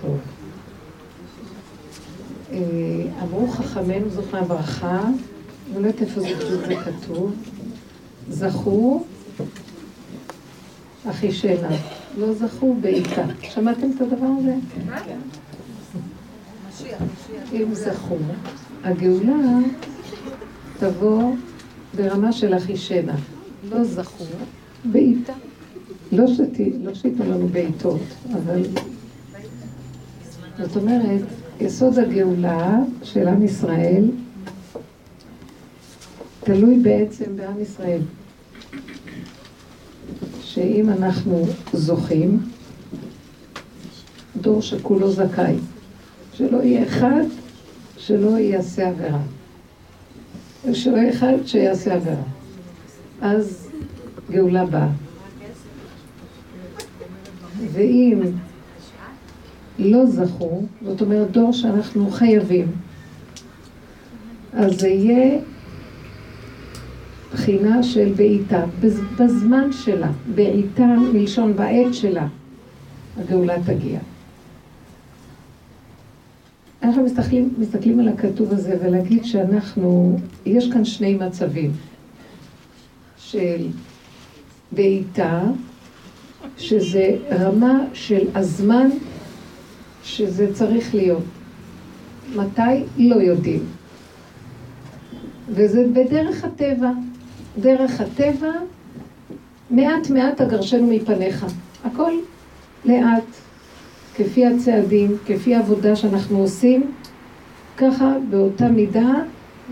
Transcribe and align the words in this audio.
טוב. 0.00 0.18
אה, 2.52 2.58
אמרו 3.22 3.48
חכמינו 3.48 4.10
זאת 4.10 4.24
מהברכה, 4.32 5.00
אני 5.00 5.82
לא 5.82 5.88
יודעת 5.88 6.02
איפה 6.02 6.20
זה 6.20 6.74
כתוב, 6.84 7.34
זכו 8.28 9.04
אחי 11.10 11.32
שינה, 11.32 11.68
לא 12.18 12.32
זכו 12.32 12.76
בעיקר. 12.80 13.24
שמעתם 13.42 13.90
את 13.96 14.00
הדבר 14.00 14.26
הזה? 14.38 14.54
אם 17.52 17.74
זכו, 17.74 18.16
הגאולה 18.84 19.58
תבוא 20.78 21.34
ברמה 21.96 22.32
של 22.32 22.56
אחי 22.56 22.76
שינה. 22.76 23.16
לא 23.70 23.84
זכו, 23.84 24.24
בעיטה. 24.84 25.32
לא 26.12 26.26
שתיתנו 26.94 27.24
לא 27.24 27.34
לנו 27.34 27.48
בעיטות, 27.48 28.00
אבל... 28.32 28.62
זאת 30.58 30.76
אומרת, 30.76 31.20
יסוד 31.60 31.98
הגאולה 31.98 32.78
של 33.02 33.28
עם 33.28 33.44
ישראל 33.44 34.04
תלוי 36.40 36.78
בעצם 36.78 37.36
בעם 37.36 37.60
ישראל. 37.60 38.00
שאם 40.40 40.90
אנחנו 40.90 41.46
זוכים, 41.72 42.40
דור 44.36 44.62
שכולו 44.62 45.10
זכאי, 45.10 45.56
שלא 46.32 46.62
יהיה 46.62 46.82
אחד 46.82 47.24
שלא 47.98 48.38
יעשה 48.38 48.88
עבירה. 48.88 49.20
שלא 50.72 50.96
יהיה 50.96 51.10
אחד 51.10 51.34
שיעשה 51.46 51.94
עבירה. 51.94 52.22
אז 53.20 53.68
גאולה 54.30 54.66
באה. 54.66 54.88
ואם 57.72 58.20
לא 59.78 60.06
זכו, 60.06 60.62
זאת 60.84 61.00
אומרת 61.00 61.30
דור 61.30 61.52
שאנחנו 61.52 62.10
חייבים, 62.10 62.66
אז 64.52 64.80
זה 64.80 64.88
יהיה 64.88 65.38
בחינה 67.32 67.82
של 67.82 68.12
בעיטה, 68.16 68.64
בזמן 69.18 69.72
שלה, 69.72 70.10
בעיטה 70.34 70.86
מלשון 71.12 71.56
בעת 71.56 71.94
שלה, 71.94 72.26
הגאולה 73.18 73.54
תגיע. 73.66 73.98
אנחנו 76.82 77.04
מסתכלים, 77.04 77.54
מסתכלים 77.58 78.00
על 78.00 78.08
הכתוב 78.08 78.52
הזה 78.52 78.76
ולהגיד 78.82 79.24
שאנחנו, 79.24 80.18
יש 80.46 80.72
כאן 80.72 80.84
שני 80.84 81.14
מצבים 81.14 81.72
של 83.18 83.66
בעיטה, 84.72 85.42
שזה 86.58 87.16
רמה 87.30 87.78
של 87.92 88.26
הזמן 88.34 88.88
שזה 90.04 90.54
צריך 90.54 90.94
להיות. 90.94 91.24
מתי? 92.34 92.84
לא 92.98 93.14
יודעים. 93.14 93.62
וזה 95.48 95.84
בדרך 95.92 96.44
הטבע. 96.44 96.90
דרך 97.58 98.00
הטבע, 98.00 98.52
מעט 99.70 100.10
מעט 100.10 100.40
אגרשנו 100.40 100.86
מפניך. 100.86 101.46
הכל 101.84 102.12
לאט, 102.84 103.24
כפי 104.14 104.46
הצעדים, 104.46 105.16
כפי 105.26 105.54
העבודה 105.54 105.96
שאנחנו 105.96 106.38
עושים, 106.38 106.90
ככה 107.76 108.14
באותה 108.30 108.68
מידה 108.68 109.12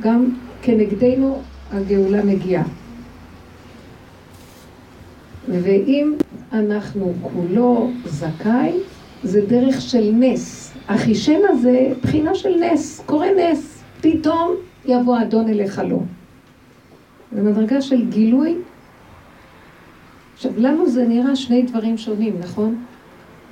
גם 0.00 0.28
כנגדנו 0.62 1.42
הגאולה 1.72 2.24
מגיעה. 2.24 2.64
ואם 5.48 6.14
אנחנו 6.52 7.12
כולו 7.22 7.90
זכאי, 8.04 8.72
זה 9.22 9.46
דרך 9.46 9.80
של 9.80 10.10
נס. 10.14 10.72
החישן 10.88 11.40
הזה, 11.48 11.92
בחינה 12.02 12.34
של 12.34 12.54
נס, 12.60 13.02
קורה 13.06 13.26
נס. 13.36 13.82
פתאום 14.00 14.54
יבוא 14.84 15.22
אדון 15.22 15.48
אליך 15.48 15.82
לא. 15.88 15.98
זה 17.32 17.42
מדרגה 17.42 17.82
של 17.82 18.08
גילוי. 18.10 18.56
עכשיו, 20.34 20.52
לנו 20.56 20.90
זה 20.90 21.08
נראה 21.08 21.36
שני 21.36 21.62
דברים 21.62 21.98
שונים, 21.98 22.36
נכון? 22.40 22.84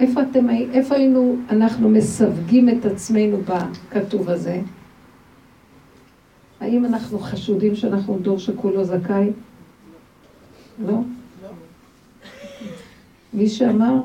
איפה 0.01 0.23
אתם, 0.23 0.51
איפה 0.51 0.95
היינו, 0.95 1.37
אנחנו 1.51 1.89
מסווגים 1.89 2.69
את 2.69 2.87
עצמנו 2.87 3.39
בכתוב 3.41 4.31
הזה? 4.31 4.61
האם 6.61 6.85
אנחנו 6.85 7.19
חשודים 7.19 7.77
שאנחנו 7.77 8.19
דור 8.19 8.39
שכולו 8.39 8.85
זכאי? 8.85 9.31
לא? 10.87 10.95
מי 13.35 13.49
שאמר, 13.49 14.01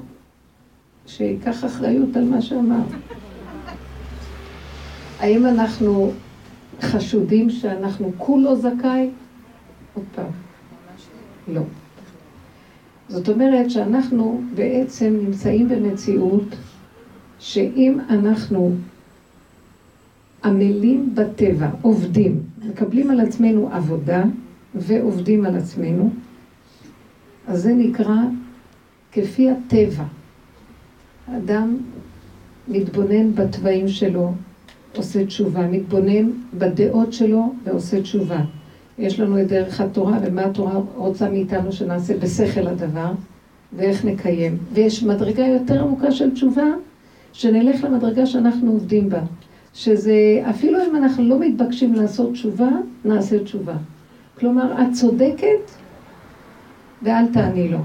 שיקח 1.08 1.66
אחריות 1.66 2.16
על 2.16 2.24
מה 2.24 2.42
שאמר. 2.42 2.84
האם 5.20 5.46
אנחנו 5.46 6.12
חשודים 6.82 7.50
שאנחנו 7.50 8.12
כולו 8.18 8.56
זכאי? 8.56 9.10
עוד 9.94 10.06
פעם, 10.16 10.32
לא. 11.48 11.62
זאת 13.10 13.30
אומרת 13.30 13.72
שאנחנו 13.72 14.42
בעצם 14.56 15.18
נמצאים 15.24 15.70
במציאות 15.70 16.56
שאם 17.40 18.00
אנחנו 18.10 18.76
עמלים 20.44 21.16
בטבע, 21.16 21.70
עובדים, 21.82 22.42
מקבלים 22.64 23.12
על 23.12 23.20
עצמנו 23.20 23.70
עבודה 23.72 24.24
ועובדים 24.76 25.46
על 25.46 25.56
עצמנו, 25.56 26.10
אז 27.48 27.62
זה 27.62 27.74
נקרא 27.74 28.18
כפי 29.12 29.50
הטבע. 29.50 30.04
האדם 31.28 31.78
מתבונן 32.68 33.36
בתוואים 33.36 33.88
שלו, 33.88 34.32
עושה 34.96 35.26
תשובה, 35.26 35.68
מתבונן 35.68 36.30
בדעות 36.54 37.14
שלו 37.14 37.54
ועושה 37.64 38.02
תשובה. 38.02 38.42
יש 38.98 39.20
לנו 39.20 39.42
את 39.42 39.48
דרך 39.48 39.82
התורה, 39.82 40.20
ומה 40.26 40.46
התורה 40.46 40.80
רוצה 40.96 41.30
מאיתנו 41.30 41.72
שנעשה 41.72 42.18
בשכל 42.18 42.68
הדבר, 42.68 43.12
ואיך 43.74 44.06
נקיים. 44.06 44.58
ויש 44.74 45.04
מדרגה 45.04 45.48
יותר 45.48 45.84
עמוקה 45.84 46.12
של 46.12 46.32
תשובה, 46.32 46.68
שנלך 47.34 47.84
למדרגה 47.84 48.26
שאנחנו 48.26 48.72
עובדים 48.72 49.10
בה. 49.10 49.22
שזה, 49.74 50.44
אפילו 50.50 50.80
אם 50.90 50.96
אנחנו 50.96 51.24
לא 51.24 51.40
מתבקשים 51.40 51.94
לעשות 51.94 52.34
תשובה, 52.34 52.70
נעשה 53.06 53.44
תשובה. 53.44 53.76
כלומר, 54.40 54.82
את 54.82 54.94
צודקת 54.94 55.72
ואל 57.02 57.28
תעני 57.34 57.70
לו. 57.70 57.80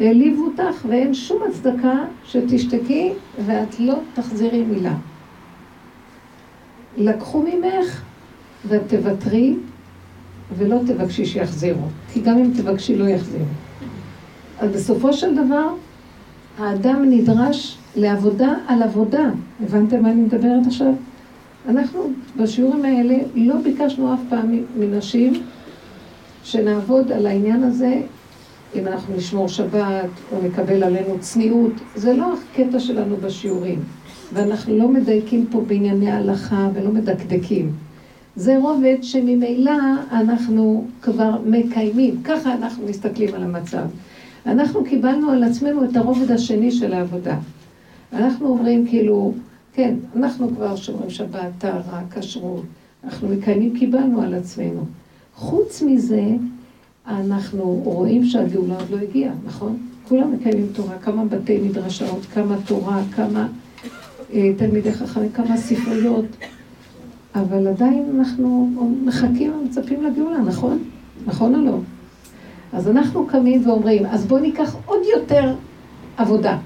העליבו 0.00 0.44
אותך 0.44 0.84
ואין 0.88 1.14
שום 1.14 1.42
הצדקה 1.48 1.98
שתשתקי 2.24 3.12
ואת 3.46 3.80
לא 3.80 3.94
תחזירי 4.14 4.62
מילה. 4.62 4.94
לקחו 6.96 7.42
ממך 7.42 8.02
ואת 8.68 8.82
תוותרי 8.88 9.54
ולא 10.58 10.76
תבקשי 10.86 11.26
שיחזירו, 11.26 11.86
כי 12.12 12.20
גם 12.20 12.38
אם 12.38 12.50
תבקשי 12.56 12.96
לא 12.96 13.04
יחזירו. 13.04 13.44
אז 14.58 14.70
בסופו 14.70 15.12
של 15.12 15.34
דבר, 15.34 15.68
האדם 16.58 17.10
נדרש 17.10 17.78
לעבודה 17.96 18.54
על 18.66 18.82
עבודה. 18.82 19.30
הבנתם 19.64 20.02
מה 20.02 20.10
אני 20.10 20.20
מדברת 20.20 20.66
עכשיו? 20.66 20.92
אנחנו 21.68 22.00
בשיעורים 22.36 22.84
האלה 22.84 23.14
לא 23.34 23.54
ביקשנו 23.56 24.14
אף 24.14 24.20
פעם 24.28 24.64
מנשים 24.78 25.32
שנעבוד 26.44 27.12
על 27.12 27.26
העניין 27.26 27.62
הזה 27.62 28.00
אם 28.74 28.86
אנחנו 28.86 29.16
נשמור 29.16 29.48
שבת 29.48 30.10
או 30.32 30.38
נקבל 30.42 30.82
עלינו 30.82 31.18
צניעות, 31.20 31.72
זה 31.94 32.12
לא 32.12 32.34
הקטע 32.34 32.80
שלנו 32.80 33.16
בשיעורים. 33.16 33.78
ואנחנו 34.32 34.78
לא 34.78 34.88
מדייקים 34.88 35.46
פה 35.50 35.60
בענייני 35.66 36.10
הלכה 36.10 36.68
ולא 36.74 36.90
מדקדקים. 36.90 37.72
זה 38.36 38.58
רובד 38.58 38.96
שממילא 39.02 39.72
אנחנו 40.12 40.84
כבר 41.02 41.30
מקיימים, 41.46 42.22
ככה 42.24 42.54
אנחנו 42.54 42.86
מסתכלים 42.86 43.34
על 43.34 43.42
המצב. 43.42 43.84
אנחנו 44.46 44.84
קיבלנו 44.84 45.30
על 45.30 45.44
עצמנו 45.44 45.84
את 45.84 45.96
הרובד 45.96 46.30
השני 46.30 46.72
של 46.72 46.92
העבודה. 46.92 47.38
אנחנו 48.12 48.48
אומרים 48.48 48.86
כאילו, 48.86 49.32
כן, 49.72 49.94
אנחנו 50.16 50.48
כבר 50.56 50.76
שומרים 50.76 51.10
שבת, 51.10 51.50
טהרה, 51.58 52.02
כשרות, 52.10 52.64
אנחנו 53.04 53.28
מקיימים, 53.28 53.78
קיבלנו 53.78 54.22
על 54.22 54.34
עצמנו. 54.34 54.84
חוץ 55.34 55.82
מזה, 55.82 56.24
אנחנו 57.06 57.80
רואים 57.84 58.24
שהגאולה 58.24 58.74
עוד 58.74 58.90
לא 58.90 58.96
הגיעה, 58.96 59.34
נכון? 59.46 59.78
כולם 60.08 60.32
מקיימים 60.32 60.66
תורה, 60.72 60.98
כמה 60.98 61.24
בתי 61.24 61.58
מדרשות, 61.58 62.26
כמה 62.34 62.56
תורה, 62.66 63.02
כמה 63.16 63.48
אה, 64.32 64.52
תלמידי 64.56 64.92
חכמים, 64.92 65.32
כמה 65.32 65.56
ספריות, 65.56 66.24
אבל 67.34 67.66
עדיין 67.66 68.04
אנחנו 68.18 68.70
מחכים 69.04 69.52
ומצפים 69.52 70.02
לגאולה, 70.04 70.38
נכון? 70.38 70.78
נכון 71.26 71.54
או 71.54 71.64
לא? 71.64 71.78
אז 72.72 72.88
אנחנו 72.88 73.26
קמים 73.26 73.68
ואומרים, 73.68 74.06
אז 74.06 74.26
בואו 74.26 74.40
ניקח 74.40 74.76
עוד 74.86 75.00
יותר 75.16 75.54
עבודה. 76.16 76.58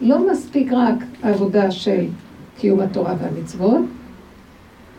לא 0.00 0.32
מספיק 0.32 0.72
רק 0.72 1.04
העבודה 1.22 1.70
של 1.70 2.04
קיום 2.58 2.80
התורה 2.80 3.14
והמצוות, 3.20 3.84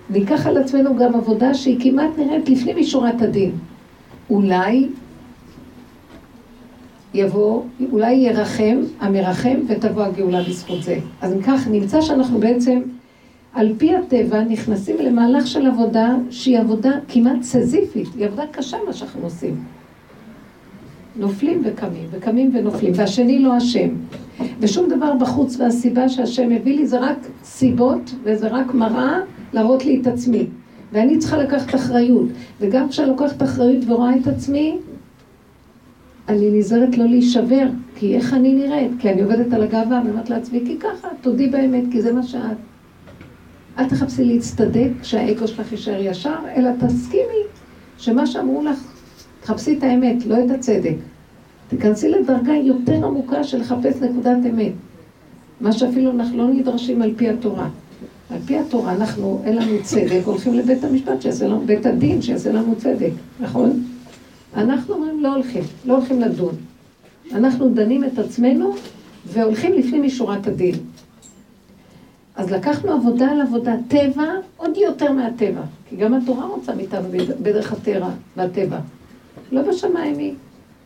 ניקח 0.10 0.48
על 0.48 0.58
עצמנו 0.58 0.96
גם 0.96 1.16
עבודה 1.16 1.54
שהיא 1.54 1.78
כמעט 1.82 2.10
נראית 2.18 2.50
לפנים 2.50 2.78
משורת 2.80 3.22
הדין. 3.22 3.52
אולי 4.30 4.88
יבוא, 7.14 7.64
אולי 7.92 8.14
ירחם, 8.14 8.78
המרחם, 9.00 9.56
ותבוא 9.68 10.04
הגאולה 10.04 10.44
בזכות 10.44 10.84
זה. 10.84 11.00
אז 11.22 11.34
אם 11.34 11.42
כך, 11.42 11.68
נמצא 11.68 12.02
שאנחנו 12.02 12.40
בעצם, 12.40 12.82
על 13.54 13.74
פי 13.78 13.96
הטבע, 13.96 14.44
נכנסים 14.44 14.96
למהלך 15.00 15.48
של 15.48 15.68
עבודה 15.68 16.16
שהיא 16.30 16.60
עבודה 16.60 16.92
כמעט 17.08 17.42
סזיפית, 17.42 18.08
היא 18.16 18.26
עבודה 18.26 18.44
קשה 18.52 18.78
מה 18.88 18.94
שאנחנו 18.94 19.24
עושים. 19.24 19.64
נופלים 21.16 21.62
וקמים, 21.66 22.08
וקמים 22.12 22.52
ונופלים, 22.54 22.94
והשני 22.96 23.40
לא 23.40 23.58
אשם. 23.58 23.90
ושום 24.60 24.90
דבר 24.90 25.14
בחוץ 25.14 25.60
והסיבה 25.60 26.10
שהשם 26.10 26.52
הביא 26.52 26.78
לי 26.78 26.88
זה 26.88 27.00
רק 27.00 27.18
סיבות, 27.44 28.16
וזה 28.24 28.48
רק 28.48 28.74
מראה 28.74 29.20
להראות 29.54 29.86
לי 29.86 30.02
את 30.02 30.08
עצמי. 30.08 30.48
ואני 30.92 31.18
צריכה 31.18 31.38
לקחת 31.38 31.76
אחריות. 31.76 32.30
וגם 32.62 32.90
כשאני 32.90 33.08
לוקחת 33.08 33.44
אחריות 33.44 33.84
ורואה 33.88 34.16
את 34.16 34.28
עצמי, 34.28 34.78
אני 36.30 36.52
נזהרת 36.52 36.98
לא 36.98 37.06
להישבר, 37.06 37.68
כי 37.96 38.16
איך 38.16 38.34
אני 38.34 38.54
נראית? 38.54 38.92
כי 39.00 39.10
אני 39.10 39.22
עובדת 39.22 39.54
על 39.54 39.64
הגאווה, 39.64 40.02
אני 40.02 40.10
אומרת 40.10 40.30
לעצמי, 40.30 40.62
כי 40.66 40.78
ככה, 40.80 41.08
תודי 41.22 41.48
באמת, 41.48 41.84
כי 41.92 42.02
זה 42.02 42.14
מה 42.14 42.24
שאת. 42.24 42.58
אל 43.78 43.90
תחפשי 43.90 44.24
להצטדק 44.24 44.92
שהאגו 45.04 45.48
שלך 45.48 45.72
יישאר 45.72 46.02
ישר, 46.02 46.36
אלא 46.56 46.70
תסכימי 46.80 47.44
שמה 47.98 48.28
שאמרו 48.28 48.64
לך, 48.64 48.80
תחפשי 49.42 49.78
את 49.78 49.84
האמת, 49.84 50.26
לא 50.26 50.36
את 50.46 50.52
הצדק. 50.52 50.96
תיכנסי 51.68 52.10
לדרגה 52.10 52.54
יותר 52.54 53.06
עמוקה 53.06 53.44
של 53.44 53.60
לחפש 53.60 54.02
נקודת 54.02 54.38
אמת. 54.50 54.72
מה 55.62 55.72
שאפילו 55.72 56.12
אנחנו 56.12 56.38
לא 56.38 56.48
נדרשים 56.48 57.02
על 57.02 57.14
פי 57.18 57.30
התורה. 57.30 57.70
על 58.30 58.38
פי 58.46 58.58
התורה 58.58 58.94
אנחנו, 58.94 59.42
אין 59.46 59.56
לנו 59.56 59.84
צדק, 59.84 60.22
הולכים 60.26 60.54
לבית 60.54 60.84
המשפט 60.84 61.22
שיעשה 61.22 61.48
לנו, 61.48 61.62
בית 61.66 61.86
הדין 61.86 62.22
שיעשה 62.22 62.52
לנו 62.52 62.76
צדק, 62.76 63.12
נכון? 63.40 63.84
אנחנו 64.56 64.94
אומרים 64.94 65.24
לא 65.24 65.34
הולכים, 65.34 65.64
לא 65.86 65.94
הולכים 65.98 66.22
לדון. 66.22 66.56
אנחנו 67.34 67.70
דנים 67.70 68.04
את 68.04 68.20
עצמנו 68.20 68.74
והולכים 69.26 69.74
לפנים 69.74 70.04
משורת 70.04 70.48
הדין. 70.48 70.76
אז 72.36 72.52
לקחנו 72.52 72.92
עבודה 72.92 73.32
על 73.32 73.42
עבודה, 73.42 73.76
טבע 73.88 74.34
עוד 74.58 74.78
יותר 74.78 75.12
מהטבע, 75.12 75.62
כי 75.90 75.96
גם 75.96 76.14
התורה 76.14 76.46
רוצה 76.46 76.76
מאיתנו 76.76 77.08
בדרך 77.42 77.72
הטבע 77.72 78.10
והטבע. 78.38 78.80
לא 79.52 79.62
בשמיים 79.62 80.18
היא. 80.18 80.34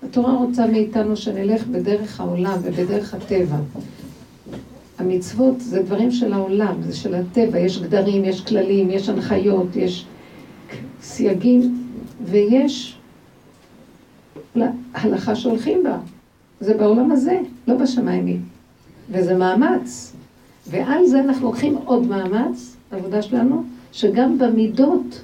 התורה 0.04 0.34
רוצה 0.34 0.68
מאיתנו 0.68 1.18
שנלך 1.18 1.68
בדרך 1.68 2.20
העולם 2.20 2.58
ובדרך 2.64 3.14
הטבע. 3.14 3.58
המצוות 5.02 5.60
זה 5.60 5.84
דברים 5.84 6.12
של 6.12 6.34
העולם, 6.34 6.76
זה 6.82 6.96
של 6.96 7.16
הטבע, 7.16 7.60
יש 7.60 7.82
גדרים, 7.82 8.26
יש 8.26 8.42
כללים, 8.42 8.90
יש 8.90 9.10
הנחיות, 9.10 9.76
יש 9.76 10.06
סייגים, 11.02 11.88
ויש 12.26 12.98
הלכה 14.94 15.36
שהולכים 15.36 15.84
בה. 15.84 15.98
זה 16.60 16.74
בעולם 16.74 17.12
הזה, 17.12 17.40
לא 17.68 17.76
בשמיים. 17.76 18.42
וזה 19.10 19.38
מאמץ. 19.38 20.14
ועל 20.70 21.06
זה 21.06 21.20
אנחנו 21.20 21.48
לוקחים 21.48 21.78
עוד 21.86 22.08
מאמץ, 22.08 22.76
העבודה 22.92 23.22
שלנו, 23.22 23.64
שגם 23.92 24.38
במידות, 24.38 25.22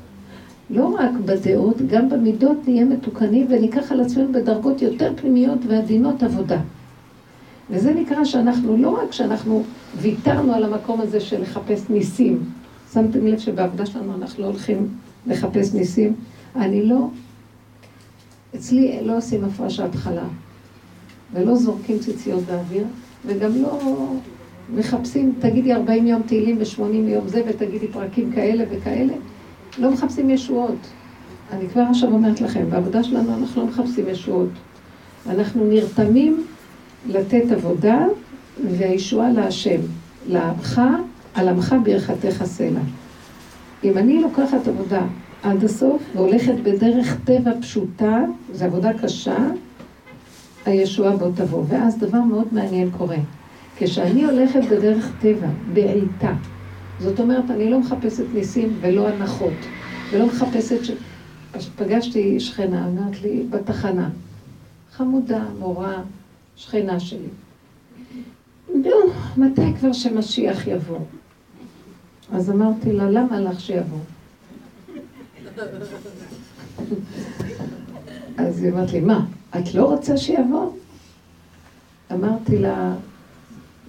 לא 0.69 0.95
רק 0.99 1.11
בדעות, 1.25 1.77
גם 1.87 2.09
במידות 2.09 2.57
נהיה 2.67 2.85
מתוקנים 2.85 3.47
וניקח 3.49 3.91
על 3.91 4.01
עצמנו 4.01 4.31
בדרגות 4.33 4.81
יותר 4.81 5.13
פנימיות 5.15 5.59
ועדינות 5.67 6.23
עבודה. 6.23 6.59
וזה 7.69 7.93
נקרא 7.93 8.25
שאנחנו, 8.25 8.77
לא 8.77 8.89
רק 8.89 9.11
שאנחנו 9.11 9.63
ויתרנו 9.97 10.53
על 10.53 10.63
המקום 10.63 11.01
הזה 11.01 11.19
של 11.19 11.41
לחפש 11.41 11.89
ניסים, 11.89 12.39
שמתם 12.93 13.27
לב 13.27 13.39
שבעבודה 13.39 13.85
שלנו 13.85 14.15
אנחנו 14.15 14.43
לא 14.43 14.47
הולכים 14.47 14.87
לחפש 15.27 15.73
ניסים, 15.73 16.13
אני 16.55 16.85
לא, 16.85 17.07
אצלי 18.55 18.99
לא 19.03 19.17
עושים 19.17 19.43
הפרשת 19.43 19.95
חלה, 19.95 20.27
ולא 21.33 21.55
זורקים 21.55 21.99
ציציות 21.99 22.43
באוויר, 22.43 22.83
וגם 23.25 23.61
לא 23.61 23.79
מחפשים, 24.75 25.33
תגידי 25.39 25.73
40 25.73 26.07
יום 26.07 26.21
תהילים 26.21 26.57
ו-80 26.57 26.81
יום 26.81 27.27
זה, 27.27 27.41
ותגידי 27.47 27.87
פרקים 27.87 28.31
כאלה 28.31 28.63
וכאלה, 28.71 29.13
לא 29.77 29.91
מחפשים 29.91 30.29
ישועות. 30.29 30.87
אני 31.51 31.69
כבר 31.69 31.81
עכשיו 31.81 32.11
אומרת 32.11 32.41
לכם, 32.41 32.69
בעבודה 32.69 33.03
שלנו 33.03 33.37
אנחנו 33.37 33.61
לא 33.61 33.67
מחפשים 33.67 34.05
ישועות. 34.07 34.49
אנחנו 35.29 35.65
נרתמים 35.65 36.43
לתת 37.05 37.51
עבודה 37.51 38.05
והישועה 38.77 39.31
להשם. 39.31 39.81
לעמך, 40.27 40.81
על 41.33 41.49
עמך 41.49 41.75
ברכתך 41.83 42.43
סלע. 42.45 42.79
אם 43.83 43.97
אני 43.97 44.21
לוקחת 44.21 44.67
עבודה 44.67 45.01
עד 45.43 45.63
הסוף 45.63 46.03
והולכת 46.15 46.53
בדרך 46.63 47.17
טבע 47.25 47.51
פשוטה, 47.61 48.23
זו 48.53 48.65
עבודה 48.65 48.93
קשה, 48.93 49.37
הישועה 50.65 51.17
בוא 51.17 51.29
תבוא. 51.35 51.63
ואז 51.67 51.97
דבר 51.97 52.21
מאוד 52.21 52.47
מעניין 52.51 52.89
קורה. 52.97 53.17
כשאני 53.77 54.25
הולכת 54.25 54.61
בדרך 54.71 55.11
טבע, 55.21 55.47
בעיטה, 55.73 56.33
זאת 56.99 57.19
אומרת, 57.19 57.51
אני 57.51 57.69
לא 57.69 57.79
מחפשת 57.79 58.23
ניסים 58.33 58.77
ולא 58.81 59.07
הנחות, 59.07 59.53
ולא 60.11 60.25
מחפשת 60.25 60.85
ש... 60.85 60.91
פגשתי 61.75 62.39
שכנה, 62.39 62.87
אמרת 62.87 63.21
לי, 63.21 63.43
בתחנה, 63.49 64.09
חמודה, 64.91 65.43
מורה, 65.59 66.01
שכנה 66.57 66.99
שלי. 66.99 67.27
נו, 68.75 68.91
מתי 69.37 69.73
כבר 69.79 69.93
שמשיח 69.93 70.67
יבוא? 70.67 70.99
אז 72.33 72.49
אמרתי 72.49 72.93
לה, 72.93 73.09
למה 73.09 73.39
לך 73.39 73.59
שיבוא? 73.59 73.99
אז 78.37 78.63
היא 78.63 78.71
אמרת 78.71 78.91
לי, 78.93 78.99
מה, 78.99 79.25
את 79.59 79.73
לא 79.73 79.85
רוצה 79.85 80.17
שיבוא? 80.17 80.71
אמרתי 82.13 82.57
לה, 82.57 82.93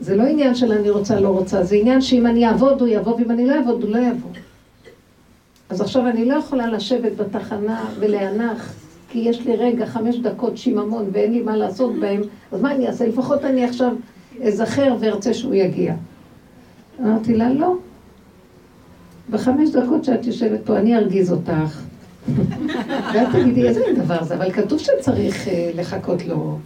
זה 0.00 0.16
לא 0.16 0.22
עניין 0.22 0.54
של 0.54 0.72
אני 0.72 0.90
רוצה, 0.90 1.20
לא 1.20 1.28
רוצה, 1.28 1.64
זה 1.64 1.76
עניין 1.76 2.00
שאם 2.00 2.26
אני 2.26 2.46
אעבוד 2.46 2.80
הוא 2.80 2.88
יבוא, 2.88 3.14
ואם 3.14 3.30
אני 3.30 3.46
לא 3.46 3.54
אעבוד 3.54 3.82
הוא 3.82 3.90
לא 3.90 3.98
יבוא. 3.98 4.30
אז 5.68 5.80
עכשיו 5.80 6.08
אני 6.08 6.24
לא 6.24 6.34
יכולה 6.34 6.66
לשבת 6.66 7.12
בתחנה 7.16 7.90
ולהנח, 8.00 8.74
כי 9.08 9.18
יש 9.18 9.46
לי 9.46 9.56
רגע 9.56 9.86
חמש 9.86 10.16
דקות 10.16 10.56
שיממון 10.56 11.06
ואין 11.12 11.32
לי 11.32 11.42
מה 11.42 11.56
לעשות 11.56 12.00
בהם, 12.00 12.20
אז 12.52 12.60
מה 12.60 12.74
אני 12.74 12.86
אעשה? 12.86 13.06
לפחות 13.06 13.44
אני 13.44 13.64
עכשיו 13.64 13.92
אזכר 14.44 14.96
וארצה 15.00 15.34
שהוא 15.34 15.54
יגיע. 15.54 15.94
אמרתי 17.00 17.34
לה, 17.34 17.52
לא. 17.52 17.74
בחמש 19.30 19.70
דקות 19.70 20.04
שאת 20.04 20.26
יושבת 20.26 20.60
פה, 20.64 20.78
אני 20.78 20.96
ארגיז 20.96 21.32
אותך. 21.32 21.82
ואת 23.14 23.28
תגידי, 23.32 23.68
איזה 23.68 23.80
דבר 23.96 24.24
זה? 24.24 24.34
אבל 24.34 24.52
כתוב 24.52 24.78
שצריך 24.78 25.48
אה, 25.48 25.70
לחכות 25.74 26.26
לו. 26.26 26.58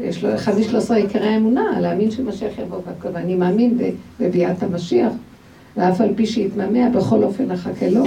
יש 0.00 0.24
לו 0.24 0.34
אחד 0.34 0.58
משלוש 0.58 0.74
עשרה 0.74 0.96
עיקרי 0.96 1.28
האמונה, 1.28 1.80
להאמין 1.80 2.10
שמשיח 2.10 2.58
יבוא 2.58 2.78
והכל, 2.86 3.08
ואני 3.12 3.34
מאמין 3.34 3.78
בביאת 4.20 4.62
המשיח, 4.62 5.12
ואף 5.76 6.00
על 6.00 6.14
פי 6.16 6.26
שיתממע, 6.26 6.88
בכל 6.88 7.22
אופן 7.22 7.50
אחכה 7.50 7.90
לו. 7.90 8.04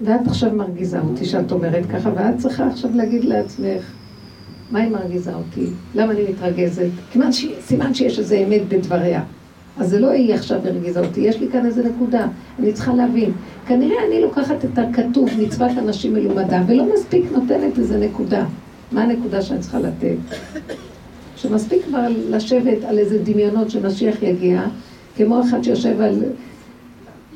ואת 0.00 0.26
עכשיו 0.26 0.50
מרגיזה 0.52 1.00
אותי 1.00 1.24
שאת 1.24 1.52
אומרת 1.52 1.86
ככה, 1.86 2.10
ואת 2.14 2.38
צריכה 2.38 2.66
עכשיו 2.66 2.90
להגיד 2.94 3.24
לעצמך, 3.24 3.92
מה 4.70 4.80
היא 4.80 4.90
מרגיזה 4.90 5.34
אותי? 5.34 5.66
למה 5.94 6.12
אני 6.12 6.22
מתרגזת? 6.30 6.86
כמעט 7.12 7.32
ש... 7.32 7.46
סימן 7.60 7.94
שיש 7.94 8.18
איזה 8.18 8.36
אמת 8.36 8.68
בדבריה. 8.68 9.22
אז 9.78 9.90
זה 9.90 10.00
לא 10.00 10.10
היא 10.10 10.34
עכשיו 10.34 10.58
הרגיזה 10.64 11.00
אותי, 11.00 11.20
יש 11.20 11.40
לי 11.40 11.48
כאן 11.52 11.66
איזה 11.66 11.82
נקודה, 11.88 12.26
אני 12.58 12.72
צריכה 12.72 12.94
להבין. 12.94 13.32
כנראה 13.66 13.96
אני 14.08 14.20
לוקחת 14.20 14.64
את 14.64 14.78
הכתוב, 14.78 15.28
מצוות 15.38 15.70
אנשים 15.78 16.14
מלומדה, 16.14 16.62
ולא 16.66 16.94
מספיק 16.94 17.24
נותנת 17.32 17.78
איזה 17.78 17.98
נקודה. 17.98 18.44
מה 18.92 19.02
הנקודה 19.02 19.42
שאני 19.42 19.60
צריכה 19.60 19.78
לתת? 19.78 20.16
שמספיק 21.36 21.84
כבר 21.84 22.06
לשבת 22.30 22.84
על 22.88 22.98
איזה 22.98 23.18
דמיונות 23.24 23.70
שמשיח 23.70 24.22
יגיע, 24.22 24.62
כמו 25.16 25.40
אחד 25.40 25.62
שיושב 25.62 26.00
על 26.00 26.22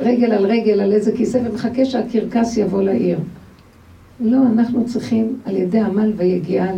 רגל 0.03 0.33
על 0.33 0.47
רגל 0.47 0.81
על 0.81 0.93
איזה 0.93 1.13
כיסא 1.17 1.41
ומחכה 1.45 1.85
שהקרקס 1.85 2.57
יבוא 2.57 2.83
לעיר. 2.83 3.19
לא, 4.21 4.39
אנחנו 4.53 4.85
צריכים 4.87 5.37
על 5.45 5.57
ידי 5.57 5.81
עמל 5.81 6.13
ויגיעה 6.17 6.69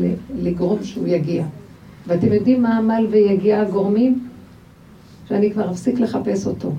לגרום 0.42 0.78
שהוא 0.82 1.06
יגיע. 1.06 1.44
ואתם 2.06 2.32
יודעים 2.32 2.62
מה 2.62 2.78
עמל 2.78 3.06
ויגיעה 3.10 3.64
גורמים? 3.64 4.18
שאני 5.28 5.52
כבר 5.52 5.70
אפסיק 5.70 6.00
לחפש 6.00 6.46
אותו. 6.46 6.72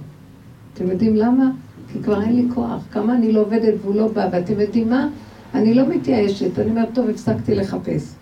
אתם 0.74 0.90
יודעים 0.90 1.16
למה? 1.16 1.52
כי 1.94 2.04
כבר 2.04 2.22
אין 2.22 2.36
לי 2.36 2.46
כוח. 2.54 2.84
כמה 2.92 3.16
אני 3.16 3.32
לא 3.32 3.42
עובדת 3.42 3.74
והוא 3.82 3.96
לא 3.96 4.08
בא, 4.08 4.30
ואתם 4.32 4.60
יודעים 4.60 4.90
מה? 4.90 5.10
אני 5.54 5.74
לא 5.74 5.88
מתייאשת, 5.88 6.60
אני 6.60 6.70
אומרת, 6.70 6.90
טוב, 6.94 7.10
הפסקתי 7.10 7.56
לחפש. 7.56 8.14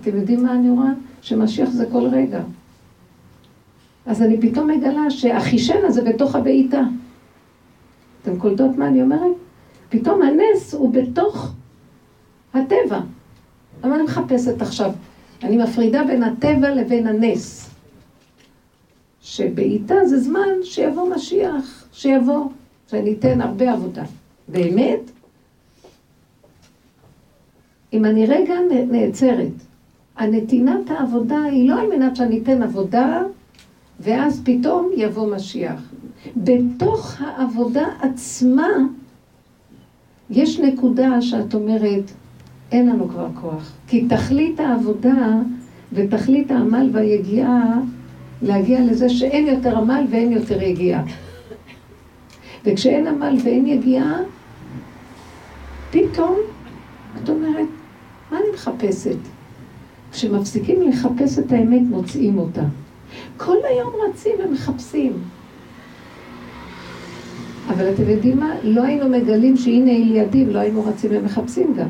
אתם 0.00 0.16
יודעים 0.16 0.42
מה 0.42 0.52
אני 0.52 0.70
רואה? 0.70 0.90
שמשיח 1.22 1.70
זה 1.70 1.86
כל 1.92 2.06
רגע. 2.12 2.40
אז 4.06 4.22
אני 4.22 4.40
פתאום 4.40 4.70
מגלה 4.70 5.10
שהחישן 5.10 5.78
הזה 5.84 6.02
בתוך 6.02 6.36
הבעיטה. 6.36 6.82
אתם 8.24 8.38
קולטות 8.38 8.76
מה 8.76 8.88
אני 8.88 9.02
אומרת? 9.02 9.36
פתאום 9.88 10.22
הנס 10.22 10.74
הוא 10.74 10.92
בתוך 10.92 11.52
הטבע. 12.54 13.00
למה 13.84 13.94
אני 13.94 14.02
מחפשת 14.02 14.62
עכשיו? 14.62 14.92
אני 15.42 15.56
מפרידה 15.56 16.04
בין 16.04 16.22
הטבע 16.22 16.74
לבין 16.74 17.06
הנס. 17.06 17.70
שבעיטה 19.20 19.94
זה 20.04 20.18
זמן 20.18 20.48
שיבוא 20.62 21.14
משיח, 21.14 21.88
שיבוא, 21.92 22.46
שאני 22.86 23.12
אתן 23.12 23.40
הרבה 23.40 23.72
עבודה. 23.72 24.04
באמת, 24.48 25.00
אם 27.92 28.04
אני 28.04 28.26
רגע 28.26 28.54
נעצרת 28.90 29.52
הנתינת 30.16 30.90
העבודה 30.90 31.42
היא 31.42 31.68
לא 31.68 31.80
על 31.80 31.86
מנת 31.88 32.16
שאני 32.16 32.42
אתן 32.42 32.62
עבודה, 32.62 33.22
ואז 34.00 34.42
פתאום 34.44 34.90
יבוא 34.96 35.36
משיח. 35.36 35.93
בתוך 36.36 37.20
העבודה 37.20 37.86
עצמה, 38.00 38.68
יש 40.30 40.60
נקודה 40.60 41.22
שאת 41.22 41.54
אומרת, 41.54 42.10
אין 42.72 42.88
לנו 42.88 43.08
כבר 43.08 43.28
כוח. 43.40 43.72
כי 43.86 44.06
תכלית 44.08 44.60
העבודה 44.60 45.40
ותכלית 45.92 46.50
העמל 46.50 46.90
והיגיעה, 46.92 47.80
להגיע 48.42 48.80
לזה 48.80 49.08
שאין 49.08 49.46
יותר 49.46 49.78
עמל 49.78 50.04
ואין 50.10 50.32
יותר 50.32 50.62
יגיעה. 50.62 51.02
וכשאין 52.64 53.06
עמל 53.06 53.36
ואין 53.44 53.66
יגיעה, 53.66 54.18
פתאום 55.90 56.36
את 57.22 57.28
אומרת, 57.28 57.68
מה 58.30 58.38
אני 58.38 58.46
מחפשת? 58.54 59.16
כשמפסיקים 60.12 60.82
לחפש 60.82 61.38
את 61.38 61.52
האמת, 61.52 61.82
מוצאים 61.90 62.38
אותה. 62.38 62.62
כל 63.36 63.56
היום 63.64 63.92
רצים 64.08 64.32
ומחפשים. 64.44 65.12
אבל 67.68 67.92
אתם 67.94 68.10
יודעים 68.10 68.40
מה? 68.40 68.54
לא 68.62 68.82
היינו 68.82 69.08
מגלים 69.08 69.56
שהנה 69.56 69.90
היא 69.90 70.12
לידי, 70.12 70.44
ולא 70.48 70.58
היינו 70.58 70.84
רצים 70.84 71.10
ומחפשים 71.14 71.74
גם. 71.74 71.88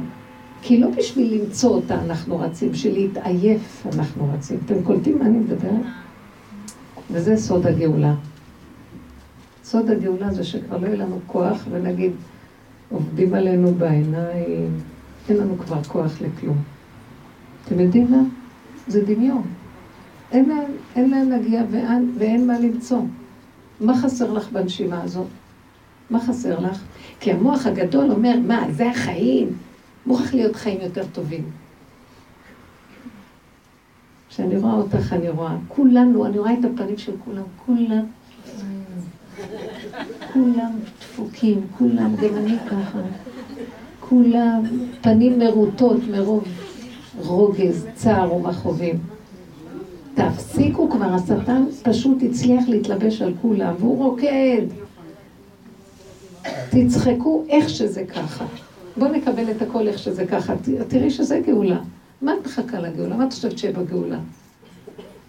כי 0.62 0.80
לא 0.80 0.88
בשביל 0.90 1.40
למצוא 1.40 1.70
אותה 1.70 2.02
אנחנו 2.02 2.38
רצים, 2.38 2.72
בשביל 2.72 2.94
להתעייף 2.94 3.86
אנחנו 3.94 4.28
רצים. 4.34 4.58
אתם 4.66 4.82
קולטים 4.82 5.18
מה 5.18 5.26
אני 5.26 5.38
מדברת? 5.38 5.86
וזה 7.10 7.36
סוד 7.36 7.66
הגאולה. 7.66 8.14
סוד 9.64 9.90
הגאולה 9.90 10.32
זה 10.32 10.44
שכבר 10.44 10.78
לא 10.78 10.86
יהיה 10.86 10.96
לנו 10.96 11.20
כוח 11.26 11.64
ונגיד, 11.70 12.12
עובדים 12.90 13.34
עלינו 13.34 13.74
בעיניים, 13.74 14.80
אין 15.28 15.36
לנו 15.36 15.58
כבר 15.58 15.82
כוח 15.82 16.20
לכלום. 16.20 16.56
אתם 17.64 17.80
יודעים 17.80 18.10
מה? 18.10 18.22
זה 18.88 19.04
דמיון. 19.04 19.42
אין 20.32 21.10
להם 21.10 21.30
להגיע 21.30 21.62
ואין, 21.70 22.12
ואין 22.18 22.46
מה 22.46 22.58
למצוא. 22.58 23.00
מה 23.80 24.02
חסר 24.02 24.32
לך 24.32 24.52
בנשימה 24.52 25.02
הזאת? 25.02 25.26
מה 26.10 26.20
חסר 26.20 26.60
לך? 26.60 26.82
כי 27.20 27.32
המוח 27.32 27.66
הגדול 27.66 28.10
אומר, 28.10 28.34
מה, 28.46 28.66
זה 28.70 28.90
החיים? 28.90 29.48
מוכרח 30.06 30.34
להיות 30.34 30.56
חיים 30.56 30.80
יותר 30.80 31.04
טובים. 31.12 31.44
כשאני 34.28 34.56
רואה 34.56 34.74
אותך, 34.74 35.12
אני 35.12 35.28
רואה, 35.28 35.56
כולנו, 35.68 36.26
אני 36.26 36.38
רואה 36.38 36.52
את 36.52 36.64
הפנים 36.64 36.98
של 36.98 37.12
כולם, 37.24 37.42
כולם, 37.66 38.04
כולם 40.32 40.72
דפוקים, 41.00 41.60
כולם, 41.78 42.16
גם 42.16 42.36
אני 42.36 42.56
ככה. 42.70 42.98
כולם 44.00 44.62
פנים 45.00 45.38
מרוטות 45.38 46.00
מרוב 46.10 46.44
רוגז, 47.18 47.86
צער 47.94 48.34
ומכאובים. 48.34 48.98
תפסיקו 50.14 50.90
כבר, 50.90 51.14
השטן 51.14 51.64
פשוט 51.82 52.22
הצליח 52.22 52.68
להתלבש 52.68 53.22
על 53.22 53.34
כולם, 53.42 53.74
והוא 53.78 54.04
רוקד. 54.04 54.83
תצחקו 56.70 57.44
איך 57.48 57.68
שזה 57.68 58.04
ככה. 58.04 58.44
בואו 58.96 59.12
נקבל 59.12 59.50
את 59.50 59.62
הכל 59.62 59.88
איך 59.88 59.98
שזה 59.98 60.26
ככה. 60.26 60.54
תראי 60.88 61.10
שזה 61.10 61.40
גאולה. 61.46 61.78
מה 62.22 62.32
את 62.34 62.46
מחכה 62.46 62.80
לגאולה? 62.80 63.16
מה 63.16 63.24
את 63.24 63.32
חושבת 63.32 63.58
שיהיה 63.58 63.74
בגאולה? 63.74 64.18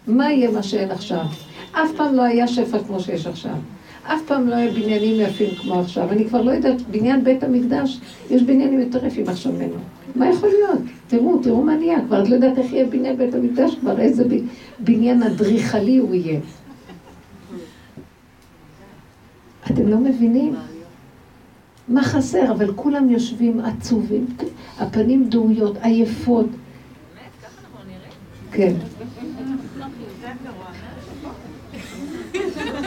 מה 0.08 0.32
יהיה 0.32 0.52
מה 0.52 0.64
שאין 0.64 0.92
עכשיו? 0.92 1.26
אף 1.72 1.90
פעם 1.98 2.16
לא 2.16 2.22
היה 2.22 2.48
שפע 2.48 2.80
כמו 2.88 3.00
שיש 3.00 3.28
עכשיו. 3.28 3.56
אף 4.04 4.22
פעם 4.28 4.48
לא 4.48 4.56
היה 4.56 4.72
בניינים 4.72 5.22
יפים 5.22 5.56
כמו 5.56 5.80
עכשיו. 5.80 6.12
אני 6.12 6.26
כבר 6.26 6.42
לא 6.42 6.52
יודעת, 6.52 6.82
בניין 6.82 7.24
בית 7.24 7.44
המקדש, 7.44 8.00
יש 8.30 8.44
בניינים 8.44 8.80
יותר 8.80 9.06
יפים 9.06 9.30
עכשיו 9.30 9.52
ממנו. 9.52 9.76
מה 10.16 10.30
יכול 10.30 10.50
להיות? 10.50 10.80
תראו, 11.08 11.38
תראו 11.44 11.62
מה 11.62 11.76
נהיה. 11.76 11.98
כבר 12.08 12.24
את 12.24 12.30
לא 12.30 12.36
יודעת 12.36 12.58
איך 12.58 12.74
יהיה 12.74 12.86
בניין 12.86 13.18
בית 13.18 13.36
המקדש, 13.36 13.76
כבר 13.76 14.00
איזה 14.00 14.24
בניין 14.80 15.24
אדריכלי 15.24 15.98
הוא 15.98 16.16
יהיה. 16.16 16.40
אתם 19.72 19.88
לא 19.88 19.98
מבינים? 19.98 20.56
מה 21.88 22.04
חסר? 22.04 22.52
אבל 22.52 22.74
כולם 22.76 23.10
יושבים 23.10 23.60
עצובים, 23.60 24.26
הפנים 24.80 25.30
דהויות, 25.30 25.78
עייפות. 25.82 26.46
כן. 28.52 28.74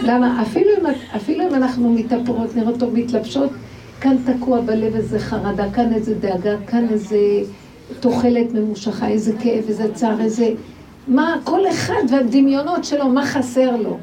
למה? 0.03 0.43
אפילו 0.43 0.71
אם, 0.81 0.87
אפילו 1.17 1.49
אם 1.49 1.55
אנחנו 1.55 1.93
מתאפרות, 1.93 2.57
נראות 2.57 2.79
טוב, 2.79 2.99
מתלבשות, 2.99 3.51
כאן 4.01 4.17
תקוע 4.25 4.61
בלב 4.61 4.95
איזה 4.95 5.19
חרדה, 5.19 5.71
כאן 5.73 5.93
איזה 5.93 6.15
דאגה, 6.15 6.57
כאן 6.67 6.87
איזה 6.91 7.19
תוחלת 8.01 8.53
ממושכה, 8.55 9.09
איזה 9.09 9.33
כאב, 9.41 9.65
איזה 9.69 9.95
צער, 9.95 10.21
איזה... 10.21 10.51
מה, 11.09 11.37
כל 11.45 11.69
אחד 11.69 12.03
והדמיונות 12.11 12.85
שלו, 12.85 13.09
מה 13.09 13.27
חסר 13.27 13.77
לו. 13.77 13.99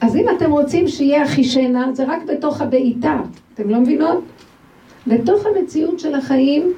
אז 0.00 0.16
אם 0.16 0.26
אתם 0.36 0.50
רוצים 0.50 0.88
שיהיה 0.88 1.24
אחישנה, 1.24 1.92
זה 1.92 2.04
רק 2.04 2.22
בתוך 2.26 2.60
הבעיטה, 2.60 3.20
אתם 3.54 3.70
לא 3.70 3.80
מבינות? 3.80 4.24
בתוך 5.06 5.46
המציאות 5.46 6.00
של 6.00 6.14
החיים 6.14 6.72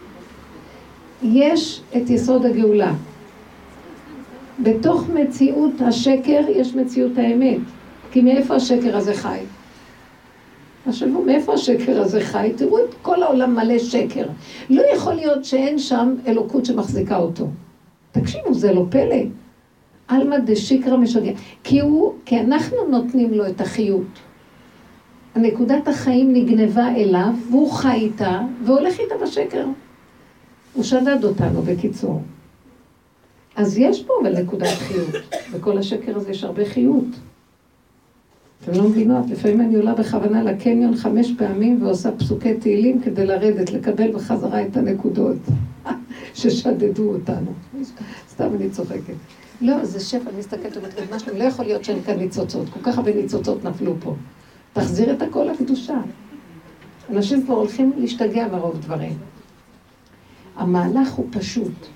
יש 1.23 1.81
את 1.97 2.11
יסוד 2.11 2.47
הגאולה. 2.47 2.95
בתוך 4.63 5.09
מציאות 5.09 5.81
השקר 5.81 6.41
יש 6.49 6.75
מציאות 6.75 7.19
האמת. 7.19 7.59
כי 8.13 8.21
מאיפה 8.21 8.55
השקר 8.55 8.97
הזה 8.97 9.15
חי? 9.15 9.39
תחשבו, 10.85 11.23
מאיפה 11.23 11.55
השקר 11.55 12.01
הזה 12.01 12.21
חי? 12.21 12.53
תראו 12.57 12.79
את 12.79 12.95
כל 13.03 13.23
העולם 13.23 13.55
מלא 13.55 13.79
שקר. 13.79 14.27
לא 14.71 14.83
יכול 14.95 15.15
להיות 15.15 15.45
שאין 15.45 15.79
שם 15.79 16.15
אלוקות 16.27 16.65
שמחזיקה 16.65 17.17
אותו. 17.17 17.47
תקשיבו, 18.13 18.55
זה 18.55 18.73
לא 18.73 18.85
פלא. 18.91 19.23
עלמא 20.09 20.39
דשיקרא 20.39 20.97
משגע. 20.97 21.33
כי 21.65 21.81
הוא, 21.81 22.15
כי 22.25 22.41
אנחנו 22.41 22.77
נותנים 22.89 23.35
לו 23.35 23.47
את 23.47 23.61
החיות. 23.61 24.07
הנקודת 25.35 25.89
החיים 25.89 26.33
נגנבה 26.33 26.89
אליו, 26.89 27.33
והוא 27.51 27.73
חי 27.73 27.95
איתה, 27.95 28.41
והולך 28.65 29.01
איתה 29.01 29.15
בשקר. 29.23 29.67
הוא 30.75 30.85
שדד 30.85 31.25
אותנו, 31.25 31.63
בקיצור. 31.63 32.23
אז 33.57 33.79
יש 33.79 34.03
פה 34.03 34.13
אבל 34.23 34.43
נקודת 34.43 34.69
חיות. 34.69 35.09
בכל 35.55 35.79
השקר 35.79 36.17
הזה 36.17 36.31
יש 36.31 36.45
הרבה 36.45 36.65
חיות. 36.65 37.05
אתם 38.65 38.73
לא 38.73 38.89
מבינות, 38.89 39.31
לפעמים 39.31 39.61
אני 39.61 39.77
עולה 39.77 39.95
בכוונה 39.95 40.43
לקניון 40.43 40.97
חמש 40.97 41.33
פעמים 41.39 41.83
ועושה 41.83 42.13
פסוקי 42.13 42.55
תהילים 42.55 43.01
כדי 43.01 43.27
לרדת, 43.27 43.71
לקבל 43.73 44.13
בחזרה 44.13 44.67
את 44.67 44.77
הנקודות 44.77 45.37
ששדדו 46.35 47.13
אותנו. 47.13 47.53
סתם 48.31 48.49
אני 48.55 48.71
צוחקת. 48.71 49.15
לא, 49.61 49.85
זה 49.85 50.01
שפע, 50.01 50.31
אני 50.31 50.39
מסתכלת 50.39 50.77
ואומרת, 50.77 51.13
משהו, 51.13 51.39
לא 51.39 51.45
יכול 51.45 51.65
להיות 51.65 51.85
שאין 51.85 52.03
כאן 52.03 52.15
ניצוצות, 52.19 52.69
כל 52.69 52.81
כך 52.83 52.99
הרבה 52.99 53.15
ניצוצות 53.15 53.65
נפלו 53.65 53.95
פה. 54.01 54.15
תחזיר 54.73 55.13
את 55.13 55.23
הכל 55.23 55.49
לקדושה. 55.53 56.01
אנשים 57.11 57.45
כבר 57.45 57.55
הולכים 57.55 57.93
להשתגע 57.97 58.49
מרוב 58.49 58.79
דברים. 58.81 59.19
המהלך 60.57 61.13
הוא 61.13 61.27
פשוט. 61.31 61.87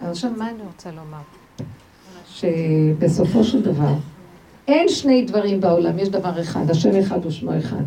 עכשיו, 0.00 0.30
מה 0.36 0.50
אני 0.50 0.62
רוצה 0.62 0.90
לומר? 0.90 1.22
שבסופו 2.26 3.44
של 3.44 3.62
דבר, 3.62 3.94
אין 4.68 4.88
שני 4.88 5.24
דברים 5.24 5.60
בעולם, 5.60 5.98
יש 5.98 6.08
דבר 6.08 6.40
אחד, 6.40 6.70
השם 6.70 6.96
אחד 7.00 7.26
ושמו 7.26 7.58
אחד. 7.58 7.82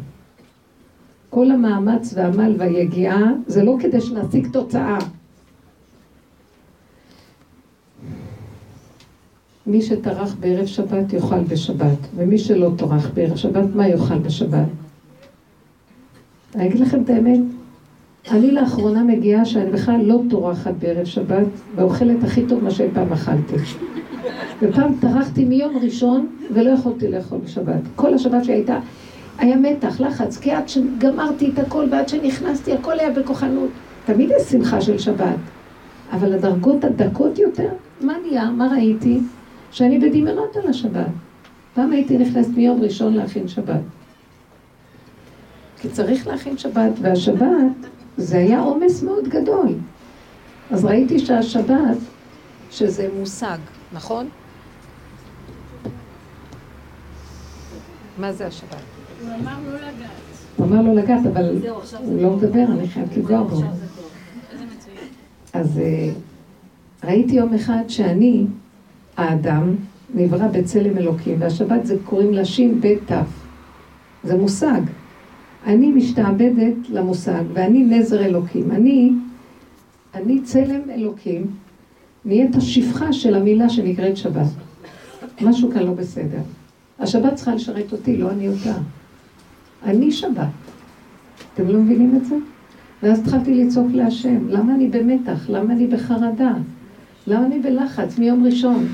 כל 1.29 1.51
המאמץ 1.51 2.13
והעמל 2.15 2.55
והיגיעה 2.57 3.23
זה 3.47 3.63
לא 3.63 3.75
כדי 3.79 4.01
שנשיג 4.01 4.47
תוצאה. 4.51 4.97
מי 9.67 9.81
שטרח 9.81 10.35
בערב 10.39 10.65
שבת 10.65 11.13
יאכל 11.13 11.39
בשבת, 11.39 11.97
ומי 12.15 12.37
שלא 12.37 12.71
טרח 12.77 13.09
בערב 13.13 13.35
שבת, 13.35 13.75
מה 13.75 13.87
יאכל 13.87 14.19
בשבת? 14.19 14.67
אני 16.55 16.67
אגיד 16.67 16.79
לכם 16.79 17.03
את 17.03 17.09
האמת, 17.09 17.39
אני 18.31 18.51
לאחרונה 18.51 19.03
מגיעה 19.03 19.45
שאני 19.45 19.71
בכלל 19.71 20.01
לא 20.01 20.21
טורחת 20.29 20.73
בערב 20.79 21.05
שבת, 21.05 21.47
ואוכלת 21.75 22.23
הכי 22.23 22.45
טוב 22.45 22.63
מה 22.63 22.71
שאי 22.71 22.87
פעם 22.93 23.13
אכלתי. 23.13 23.53
ופעם 24.61 24.93
טרחתי 24.99 25.45
מיום 25.45 25.77
ראשון 25.77 26.27
ולא 26.53 26.69
יכולתי 26.69 27.07
לאכול 27.07 27.37
בשבת. 27.43 27.81
כל 27.95 28.13
השבת 28.13 28.43
שלי 28.43 28.53
הייתה, 28.53 28.79
היה 29.37 29.55
מתח, 29.55 29.99
לחץ, 29.99 30.37
כי 30.37 30.51
עד 30.51 30.69
שגמרתי 30.69 31.49
את 31.53 31.59
הכל 31.59 31.85
ועד 31.91 32.09
שנכנסתי, 32.09 32.73
הכל 32.73 32.99
היה 32.99 33.09
בכוחנות. 33.09 33.69
תמיד 34.05 34.29
יש 34.37 34.43
שמחה 34.43 34.81
של 34.81 34.97
שבת, 34.97 35.37
אבל 36.11 36.33
הדרגות 36.33 36.83
הדקות 36.83 37.39
יותר, 37.39 37.69
מה 38.01 38.13
נהיה? 38.27 38.51
מה 38.51 38.67
ראיתי? 38.71 39.19
שאני 39.71 39.99
בדמיונות 39.99 40.55
על 40.55 40.69
השבת. 40.69 41.07
פעם 41.73 41.91
הייתי 41.91 42.17
נכנסת 42.17 42.49
מיום 42.49 42.81
ראשון 42.81 43.13
להכין 43.13 43.47
שבת. 43.47 43.81
כי 45.81 45.89
צריך 45.89 46.27
להכין 46.27 46.57
שבת, 46.57 46.91
והשבת 47.01 47.87
זה 48.17 48.37
היה 48.37 48.59
עומס 48.59 49.03
מאוד 49.03 49.27
גדול. 49.27 49.67
אז 50.71 50.85
ראיתי 50.85 51.19
שהשבת, 51.19 51.97
שזה 52.71 53.09
מושג, 53.19 53.57
נכון? 53.93 54.29
מה 58.17 58.33
זה 58.33 58.47
השבת? 58.47 58.75
הוא 59.21 59.29
אמר 59.35 59.57
לא 59.65 59.75
לגעת. 59.75 60.11
הוא 60.55 60.65
אמר 60.65 60.81
לא 60.81 60.93
לגעת, 60.93 61.25
אבל 61.25 61.57
הוא 61.99 62.21
לא 62.21 62.29
מדבר, 62.29 62.65
אני 62.71 62.87
חייבת 62.87 63.17
לגוע 63.17 63.43
בו. 63.43 63.61
אז 65.53 65.79
אה, 65.79 66.09
ראיתי 67.03 67.35
יום 67.35 67.53
אחד 67.53 67.83
שאני, 67.87 68.45
האדם, 69.17 69.75
נברא 70.15 70.47
בצלם 70.47 70.97
אלוקים, 70.97 71.35
והשבת 71.39 71.85
זה 71.85 71.95
קוראים 72.05 72.33
לה 72.33 72.41
תו. 73.05 73.15
זה 74.23 74.37
מושג. 74.37 74.81
אני 75.65 75.91
משתעבדת 75.91 76.89
למושג, 76.89 77.43
ואני 77.53 77.83
נזר 77.83 78.25
אלוקים. 78.25 78.71
אני, 78.71 79.11
אני 80.15 80.41
צלם 80.41 80.89
אלוקים, 80.89 81.45
נהיית 82.25 82.55
השפחה 82.55 83.13
של 83.13 83.35
המילה 83.35 83.69
שנקראת 83.69 84.17
שבת. 84.17 84.47
משהו 85.41 85.71
כאן 85.71 85.83
לא 85.83 85.91
בסדר. 85.91 86.41
השבת 86.99 87.35
צריכה 87.35 87.55
לשרת 87.55 87.91
אותי, 87.91 88.17
לא 88.17 88.31
אני 88.31 88.47
אותה. 88.47 88.73
אני 89.83 90.11
שבת. 90.11 90.47
אתם 91.53 91.67
לא 91.67 91.79
מבינים 91.79 92.15
את 92.17 92.25
זה? 92.25 92.35
ואז 93.03 93.19
התחלתי 93.19 93.63
לצעוק 93.63 93.87
להשם, 93.93 94.49
למה 94.49 94.75
אני 94.75 94.87
במתח? 94.87 95.49
למה 95.49 95.73
אני 95.73 95.87
בחרדה? 95.87 96.53
למה 97.27 97.45
אני 97.45 97.59
בלחץ 97.59 98.19
מיום 98.19 98.45
ראשון? 98.45 98.87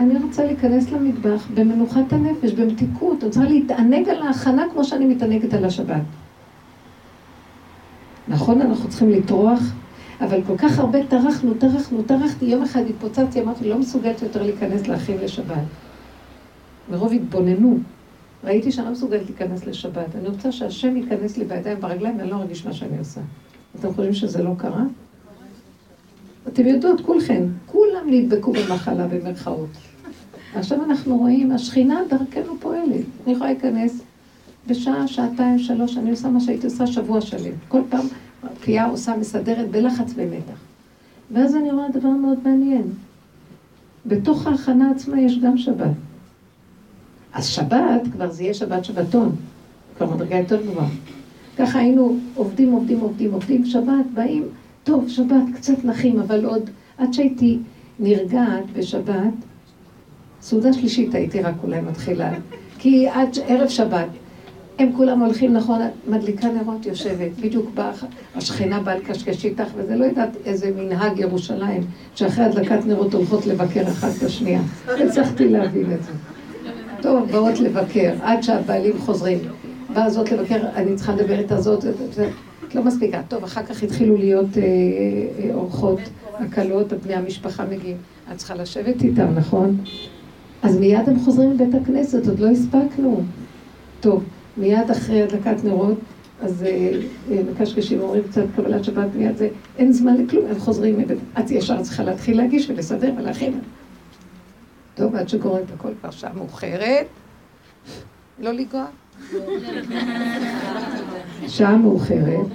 אני 0.00 0.18
רוצה 0.24 0.44
להיכנס 0.44 0.90
למטבח 0.90 1.46
במנוחת 1.54 2.12
הנפש, 2.12 2.52
במתיקות. 2.52 3.24
רוצה 3.24 3.44
להתענג 3.44 4.08
על 4.08 4.22
ההכנה 4.22 4.64
כמו 4.72 4.84
שאני 4.84 5.06
מתענגת 5.06 5.54
על 5.54 5.64
השבת. 5.64 6.02
נכון, 8.28 8.60
אנחנו 8.60 8.88
צריכים 8.88 9.10
לטרוח, 9.10 9.60
אבל 10.20 10.42
כל 10.46 10.56
כך 10.56 10.78
הרבה 10.78 11.06
טרחנו, 11.06 11.54
טרחנו, 11.54 12.02
טרחתי. 12.02 12.44
יום 12.44 12.62
אחד 12.62 12.82
התפוצצתי, 12.88 13.40
אמרתי, 13.40 13.68
לא 13.68 13.78
מסוגלת 13.78 14.22
יותר 14.22 14.42
להיכנס 14.42 14.88
להכין 14.88 15.16
לשבת. 15.22 15.64
מרוב 16.90 17.12
התבוננו. 17.12 17.78
ראיתי 18.44 18.72
שאני 18.72 18.86
לא 18.86 18.92
מסוגלת 18.92 19.22
להיכנס 19.26 19.66
לשבת. 19.66 20.16
אני 20.18 20.28
רוצה 20.28 20.52
שהשם 20.52 20.96
ייכנס 20.96 21.36
לי 21.36 21.44
בידיים 21.44 21.80
ברגליים 21.80 22.18
ואני 22.18 22.30
לא 22.30 22.36
ארגיש 22.36 22.66
מה 22.66 22.72
שאני 22.72 22.98
עושה. 22.98 23.20
אתם 23.78 23.88
חושבים 23.88 24.14
שזה 24.14 24.42
לא 24.42 24.50
קרה? 24.58 24.82
אתם 26.48 26.66
יודעות, 26.66 27.00
כולכם, 27.00 27.46
כולם 27.66 28.06
נדבקו 28.06 28.52
במחלה 28.52 29.06
במרכאות. 29.06 29.89
עכשיו 30.54 30.84
אנחנו 30.84 31.16
רואים, 31.16 31.52
השכינה 31.52 32.00
דרכנו 32.08 32.54
פועלת. 32.60 33.04
אני 33.26 33.32
יכולה 33.32 33.50
להיכנס 33.52 34.02
בשעה, 34.66 35.08
שעתיים, 35.08 35.58
שלוש, 35.58 35.96
אני 35.96 36.10
עושה 36.10 36.28
מה 36.28 36.40
שהייתי 36.40 36.66
עושה 36.66 36.86
שבוע 36.86 37.20
שלם. 37.20 37.52
כל 37.68 37.80
פעם 37.88 38.06
פקיעה 38.60 38.86
עושה, 38.86 39.16
מסדרת 39.16 39.70
בלחץ 39.70 40.12
ומתח. 40.16 40.60
ואז 41.30 41.56
אני 41.56 41.70
רואה 41.72 41.88
דבר 41.88 42.08
מאוד 42.08 42.38
מעניין. 42.44 42.82
בתוך 44.06 44.46
ההכנה 44.46 44.90
עצמה 44.90 45.20
יש 45.20 45.38
גם 45.38 45.58
שבת. 45.58 45.90
אז 47.32 47.46
שבת, 47.46 48.02
כבר 48.12 48.30
זה 48.30 48.42
יהיה 48.42 48.54
שבת 48.54 48.84
שבתון, 48.84 49.36
כבר 49.96 50.14
מדרגה 50.14 50.36
יותר 50.36 50.62
גבוהה. 50.62 50.88
ככה 51.58 51.78
היינו 51.78 52.16
עובדים, 52.34 52.72
עובדים, 52.72 53.00
עובדים, 53.00 53.32
עובדים, 53.32 53.66
שבת, 53.66 54.06
באים, 54.14 54.44
טוב, 54.84 55.08
שבת, 55.08 55.42
קצת 55.54 55.84
נחים, 55.84 56.20
אבל 56.20 56.44
עוד, 56.44 56.70
עד 56.98 57.12
שהייתי 57.12 57.58
נרגעת 57.98 58.64
בשבת, 58.76 59.34
סעודה 60.40 60.72
שלישית 60.72 61.14
הייתי 61.14 61.40
רק 61.40 61.54
אולי 61.62 61.80
מתחילה, 61.80 62.30
כי 62.78 63.08
עד 63.08 63.28
ערב 63.46 63.68
שבת, 63.68 64.08
הם 64.78 64.92
כולם 64.96 65.20
הולכים, 65.20 65.52
נכון, 65.52 65.80
מדליקה 66.08 66.48
נרות 66.48 66.86
יושבת, 66.86 67.30
בדיוק 67.40 67.70
באה, 67.74 67.92
השכינה 68.34 68.80
באה 68.80 68.96
לקשקש 68.96 69.44
איתך, 69.44 69.64
וזה 69.76 69.96
לא 69.96 70.04
יודעת 70.04 70.36
איזה 70.44 70.70
מנהג 70.76 71.18
ירושלים, 71.18 71.82
שאחרי 72.14 72.44
הדלקת 72.44 72.86
נרות 72.86 73.14
הולכות 73.14 73.46
לבקר 73.46 73.82
אחת 73.82 74.10
את 74.18 74.22
השנייה. 74.22 74.60
הצלחתי 74.88 75.48
להבין 75.48 75.92
את 75.92 76.02
זה. 76.02 76.12
טוב, 77.02 77.30
באות 77.30 77.60
לבקר, 77.60 78.12
עד 78.22 78.42
שהבעלים 78.42 78.98
חוזרים. 78.98 79.38
באה 79.94 80.10
זאת 80.10 80.32
לבקר, 80.32 80.60
אני 80.74 80.96
צריכה 80.96 81.14
לדבר 81.14 81.40
את 81.40 81.52
הזאת, 81.52 81.84
את 82.64 82.74
לא 82.74 82.84
מספיקה. 82.84 83.20
טוב, 83.28 83.44
אחר 83.44 83.62
כך 83.62 83.82
התחילו 83.82 84.16
להיות 84.16 84.58
אה, 84.58 84.62
אה, 84.62 85.54
אורחות, 85.54 86.00
הקלות, 86.34 86.92
בני 86.92 87.14
המשפחה 87.14 87.64
מגיעים. 87.70 87.96
את 88.32 88.36
צריכה 88.36 88.54
לשבת 88.54 89.02
איתם, 89.02 89.34
נכון? 89.34 89.76
אז 90.62 90.76
מיד 90.76 91.08
הם 91.08 91.18
חוזרים 91.18 91.50
לבית 91.50 91.74
הכנסת, 91.82 92.26
עוד 92.26 92.38
לא 92.38 92.48
הספקנו. 92.48 93.22
טוב, 94.00 94.24
מיד 94.56 94.90
אחרי 94.90 95.22
הדלקת 95.22 95.64
נרות, 95.64 95.98
אז 96.42 96.62
אה, 96.62 96.92
מקשקשים 97.50 98.00
אומרים 98.00 98.22
קצת 98.22 98.44
קבלת 98.56 98.84
שבת, 98.84 99.08
מיד 99.14 99.36
זה, 99.36 99.48
אין 99.78 99.92
זמן 99.92 100.16
לכלום, 100.16 100.46
הם 100.50 100.58
חוזרים 100.58 100.98
מבית, 100.98 101.18
את 101.38 101.50
ישר 101.50 101.82
צריכה 101.82 102.02
להתחיל 102.02 102.36
להגיש 102.36 102.70
ולסדר 102.70 103.12
ולהכין. 103.16 103.60
טוב, 104.94 105.14
עד 105.14 105.28
שקוראים 105.28 105.64
את 105.64 105.70
הכל 105.74 105.88
כבר 106.00 106.10
שעה 106.10 106.32
מאוחרת, 106.32 107.06
לא 108.38 108.52
לנגוע. 108.52 108.86
שעה 111.48 111.76
מאוחרת. 111.76 112.46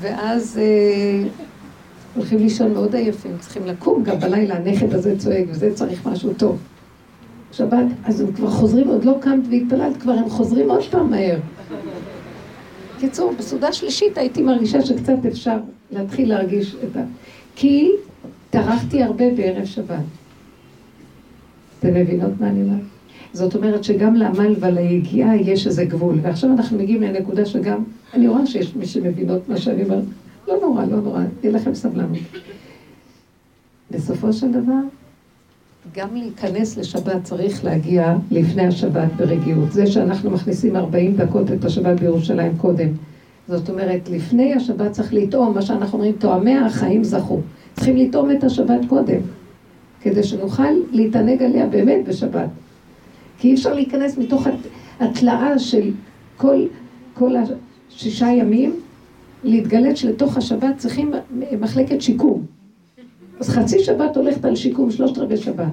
ואז 0.00 0.58
אה, 0.62 1.28
הולכים 2.16 2.38
לישון 2.38 2.72
מאוד 2.72 2.94
עייפים, 2.94 3.32
צריכים 3.40 3.66
לקום 3.66 4.02
גם 4.02 4.18
בלילה, 4.20 4.56
הנכד 4.56 4.94
הזה 4.94 5.18
צועק, 5.18 5.44
וזה 5.48 5.74
צריך 5.74 6.06
משהו 6.06 6.34
טוב. 6.34 6.58
שבת, 7.52 7.86
אז 8.04 8.20
הם 8.20 8.32
כבר 8.32 8.50
חוזרים, 8.50 8.88
עוד 8.88 9.04
לא 9.04 9.18
קמת 9.20 9.44
והתפללת, 9.50 9.96
כבר 9.96 10.12
הם 10.12 10.28
חוזרים 10.28 10.70
עוד 10.70 10.82
פעם 10.90 11.10
מהר. 11.10 11.38
קיצור, 13.00 13.32
בסעודה 13.38 13.72
שלישית 13.72 14.18
הייתי 14.18 14.42
מרגישה 14.42 14.82
שקצת 14.82 15.26
אפשר 15.28 15.56
להתחיל 15.90 16.28
להרגיש 16.28 16.74
את 16.74 16.96
ה... 16.96 17.00
כי 17.56 17.90
טרחתי 18.50 19.02
הרבה 19.02 19.24
בערב 19.36 19.64
שבת. 19.64 19.96
אתם 21.78 21.94
מבינות 21.94 22.40
מה 22.40 22.48
אני 22.48 22.62
אומרת? 22.62 22.80
זאת 23.32 23.54
אומרת 23.54 23.84
שגם 23.84 24.14
לעמל 24.14 24.54
וליגיעה 24.60 25.36
יש 25.36 25.66
איזה 25.66 25.84
גבול. 25.84 26.18
ועכשיו 26.22 26.50
אנחנו 26.50 26.78
מגיעים 26.78 27.02
לנקודה 27.02 27.46
שגם, 27.46 27.84
אני 28.14 28.28
רואה 28.28 28.46
שיש 28.46 28.76
מי 28.76 28.86
שמבינות 28.86 29.48
מה 29.48 29.56
שאני 29.56 29.84
אומרת. 29.84 30.04
לא 30.48 30.60
נורא, 30.60 30.84
לא 30.84 31.00
נורא, 31.00 31.22
תהיה 31.40 31.52
לכם 31.52 31.74
סבלנות. 31.74 32.18
בסופו 33.90 34.32
של 34.32 34.52
דבר, 34.52 34.80
גם 35.94 36.08
להיכנס 36.14 36.76
לשבת 36.76 37.24
צריך 37.24 37.64
להגיע 37.64 38.16
לפני 38.30 38.66
השבת 38.66 39.12
ברגיעות. 39.16 39.72
זה 39.72 39.86
שאנחנו 39.86 40.30
מכניסים 40.30 40.76
40 40.76 41.16
דקות 41.16 41.52
את 41.52 41.64
השבת 41.64 42.00
בירושלים 42.00 42.58
קודם. 42.58 42.88
זאת 43.48 43.68
אומרת, 43.68 44.08
לפני 44.08 44.54
השבת 44.54 44.92
צריך 44.92 45.14
לטעום, 45.14 45.54
מה 45.54 45.62
שאנחנו 45.62 45.98
אומרים, 45.98 46.14
תואמי 46.18 46.56
החיים 46.56 47.04
זכו. 47.04 47.40
צריכים 47.74 47.96
לטעום 47.96 48.30
את 48.30 48.44
השבת 48.44 48.80
קודם, 48.88 49.20
כדי 50.00 50.22
שנוכל 50.22 50.72
להתענג 50.92 51.42
עליה 51.42 51.66
באמת 51.66 52.08
בשבת. 52.08 52.48
כי 53.38 53.48
אי 53.48 53.54
אפשר 53.54 53.74
להיכנס 53.74 54.18
מתוך 54.18 54.46
התלאה 55.00 55.58
של 55.58 55.90
כל, 56.36 56.66
כל 57.14 57.34
השישה 57.36 58.26
ימים, 58.26 58.80
להתגלת 59.44 59.96
שלתוך 59.96 60.36
השבת 60.36 60.76
צריכים 60.78 61.12
מחלקת 61.60 62.02
שיקום. 62.02 62.44
אז 63.40 63.48
חצי 63.48 63.78
שבת 63.84 64.16
הולכת 64.16 64.44
על 64.44 64.56
שיקום, 64.56 64.90
שלושת 64.90 65.18
רבעי 65.18 65.36
שבת. 65.36 65.72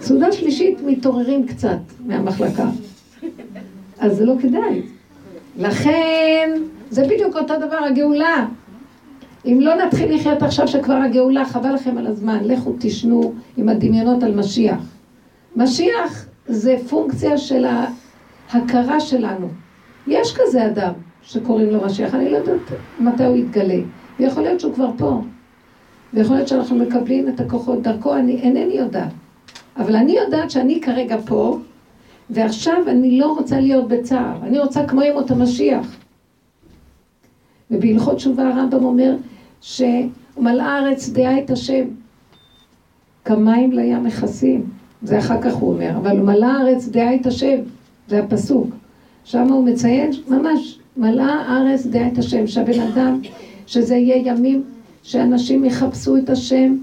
סעודה 0.00 0.32
שלישית 0.32 0.78
מתעוררים 0.86 1.46
קצת 1.46 1.78
מהמחלקה. 2.06 2.70
אז 3.98 4.16
זה 4.16 4.24
לא 4.24 4.34
כדאי. 4.42 4.82
לכן, 5.58 6.50
זה 6.90 7.04
בדיוק 7.04 7.36
אותו 7.36 7.54
דבר, 7.56 7.76
הגאולה. 7.76 8.46
אם 9.44 9.58
לא 9.60 9.74
נתחיל 9.74 10.14
לחיות 10.14 10.42
עכשיו 10.42 10.68
שכבר 10.68 10.94
הגאולה, 10.94 11.44
חבל 11.44 11.74
לכם 11.74 11.98
על 11.98 12.06
הזמן, 12.06 12.44
לכו 12.44 12.74
תשנו 12.78 13.32
עם 13.56 13.68
הדמיונות 13.68 14.22
על 14.22 14.34
משיח. 14.34 14.82
משיח 15.56 16.26
זה 16.46 16.76
פונקציה 16.88 17.38
של 17.38 17.66
ההכרה 18.50 19.00
שלנו. 19.00 19.48
יש 20.06 20.36
כזה 20.36 20.66
אדם 20.66 20.92
שקוראים 21.32 21.70
לו 21.70 21.86
משיח, 21.86 22.14
אני 22.14 22.30
לא 22.30 22.36
יודעת 22.36 22.60
מתי 23.00 23.24
הוא 23.24 23.36
יתגלה, 23.36 23.80
ויכול 24.18 24.42
להיות 24.42 24.60
שהוא 24.60 24.74
כבר 24.74 24.90
פה. 24.98 25.22
ויכול 26.14 26.36
להיות 26.36 26.48
שאנחנו 26.48 26.76
מקבלים 26.76 27.28
את 27.28 27.40
הכוחות 27.40 27.82
דרכו, 27.82 28.16
אני 28.16 28.40
אינני 28.40 28.74
יודעת. 28.74 29.12
אבל 29.76 29.96
אני 29.96 30.12
יודעת 30.12 30.50
שאני 30.50 30.80
כרגע 30.80 31.16
פה, 31.26 31.58
ועכשיו 32.30 32.74
אני 32.88 33.18
לא 33.18 33.26
רוצה 33.32 33.60
להיות 33.60 33.88
בצער, 33.88 34.36
אני 34.42 34.58
רוצה 34.58 34.86
כמו 34.86 35.02
ימות 35.02 35.30
המשיח. 35.30 35.96
ובהלכות 37.70 38.16
תשובה 38.16 38.48
הרמב"ם 38.48 38.84
אומר 38.84 39.16
שמלאה 39.60 40.66
הארץ 40.66 41.08
דעה 41.08 41.38
את 41.38 41.50
השם, 41.50 41.84
כמים 43.24 43.72
לים 43.72 44.04
מכסים, 44.04 44.64
זה 45.02 45.18
אחר 45.18 45.42
כך 45.42 45.54
הוא 45.54 45.72
אומר, 45.74 45.90
אבל 45.96 46.20
מלאה 46.20 46.52
הארץ 46.52 46.88
דעה 46.88 47.14
את 47.14 47.26
השם, 47.26 47.56
זה 48.08 48.22
הפסוק. 48.22 48.66
שם 49.24 49.48
הוא 49.48 49.64
מציין 49.64 50.10
ממש, 50.28 50.79
מלאה 51.00 51.34
הארץ 51.34 51.86
דעה 51.86 52.08
את 52.08 52.18
השם, 52.18 52.46
שהבן 52.46 52.80
אדם, 52.80 53.20
שזה 53.66 53.96
יהיה 53.96 54.32
ימים 54.32 54.62
שאנשים 55.02 55.64
יחפשו 55.64 56.16
את 56.16 56.30
השם 56.30 56.76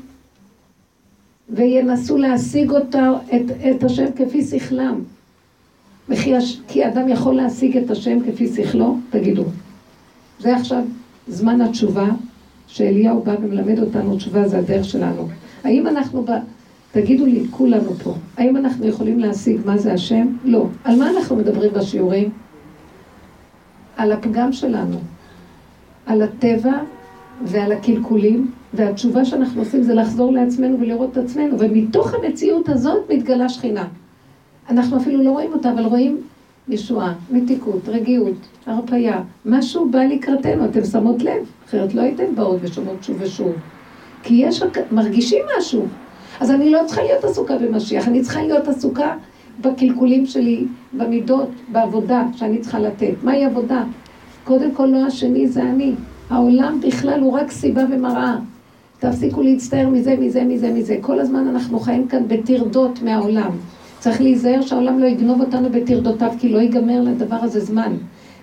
וינסו 1.50 2.18
להשיג 2.18 2.72
אותה, 2.72 3.12
את, 3.36 3.52
את 3.70 3.84
השם 3.84 4.06
כפי 4.16 4.44
שכלם. 4.44 5.02
וכי 6.10 6.34
כי 6.68 6.88
אדם 6.88 7.10
יכול 7.10 7.36
להשיג 7.36 7.78
את 7.78 7.92
השם 7.92 8.20
כפי 8.32 8.48
שכלו? 8.48 8.98
תגידו. 9.10 9.44
זה 10.40 10.56
עכשיו 10.56 10.84
זמן 11.28 11.62
התשובה, 11.62 12.10
שאליהו 12.68 13.24
בא 13.24 13.36
ומלמד 13.42 13.80
אותנו 13.80 14.18
תשובה, 14.18 14.48
זה 14.48 14.58
הדרך 14.58 14.86
שלנו. 14.86 15.28
האם 15.64 15.88
אנחנו, 15.88 16.24
ב... 16.24 16.32
תגידו 16.92 17.26
לי, 17.26 17.44
כולנו 17.52 17.94
פה, 17.94 18.14
האם 18.38 18.58
אנחנו 18.58 18.88
יכולים 18.88 19.20
להשיג 19.20 19.60
מה 19.66 19.78
זה 19.78 19.94
השם? 19.94 20.28
לא. 20.44 20.68
על 20.84 21.00
מה 21.00 21.10
אנחנו 21.10 21.36
מדברים 21.36 21.72
בשיעורים? 21.74 22.30
על 23.98 24.12
הפגם 24.12 24.54
שלנו, 24.54 24.98
על 26.06 26.22
הטבע 26.22 26.74
ועל 27.46 27.72
הקלקולים, 27.72 28.52
והתשובה 28.74 29.26
שאנחנו 29.26 29.62
עושים 29.62 29.84
זה 29.84 29.94
לחזור 29.94 30.34
לעצמנו 30.34 30.80
ולראות 30.80 31.12
את 31.12 31.18
עצמנו, 31.18 31.60
ומתוך 31.60 32.14
המציאות 32.14 32.70
הזאת 32.70 33.10
מתגלה 33.10 33.50
שכינה. 33.50 33.88
אנחנו 34.70 34.98
אפילו 34.98 35.24
לא 35.24 35.32
רואים 35.32 35.54
אותה, 35.54 35.72
אבל 35.72 35.84
רואים 35.86 36.22
ישועה, 36.70 37.14
מתיקות, 37.32 37.90
רגיעות, 37.90 38.38
הרפאיה. 38.66 39.22
משהו 39.46 39.90
בא 39.90 40.04
לקראתנו, 40.04 40.66
אתם 40.66 40.86
שמות 40.86 41.24
לב, 41.24 41.46
אחרת 41.68 41.94
לא 41.94 42.02
הייתם 42.02 42.36
באות 42.36 42.60
ושומעות 42.62 43.04
שוב 43.04 43.18
ושוב. 43.20 43.52
כי 44.24 44.34
יש, 44.34 44.64
מרגישים 44.92 45.46
משהו. 45.58 45.86
אז 46.40 46.52
אני 46.52 46.70
לא 46.70 46.80
צריכה 46.86 47.04
להיות 47.04 47.24
עסוקה 47.24 47.58
במשיח, 47.58 48.08
אני 48.08 48.22
צריכה 48.22 48.42
להיות 48.42 48.68
עסוקה 48.68 49.16
בקלקולים 49.62 50.26
שלי, 50.26 50.66
במידות, 50.94 51.50
בעבודה 51.72 52.24
שאני 52.36 52.58
צריכה 52.58 52.80
לתת. 52.80 53.14
מהי 53.24 53.46
עבודה? 53.46 53.84
קודם 54.44 54.72
כל 54.72 54.86
לא 54.86 55.06
השני, 55.06 55.48
זה 55.48 55.62
אני. 55.62 55.94
העולם 56.30 56.80
בכלל 56.88 57.22
הוא 57.22 57.34
רק 57.34 57.52
סיבה 57.52 57.82
ומראה. 57.92 58.36
תפסיקו 59.00 59.42
להצטער 59.42 59.90
מזה, 59.90 60.16
מזה, 60.20 60.44
מזה, 60.44 60.72
מזה. 60.74 60.98
כל 61.02 61.20
הזמן 61.20 61.48
אנחנו 61.48 61.80
חיים 61.80 62.08
כאן 62.08 62.24
בטרדות 62.28 63.02
מהעולם. 63.02 63.52
צריך 64.00 64.22
להיזהר 64.22 64.62
שהעולם 64.62 65.00
לא 65.00 65.06
יגנוב 65.06 65.42
אותנו 65.42 65.70
בטרדותיו, 65.70 66.32
כי 66.40 66.50
לא 66.50 66.60
ייגמר 66.60 67.02
לדבר 67.02 67.36
הזה 67.36 67.60
זמן. 67.60 67.94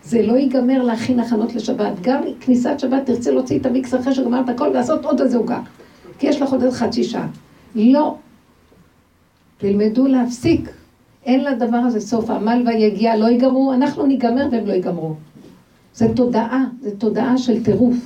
זה 0.04 0.26
לא 0.26 0.32
ייגמר 0.32 0.82
להכין 0.82 1.20
הכנות 1.20 1.54
לשבת. 1.54 1.92
גם 2.02 2.20
כניסת 2.40 2.78
שבת 2.78 3.06
תרצה 3.06 3.30
להוציא 3.30 3.58
את 3.58 3.66
המיקס 3.66 3.94
אחרי 3.94 4.14
שגמרת 4.14 4.48
הכל 4.48 4.68
ולעשות 4.68 5.04
עוד 5.04 5.20
איזה 5.20 5.36
עוגה. 5.36 5.60
כי 6.18 6.26
יש 6.26 6.42
לך 6.42 6.52
עוד 6.52 6.70
חצי 6.70 7.04
שעה. 7.04 7.26
לא. 7.74 8.16
תלמדו 9.58 10.06
להפסיק. 10.06 10.70
אין 11.26 11.44
לדבר 11.44 11.76
הזה 11.76 12.00
סוף. 12.00 12.30
עמל 12.30 12.62
ויגיע 12.66 13.16
לא 13.16 13.26
ייגמרו, 13.26 13.72
אנחנו 13.72 14.06
ניגמר 14.06 14.48
והם 14.52 14.66
לא 14.66 14.72
ייגמרו. 14.72 15.14
זה 15.94 16.14
תודעה, 16.16 16.64
זה 16.80 16.96
תודעה 16.98 17.38
של 17.38 17.64
טירוף. 17.64 17.96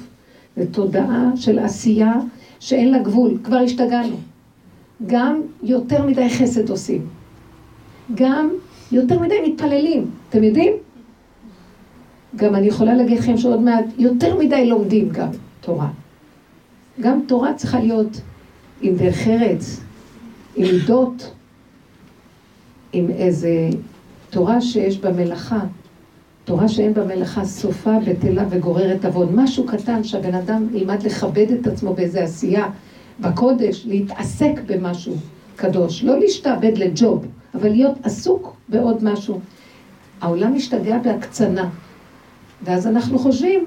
זה 0.57 0.65
תודעה 0.73 1.31
של 1.37 1.59
עשייה 1.59 2.15
שאין 2.61 2.91
לה 2.91 2.99
גבול. 2.99 3.39
כבר 3.45 3.57
השתגענו. 3.57 4.17
גם 5.07 5.41
יותר 5.63 6.07
מדי 6.07 6.31
חסד 6.31 6.71
עושים. 6.71 7.07
גם 8.15 8.51
יותר 8.93 9.21
מדי 9.21 9.35
מתפללים. 9.47 10.11
אתם 10.29 10.43
יודעים? 10.45 10.73
גם 12.37 12.55
אני 12.55 12.67
יכולה 12.67 12.95
להגיד 12.95 13.19
לכם 13.19 13.37
שעוד 13.37 13.61
מעט 13.61 13.85
יותר 13.99 14.39
מדי 14.39 14.67
לומדים 14.67 15.09
גם 15.09 15.29
תורה. 15.61 15.89
גם 17.01 17.21
תורה 17.27 17.55
צריכה 17.55 17.81
להיות 17.81 18.21
עם 18.81 18.97
דרך 18.97 19.29
ארץ, 19.29 19.81
עם 20.57 20.67
מידות, 20.67 21.31
עם 22.93 23.11
איזה 23.11 23.69
תורה 24.31 24.61
שיש 24.61 24.99
בה 24.99 25.13
מלאכה. 25.13 25.61
תורה 26.45 26.69
שאין 26.69 26.95
בה 26.95 27.05
מלאכה 27.05 27.45
סופה 27.45 27.99
בטלה 28.07 28.45
וגוררת 28.51 29.05
עוון. 29.05 29.29
משהו 29.35 29.67
קטן 29.67 30.05
שהבן 30.05 30.35
אדם 30.35 30.67
ילמד 30.73 31.03
לכבד 31.03 31.47
את 31.61 31.67
עצמו 31.67 31.95
באיזה 31.95 32.23
עשייה 32.23 32.69
בקודש, 33.21 33.87
להתעסק 33.87 34.53
במשהו 34.67 35.15
קדוש. 35.57 36.05
לא 36.05 36.19
להשתעבד 36.19 36.79
לג'וב, 36.79 37.27
אבל 37.55 37.69
להיות 37.69 37.95
עסוק 38.03 38.57
בעוד 38.69 39.05
משהו. 39.05 39.41
העולם 40.21 40.55
משתגע 40.55 40.99
בהקצנה. 40.99 41.69
ואז 42.63 42.87
אנחנו 42.87 43.19
חושבים, 43.19 43.65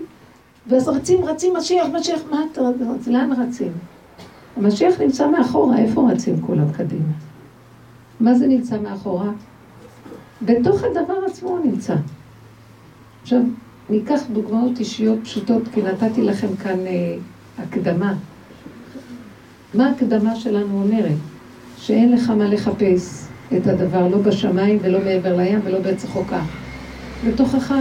ואז 0.68 0.88
רצים, 0.88 1.26
רצים, 1.26 1.54
משיח, 1.58 1.88
משיח, 1.94 2.20
מה 2.32 2.44
אתה, 2.52 2.62
רצים? 2.62 3.14
לאן 3.14 3.32
רצים? 3.32 3.72
המשיח 4.58 5.02
נמצא 5.02 5.30
מאחורה, 5.30 5.78
איפה 5.78 6.12
רצים 6.12 6.42
כולם 6.42 6.72
קדימה? 6.72 7.31
מה 8.22 8.34
זה 8.34 8.48
נמצא 8.48 8.80
מאחורה? 8.80 9.30
בתוך 10.42 10.84
הדבר 10.84 11.14
עצמו 11.28 11.50
הוא 11.50 11.66
נמצא. 11.66 11.96
עכשיו, 13.22 13.42
ניקח 13.90 14.22
דוגמאות 14.34 14.80
אישיות 14.80 15.20
פשוטות, 15.24 15.64
כי 15.74 15.82
נתתי 15.82 16.22
לכם 16.22 16.56
כאן 16.56 16.80
אה, 16.80 17.16
הקדמה. 17.58 18.14
מה 19.74 19.88
ההקדמה 19.88 20.36
שלנו 20.36 20.84
אומרת? 20.84 21.18
שאין 21.78 22.12
לך 22.12 22.30
מה 22.30 22.46
לחפש 22.46 23.28
את 23.58 23.68
הדבר, 23.68 24.08
לא 24.08 24.18
בשמיים 24.18 24.78
ולא 24.82 25.00
מעבר 25.00 25.38
לים 25.38 25.60
ולא 25.64 25.80
בעץ 25.80 26.04
החוקה. 26.04 26.42
בתוכך, 27.28 27.74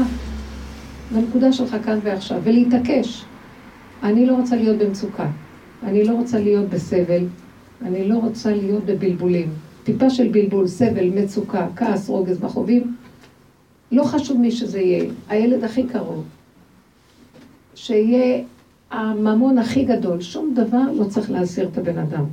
בנקודה 1.14 1.53
שלך 1.53 1.76
כאן 1.85 1.98
ועכשיו, 2.03 2.40
ולהתעקש. 2.44 3.24
אני 4.03 4.26
לא 4.26 4.33
רוצה 4.37 4.57
להיות 4.57 4.79
במצוקה, 4.79 5.26
אני 5.83 6.05
לא 6.05 6.12
רוצה 6.12 6.38
להיות 6.38 6.68
בסבל, 6.68 7.24
אני 7.83 8.09
לא 8.09 8.18
רוצה 8.18 8.50
להיות 8.50 8.85
בבלבולים. 8.85 9.48
טיפה 9.85 10.11
של 10.11 10.29
בלבול, 10.29 10.66
סבל, 10.66 11.09
מצוקה, 11.23 11.66
כעס, 11.77 12.09
רוגז, 12.09 12.45
מכאובים, 12.45 12.97
לא 13.93 14.05
חשוב 14.05 14.40
מי 14.40 14.51
שזה 14.51 14.81
יהיה, 14.81 15.11
הילד 15.29 15.64
הכי 15.64 15.87
קרוב, 15.87 16.25
שיהיה 17.75 18.43
הממון 18.90 19.59
הכי 19.59 19.85
גדול, 19.85 20.21
שום 20.21 20.55
דבר 20.55 20.93
לא 20.95 21.05
צריך 21.05 21.31
להסיר 21.31 21.69
את 21.69 21.79
הבן 21.79 21.99
אדם. 21.99 22.25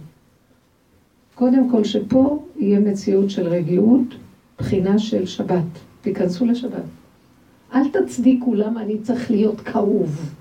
קודם 1.36 1.70
כל 1.70 1.84
שפה 1.84 2.44
יהיה 2.56 2.80
מציאות 2.80 3.30
של 3.30 3.48
רגיעות, 3.48 4.16
בחינה 4.60 5.00
של 5.00 5.26
שבת. 5.26 5.64
תיכנסו 6.02 6.46
לשבת. 6.46 6.84
אל 7.74 7.88
תצדיקו 7.88 8.56
למה 8.56 8.82
אני 8.82 9.00
צריך 9.00 9.32
להיות 9.32 9.62
כאוב. 9.62 10.34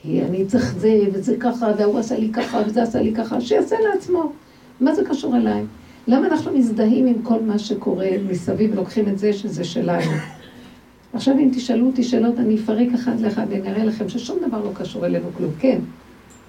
כי 0.00 0.22
אני 0.22 0.46
צריך 0.46 0.74
זה, 0.78 1.00
וזה 1.12 1.36
ככה, 1.40 1.66
והוא 1.78 1.98
עשה 1.98 2.18
לי 2.18 2.32
ככה, 2.32 2.62
וזה 2.66 2.82
עשה 2.82 3.02
לי 3.02 3.14
ככה, 3.14 3.40
שיעשה 3.40 3.76
לעצמו. 3.80 4.32
מה 4.80 4.94
זה 4.94 5.04
קשור 5.04 5.36
אליי? 5.36 5.64
למה 6.06 6.26
אנחנו 6.26 6.52
מזדהים 6.52 7.06
עם 7.06 7.22
כל 7.22 7.40
מה 7.40 7.58
שקורה 7.58 8.08
מסביב 8.30 8.72
ולוקחים 8.72 9.08
את 9.08 9.18
זה 9.18 9.32
שזה 9.32 9.64
שלנו? 9.64 10.10
עכשיו 11.12 11.34
אם 11.34 11.50
תשאלו 11.54 11.86
אותי 11.86 12.02
שאלות, 12.02 12.38
אני 12.38 12.56
אפרק 12.56 12.88
אחד 12.94 13.20
לאחד 13.20 13.46
ואני 13.50 13.70
אראה 13.70 13.84
לכם 13.84 14.08
ששום 14.08 14.38
דבר 14.48 14.64
לא 14.64 14.70
קשור 14.74 15.06
אלינו 15.06 15.28
כלום. 15.36 15.50
כן. 15.58 15.78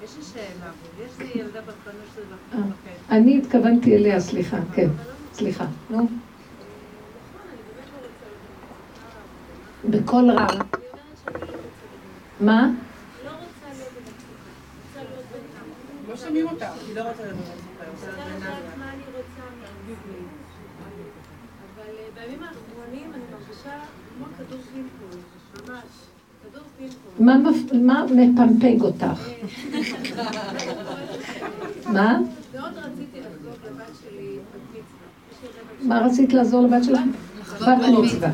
יש 0.04 0.18
לי 0.18 0.24
שאלה, 0.24 0.72
יש 1.06 1.20
לי 1.20 1.42
ילדה 1.42 1.62
בת 1.62 1.74
חמש 1.86 2.26
עשרה 2.52 2.62
אה, 2.62 3.18
אני 3.18 3.38
התכוונתי 3.38 3.96
אליה, 3.96 4.20
סליחה, 4.20 4.58
כן. 4.74 4.88
סליחה, 5.34 5.66
נו. 5.90 6.08
בקול 9.90 10.32
רם. 10.32 10.60
מה? 12.40 12.70
לא 16.10 16.18
שומעים 16.18 16.48
אותה. 16.48 16.70
היא 16.88 16.96
לא 16.96 17.02
רוצה 17.02 17.24
לדבר. 17.24 17.44
אבל 21.76 21.94
בימים 22.16 22.44
האחרונים 22.44 23.14
אני 23.14 23.24
מרגישה 23.32 23.34
כמו 23.34 23.34
כדור 23.34 23.34
פינפול, 23.34 23.34
ממש. 23.34 23.34
כדור 23.34 23.40
פינבול. 23.40 23.53
מה 27.20 28.06
מפמפג 28.16 28.82
אותך? 28.82 29.20
מה? 31.94 32.20
מאוד 32.54 32.78
רציתי 32.78 33.20
לחזור 33.20 33.54
לבת 33.68 33.94
שלי 34.02 34.38
בת 34.38 34.62
מצווה. 34.70 35.88
מה 35.88 36.06
רצית 36.06 36.34
לעזור 36.34 36.68
לבת 36.68 36.84
שלך? 36.84 37.00
בת 37.62 37.68
מצווה. 38.04 38.30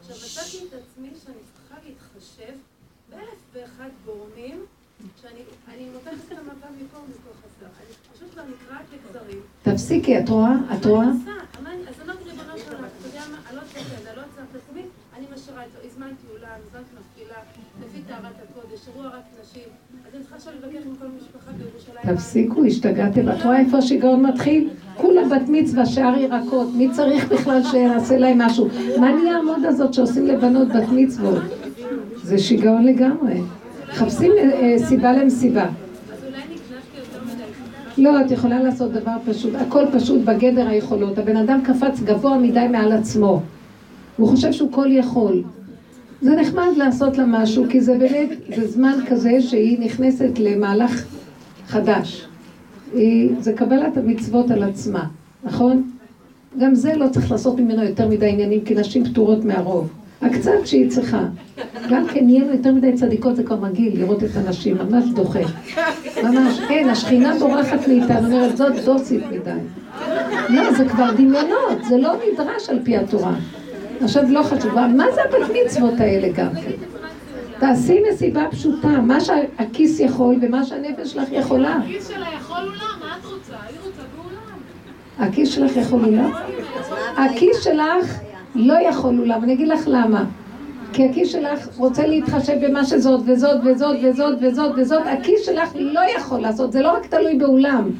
עכשיו 0.00 0.16
מצאתי 0.16 0.58
את 0.68 0.72
עצמי 0.72 1.08
שאני 1.24 1.36
צריכה 1.54 1.76
להתחשב 1.86 2.52
באלף 3.10 3.40
ואחד 3.52 3.88
גורמים 4.06 4.64
שאני 5.22 5.88
מותחת 5.92 6.12
את 6.26 6.32
המפה 6.32 6.66
מפה 6.76 6.98
ומפה 6.98 7.30
חסר. 7.42 7.66
אני 7.66 7.94
פשוט 8.14 8.28
כבר 8.32 8.42
נקרעת 8.42 8.86
לגזרים. 8.92 9.40
תפסיקי, 9.62 10.18
את 10.18 10.28
רואה? 10.28 10.52
את 10.74 10.84
רואה? 10.86 11.06
מה 11.62 11.72
אני 11.72 11.80
עושה? 11.80 11.90
אז 11.90 12.08
אמרתי 12.08 12.24
ריבונו 12.24 12.58
של 12.58 12.74
עולם, 12.74 12.84
אתה 12.84 13.08
יודע 13.08 13.22
מה? 13.30 13.38
אני 13.48 13.56
לא 13.56 13.60
צריכה 13.60 13.80
את 13.80 14.02
זה, 14.02 14.10
אני 14.10 14.16
לא 14.16 14.22
צריכה 14.22 14.42
את 14.50 14.56
עצמי, 14.56 14.82
אני 15.16 15.26
משאירה 15.34 15.66
את 15.66 15.72
זה. 15.72 15.78
הזמנתי 15.84 16.26
אולם, 16.32 16.58
הזמנתי 16.66 16.90
מפעילה, 17.00 17.40
לפי 17.80 18.02
טהרת 18.08 18.36
הקודש, 18.44 18.88
אירוע 18.88 19.06
רק 19.06 19.24
נשים. 19.42 19.68
אז 20.06 20.14
אני 20.14 20.22
צריכה 20.22 20.35
עכשיו 20.35 20.35
לבקר 20.35 20.35
עם 20.35 20.35
כל 20.35 20.35
משפחה 20.35 20.35
בירושלים. 20.35 20.35
תפסיקו, 22.02 22.64
השתגעתם. 22.64 23.28
את 23.28 23.42
רואה 23.44 23.60
איפה 23.60 23.78
השיגעון 23.78 24.26
מתחיל? 24.26 24.68
כולה 24.96 25.22
בת 25.24 25.48
מצווה, 25.48 25.86
שער 25.86 26.18
ירקות. 26.18 26.68
מי 26.74 26.90
צריך 26.90 27.32
בכלל 27.32 27.62
שיעשה 27.62 28.18
להם 28.18 28.38
משהו? 28.38 28.68
מה 29.00 29.12
נהיה 29.12 29.36
המוד 29.36 29.64
הזאת 29.64 29.94
שעושים 29.94 30.26
לבנות 30.26 30.68
בת 30.68 30.88
מצוות? 30.92 31.42
זה 32.22 32.38
שיגעון 32.38 32.84
לגמרי. 32.84 33.40
מחפשים 33.88 34.32
אה, 34.38 34.74
סיבה 34.78 35.12
למסיבה. 35.12 35.66
לא, 37.98 38.20
את 38.20 38.30
יכולה 38.30 38.62
לעשות 38.62 38.92
דבר 38.92 39.16
פשוט, 39.26 39.54
הכל 39.54 39.84
פשוט 39.92 40.20
בגדר 40.24 40.68
היכולות. 40.68 41.18
הבן 41.18 41.36
אדם 41.36 41.60
קפץ 41.64 42.00
גבוה 42.00 42.38
מדי 42.38 42.66
מעל 42.70 42.92
עצמו. 42.92 43.40
הוא 44.16 44.28
חושב 44.28 44.52
שהוא 44.52 44.72
כל 44.72 44.86
יכול. 44.90 45.42
זה 46.22 46.36
נחמד 46.36 46.68
לעשות 46.76 47.18
לה 47.18 47.24
משהו, 47.26 47.64
כי 47.70 47.80
זה 47.80 47.98
באמת, 47.98 48.28
זה 48.56 48.68
זמן 48.68 48.98
כזה 49.08 49.40
שהיא 49.40 49.80
נכנסת 49.80 50.38
למהלך 50.38 51.04
חדש. 51.66 52.26
היא, 52.94 53.30
זה 53.40 53.52
קבלת 53.52 53.96
המצוות 53.96 54.50
על 54.50 54.62
עצמה, 54.62 55.04
נכון? 55.44 55.90
גם 56.58 56.74
זה 56.74 56.96
לא 56.96 57.08
צריך 57.08 57.30
לעשות 57.30 57.60
ממנו 57.60 57.82
יותר 57.82 58.08
מדי 58.08 58.28
עניינים, 58.28 58.60
כי 58.64 58.74
נשים 58.74 59.04
פטורות 59.04 59.44
מהרוב. 59.44 59.88
הקצת 60.22 60.50
שהיא 60.64 60.90
צריכה. 60.90 61.24
גם 61.90 62.06
כן 62.06 62.24
נהיינו 62.24 62.52
יותר 62.52 62.72
מדי 62.72 62.92
צדיקות, 62.92 63.36
זה 63.36 63.42
כבר 63.42 63.56
מגעיל 63.56 64.00
לראות 64.00 64.24
את 64.24 64.30
הנשים, 64.34 64.76
ממש 64.76 65.04
דוחה. 65.14 65.38
ממש, 66.22 66.60
כן, 66.68 66.88
השכינה 66.88 67.34
בורחת 67.38 67.88
מאיתנו, 67.88 68.26
אומרת, 68.26 68.56
זאת 68.56 68.72
דוסית 68.84 69.22
מדי. 69.32 69.50
לא, 70.48 70.72
זה 70.72 70.88
כבר 70.88 71.12
דמיונות, 71.12 71.84
זה 71.88 71.96
לא 71.96 72.12
נדרש 72.32 72.70
על 72.70 72.78
פי 72.84 72.96
התורה. 72.96 73.34
עכשיו 74.00 74.22
לא 74.28 74.42
חשובה, 74.42 74.86
מה 74.86 75.04
זה 75.14 75.20
הבת 75.22 75.50
מצוות 75.64 76.00
האלה 76.00 76.28
גם 76.28 76.54
כן? 76.54 76.70
תעשי 77.58 78.00
מסיבה 78.10 78.42
פשוטה, 78.50 78.88
מה 78.88 79.20
שהכיס 79.20 80.00
יכול 80.00 80.36
ומה 80.42 80.64
שהנפש 80.64 81.12
שלך 81.12 81.32
יכולה. 81.32 81.76
הכיס 81.76 82.08
שלה 82.08 82.26
יכול 82.40 82.58
אולם, 82.58 82.70
מה 83.00 83.16
את 83.20 83.24
רוצה? 83.24 83.52
היא 83.68 83.78
רוצה 83.86 84.02
באולם. 84.16 85.28
הכיס 85.28 85.48
שלך 85.48 85.76
יכול 85.76 86.04
אולם? 86.04 86.30
הכיס 87.16 87.60
שלך 87.64 88.18
לא 88.54 88.74
יכול 88.88 89.18
אולם, 89.20 89.44
אני 89.44 89.52
אגיד 89.52 89.68
לך 89.68 89.80
למה. 89.86 90.24
כי 90.92 91.08
הכיס 91.08 91.28
שלך 91.28 91.68
רוצה 91.76 92.06
להתחשב 92.06 92.54
במה 92.66 92.84
שזאת 92.84 93.20
וזאת 93.26 93.60
וזאת 93.64 93.96
וזאת 94.02 94.38
וזאת 94.40 94.72
וזאת, 94.76 95.02
הכיס 95.06 95.46
שלך 95.46 95.68
לא 95.74 96.00
יכול 96.16 96.40
לעשות, 96.40 96.72
זה 96.72 96.82
לא 96.82 96.92
רק 96.92 97.06
תלוי 97.06 97.38
באולם. 97.38 97.90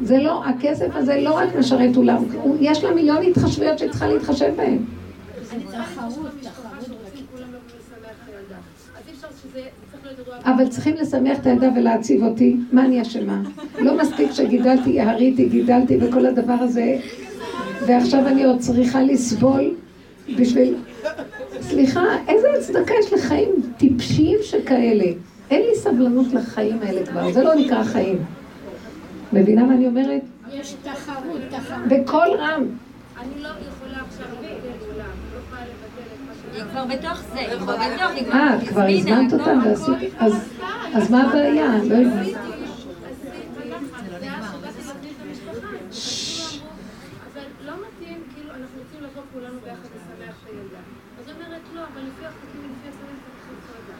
זה 0.00 0.18
לא, 0.18 0.44
הכסף 0.44 0.88
הזה 0.94 1.20
לא 1.20 1.34
רק 1.34 1.56
משרת 1.58 1.96
אולם, 1.96 2.24
יש 2.60 2.84
לה 2.84 2.94
מיליון 2.94 3.22
התחשבויות 3.22 3.78
שצריכה 3.78 4.06
להתחשב 4.06 4.52
בהן. 4.56 4.78
אבל 10.44 10.68
צריכים 10.68 10.94
לשמח 10.94 11.38
את 11.38 11.46
הילדה 11.46 11.68
ולהציב 11.76 12.22
אותי, 12.22 12.56
מה 12.72 12.84
אני 12.84 13.02
אשמה? 13.02 13.42
לא 13.78 13.98
מספיק 13.98 14.32
שגידלתי, 14.32 14.90
יעריתי, 14.90 15.48
גידלתי 15.48 15.98
וכל 16.00 16.26
הדבר 16.26 16.56
הזה, 16.60 16.98
ועכשיו 17.86 18.26
אני 18.26 18.44
עוד 18.44 18.58
צריכה 18.58 19.02
לסבול 19.02 19.74
בשביל... 20.38 20.74
סליחה, 21.60 22.04
איזה 22.28 22.48
הצדקה 22.58 22.94
יש 23.00 23.12
לחיים 23.12 23.50
טיפשיים 23.76 24.38
שכאלה? 24.42 25.12
אין 25.50 25.62
לי 25.62 25.74
סבלנות 25.76 26.26
לחיים 26.32 26.78
האלה 26.82 27.06
כבר, 27.06 27.32
זה 27.32 27.42
לא 27.42 27.54
נקרא 27.54 27.84
חיים. 27.84 28.18
מבינה 29.32 29.64
מה 29.64 29.74
אני 29.74 29.86
אומרת? 29.86 30.22
יש 30.52 30.74
תחרות, 30.82 31.40
תחרות. 31.50 31.86
בקול 31.88 32.28
רם. 32.38 32.66
אני 33.20 33.42
לא 33.42 33.48
יכולה 33.48 33.98
עכשיו 34.08 34.26
לבטל 34.32 34.92
עולם, 34.92 35.10
לא 35.34 35.38
יכולה 35.38 35.60
לבטל 35.62 36.06
את 36.14 36.20
מה 36.26 36.32
ש... 36.34 36.45
היא 36.56 36.64
כבר 36.70 36.84
בתוך 36.84 37.18
זה, 37.32 37.38
היא 37.38 37.58
כבר 37.58 37.76
בתוך, 37.76 38.10
היא 38.14 38.26
אה, 38.32 38.58
כבר 38.68 38.82
הזמינה. 38.88 39.20
אז 40.94 41.10
מה 41.10 41.22
הבעיה? 41.22 41.66
לא 41.84 41.94
הבנתי. 41.96 42.34
אבל 47.32 47.44
לא 47.66 47.72
מתאים, 47.84 48.22
כאילו, 48.34 48.50
אנחנו 48.50 48.76
רוצים 48.82 49.00
לבוא 49.02 49.22
כולנו 49.32 49.60
ביחד 49.64 49.88
לשמח 49.96 50.34
את 50.42 50.48
הילדה. 50.50 50.78
אז 51.18 51.24
היא 51.28 51.34
אומרת, 51.36 51.60
לא, 51.74 51.80
אבל 51.92 52.00
לפי 52.08 52.26
החוקים, 52.26 52.60
לפי 52.72 52.88
הסמים, 52.88 53.16
צריך 53.22 53.46
לעשות 53.48 53.76
את 53.80 53.86
זה. 53.86 53.92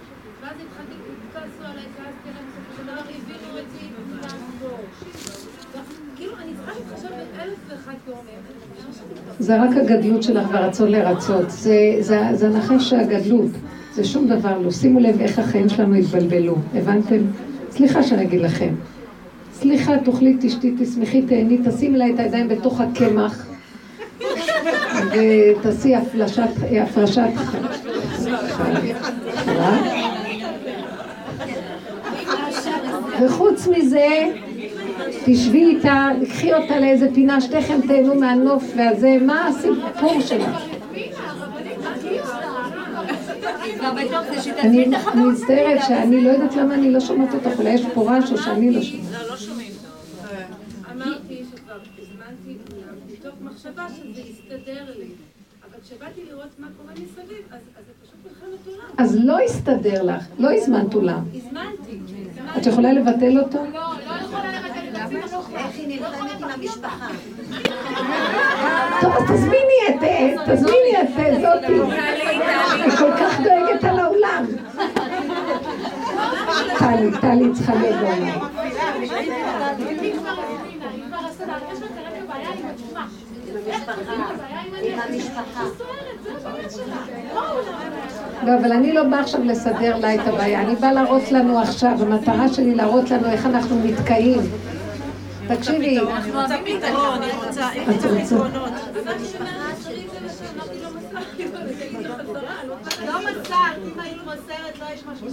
ואז 0.43 0.57
התחלתי, 0.65 0.95
כעסו 1.33 1.65
עליי, 1.71 1.85
כעסתי 1.97 2.29
עליהם, 2.31 2.47
בסופו 2.49 2.73
של 2.77 2.83
דבר 2.83 3.01
הבינו 3.01 3.49
אותי, 3.61 3.87
לעבור. 4.23 4.79
כאילו, 6.17 6.37
אני 6.37 6.53
צריכה 6.57 6.73
להתחשב 6.79 7.09
באלף 7.37 7.59
ואחד 7.69 7.95
גורמים. 8.07 8.41
אני 8.49 8.59
חושבת 8.77 8.95
שאני 8.95 9.15
כבר- 9.23 9.26
זה 9.39 9.63
רק 9.63 9.71
הגדלות 9.77 10.23
שלך 10.23 10.49
והרצון 10.53 10.89
לרצות. 10.89 11.51
זה, 11.51 11.97
זה, 12.01 12.21
זה 12.33 12.49
נחש 12.49 12.93
הגדלות. 12.93 13.51
זה 13.95 14.05
שום 14.05 14.27
דבר 14.27 14.59
לא. 14.59 14.71
שימו 14.71 15.01
לב 15.01 15.21
איך 15.21 15.39
החיים 15.39 15.69
שלנו 15.69 15.95
התבלבלו. 15.95 16.55
הבנתם? 16.75 17.19
סליחה 17.71 18.03
שאני 18.03 18.23
אגיד 18.23 18.41
לכם. 18.41 18.75
סליחה, 19.53 19.99
תאכלי, 19.99 20.37
תשתי, 20.41 20.75
תשמחי, 20.79 21.23
תהני, 21.23 21.59
תשימי 21.65 21.99
לה 21.99 22.09
את 22.11 22.19
הידיים 22.19 22.49
בתוך 22.49 22.81
הקמח. 22.81 23.47
ותעשי 25.13 25.95
הפלשת, 25.95 26.49
הפרשת. 26.83 27.29
וחוץ 33.21 33.69
מזה, 33.69 34.09
תשבי 35.27 35.65
איתה, 35.65 36.09
קחי 36.29 36.55
אותה 36.55 36.81
לאיזה 36.81 37.09
פינה, 37.15 37.41
שתיכם 37.41 37.81
תהנו 37.87 38.15
מהנוף 38.15 38.65
והזה, 38.77 39.17
מה 39.27 39.47
הסיפור 39.49 40.21
שלך? 40.21 40.61
זה 43.81 44.63
אני 44.63 44.87
מצטערת 45.15 45.81
שאני 45.89 46.25
לא 46.25 46.31
יודעת 46.31 46.55
למה 46.57 46.75
אני 46.75 46.93
לא 46.93 47.01
שומעת 47.01 47.35
אותך, 47.35 47.59
אולי 47.59 47.71
יש 47.71 47.83
פה 47.95 48.11
רעש 48.11 48.33
או 48.33 48.39
שאני 48.39 48.71
לא 48.71 48.83
שומעת. 48.83 49.67
אמרתי 50.93 51.43
שכבר 51.55 51.75
הזמנתי 51.99 52.59
כולם 52.71 52.95
מתוך 53.13 53.35
מחשבה 53.41 53.87
שזה 53.97 54.21
יסתדר 54.21 54.85
לי. 54.99 55.07
אבל 55.71 55.79
כשבאתי 55.85 56.21
לראות 56.31 56.49
מה 56.59 56.67
קורה 56.77 56.93
מסביב, 56.93 57.39
אז 57.51 57.59
זה 57.87 57.93
פשוט 58.03 58.15
מלחמת 58.25 58.67
עולם. 58.67 58.89
אז 58.99 59.19
לא 59.25 59.39
הסתדר 59.41 60.03
לך, 60.03 60.25
לא 60.39 60.53
הזמנת 60.53 60.95
אולם. 60.95 61.25
הזמנתי. 61.35 61.99
את 62.59 62.67
יכולה 62.67 62.93
לבטל 62.93 63.39
אותו? 63.39 63.59
לא, 63.59 63.81
לא 64.07 64.15
יכולה 64.25 64.53
לבטל. 64.53 64.76
טוב, 69.01 69.13
אז 69.17 69.23
תזמיני 69.23 69.81
את, 69.89 70.03
אה, 70.03 70.35
תזמיני 70.47 71.01
את 71.03 71.19
אה, 71.19 71.41
זאתי. 71.41 71.73
היא 72.83 72.91
כל 72.91 73.13
כך 73.19 73.41
דואגת 73.41 73.85
על 73.85 73.99
האולם. 73.99 74.47
טלי, 76.79 77.11
טלי 77.21 77.53
צריכה 77.55 77.73
המשפחה. 85.09 85.63
לא, 88.47 88.55
אבל 88.61 88.73
אני 88.73 88.93
לא 88.93 89.03
באה 89.05 89.21
עכשיו 89.21 89.45
לסדר 89.45 89.97
לה 89.97 90.15
את 90.15 90.21
הבעיה, 90.27 90.61
אני 90.61 90.77
באה 90.77 90.93
להראות 90.93 91.33
לנו 91.33 91.59
עכשיו, 91.59 91.93
המטרה 92.01 92.49
שלי 92.49 92.75
להראות 92.75 93.11
לנו 93.11 93.27
איך 93.27 93.47
אנחנו 93.47 93.77
נתקעים. 93.85 94.41
תקשיבי, 95.49 95.99
אנחנו 95.99 96.33
אוהבים 96.35 96.79
פתרון, 96.81 97.23
היא 97.23 97.33
רוצה, 97.47 97.69
את 97.73 97.89
רוצה 97.89 98.09
רוצה? 98.09 98.25
פתרונות. 98.25 98.73
שאמרתי 99.33 100.79
לא 100.81 100.91
לא 103.07 103.21
מסרת, 103.21 103.77
אם 103.79 103.99
לא 104.81 104.87
יש 104.95 105.05
משהו. 105.07 105.27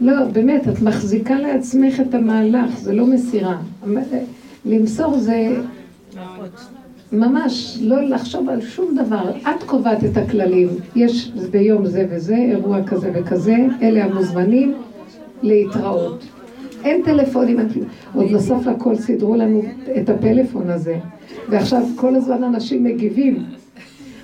לא, 0.00 0.24
באמת, 0.32 0.68
את 0.68 0.80
מחזיקה 0.82 1.34
לעצמך 1.34 2.00
את 2.00 2.14
המהלך, 2.14 2.78
זה 2.78 2.92
לא 2.92 3.06
מסירה. 3.06 3.56
למסור 4.64 5.18
זה 5.18 5.56
ממש 7.12 7.78
לא 7.80 8.02
לחשוב 8.02 8.48
על 8.48 8.60
שום 8.60 8.96
דבר. 8.96 9.30
את 9.40 9.62
קובעת 9.66 10.04
את 10.04 10.16
הכללים. 10.16 10.68
יש 10.96 11.30
ביום 11.50 11.86
זה 11.86 12.06
וזה, 12.10 12.36
אירוע 12.36 12.84
כזה 12.86 13.10
וכזה, 13.14 13.56
אלה 13.82 14.04
המוזמנים 14.04 14.74
להתראות. 15.42 16.24
אין 16.84 17.02
טלפונים, 17.04 17.60
אין 17.60 17.68
כלום. 17.68 17.86
עוד 18.14 18.26
נוסף 18.30 18.66
לכל 18.66 18.96
סידרו 18.96 19.36
לנו 19.36 19.62
את 20.00 20.08
הפלאפון 20.08 20.70
הזה. 20.70 20.98
ועכשיו 21.48 21.82
כל 21.96 22.14
הזמן 22.14 22.44
אנשים 22.44 22.84
מגיבים. 22.84 23.44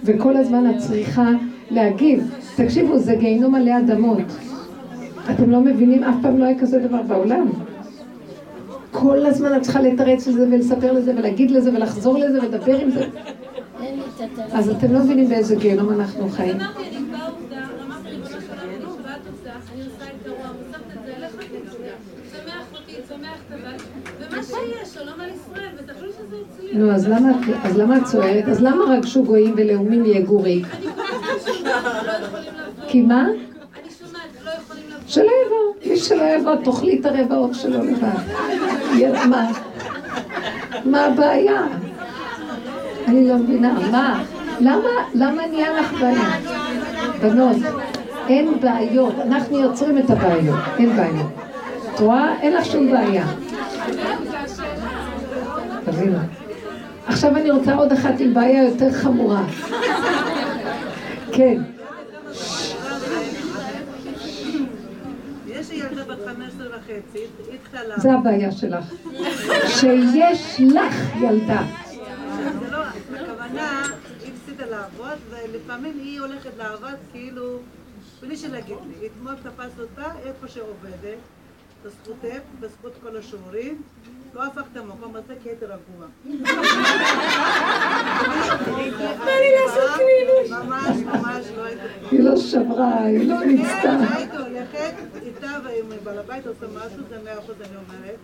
וכל 0.04 0.36
הזמן 0.36 0.70
את 0.70 0.78
צריכה 0.78 1.30
להגיב. 1.70 2.30
תקשיבו, 2.56 2.98
זה 2.98 3.14
גיהינום 3.14 3.54
עלי 3.54 3.78
אדמות. 3.78 4.18
אתם 5.30 5.50
לא 5.50 5.60
מבינים, 5.60 6.04
אף 6.04 6.14
פעם 6.22 6.38
לא 6.38 6.44
היה 6.44 6.58
כזה 6.58 6.78
דבר 6.78 7.02
בעולם. 7.02 7.46
כל 8.90 9.26
הזמן 9.26 9.56
את 9.56 9.62
צריכה 9.62 9.80
לתרץ 9.80 10.28
לזה 10.28 10.46
ולספר 10.52 10.92
לזה 10.92 11.12
ולהגיד 11.16 11.50
לזה 11.50 11.70
ולחזור 11.74 12.18
לזה 12.18 12.38
ולדבר 12.42 12.80
עם 12.80 12.90
זה. 12.90 13.06
אז 14.52 14.70
אתם 14.70 14.92
לא 14.92 14.98
מבינים 14.98 15.28
באיזה 15.28 15.56
גיהנום 15.56 15.90
אנחנו 15.92 16.28
חיים. 16.28 16.56
אמרתי, 16.56 16.80
אני 16.96 17.04
באה 17.12 17.28
עובדה, 17.28 17.56
אמרתי 17.86 18.08
ריבונו 18.08 18.30
של 18.30 18.50
עולם, 18.50 18.82
נו, 18.82 18.88
ואת 18.88 19.26
עושה, 19.32 19.50
אני 19.74 19.82
עושה 19.84 20.04
את 20.04 20.26
הרוע, 20.26 20.38
מוסרת 20.38 20.80
את 20.98 21.06
זה 21.06 21.12
אליך, 21.16 21.34
תצביע. 21.34 21.92
צומח 22.32 22.66
אותי, 22.72 22.92
צומח 23.08 23.38
את 23.48 23.52
הבת, 23.52 23.82
ומה 24.20 24.42
שיש, 24.42 24.94
שלום 24.94 25.20
על 25.20 25.30
ישראל, 25.34 25.68
ותחשבו 25.78 26.06
שזה 26.12 26.36
אצלי. 26.48 26.63
נו, 26.74 26.92
אז 26.92 27.08
למה, 27.08 27.30
את- 27.96 28.04
צוערת? 28.04 28.48
אז 28.48 28.62
למה 28.62 28.84
רגשו 28.84 29.22
גויים 29.24 29.54
ולאומים 29.56 30.04
יגורי? 30.06 30.62
הזמן 30.62 30.92
שומעת, 31.58 31.82
לא. 32.80 32.88
כי 32.88 33.02
מה? 33.02 33.26
לא. 33.28 33.34
שלא 35.06 35.22
יבוא. 35.46 35.90
מי 35.92 35.96
שלא 35.96 36.22
יבוא, 36.22 36.54
תאכלי 36.64 36.98
את 37.00 37.06
הרבע 37.06 37.36
עוף 37.36 37.52
שלו 37.56 37.84
לבד. 37.84 38.08
יהיה- 38.94 39.26
מה? 39.26 39.50
מה 40.84 41.04
הבעיה? 41.04 41.62
אני 43.08 43.28
לא 43.28 43.34
מבינה. 43.36 43.72
מה? 43.90 44.24
למה, 44.60 44.88
למה 45.14 45.46
נהיה 45.46 45.80
לך 45.80 45.92
בעיה? 46.00 46.30
בנות, 47.22 47.56
אין 48.28 48.60
בעיות. 48.60 49.14
אנחנו 49.26 49.58
יוצרים 49.58 49.98
את 49.98 50.10
הבעיות. 50.10 50.58
אין 50.78 50.96
בעיות. 50.96 51.26
את 51.94 52.00
רואה? 52.00 52.34
אין 52.40 52.52
לך 52.54 52.64
שום 52.64 52.90
בעיה. 52.90 53.26
תבינו. 55.84 56.18
עכשיו 57.06 57.36
אני 57.36 57.50
רוצה 57.50 57.74
עוד 57.74 57.92
אחת 57.92 58.14
עם 58.18 58.34
בעיה 58.34 58.62
יותר 58.62 58.92
חמורה. 58.92 59.44
כן. 61.32 61.62
יש 65.46 65.70
לי 65.70 65.76
ילדה 65.76 66.04
בת 66.04 66.18
15 66.26 66.66
וחצי, 66.66 67.18
היא 67.18 67.54
התחילה 67.54 67.84
לעבוד. 67.84 68.02
זה 68.02 68.12
הבעיה 68.12 68.52
שלך. 68.52 68.84
שיש 69.66 70.60
לך 70.60 70.94
ילדה. 71.22 71.62
זה 72.60 72.70
לא, 72.70 72.78
הכוונה, 73.14 73.82
היא 74.24 74.32
הפסידה 74.34 74.66
לעבוד, 74.70 75.18
ולפעמים 75.30 75.98
היא 76.02 76.20
הולכת 76.20 76.50
לעבוד 76.58 76.94
כאילו, 77.12 77.58
בלי 78.22 78.36
שלהגיד 78.36 78.76
לי. 78.88 79.06
אתמול 79.06 79.34
תפס 79.42 79.80
אותה 79.80 80.10
איפה 80.26 80.48
שעובדת, 80.48 81.18
בזכותך, 81.84 82.40
בזכות 82.60 82.92
כל 83.02 83.16
השיעורים, 83.16 83.82
לא 84.34 84.44
הפך 84.44 84.62
את 84.72 84.76
המקום 84.76 85.16
הזה 85.16 85.34
הייתי 85.44 85.64
רגוע. 85.64 86.06
בא 89.18 89.30
לי 89.40 89.52
לעשות 89.60 89.90
כאילו. 89.96 90.64
ממש 90.64 90.96
ממש 90.96 91.46
לא 91.56 91.62
הייתי 91.64 91.82
היא 92.10 92.20
לא 92.20 92.36
שברה, 92.36 93.04
היא 93.04 93.28
לא 93.28 93.44
ניצתה. 93.44 93.80
כן, 93.82 93.98
הייתי 94.16 94.36
הולכת 94.36 94.94
איתה 95.22 95.50
ועם 95.64 95.86
בעל 96.04 96.18
הבית 96.18 96.46
עושה 96.46 96.66
משהו, 96.66 97.02
זה 97.08 97.18
מאה 97.24 97.38
אחוז 97.38 97.56
אני 97.60 97.76
אומרת. 97.76 98.16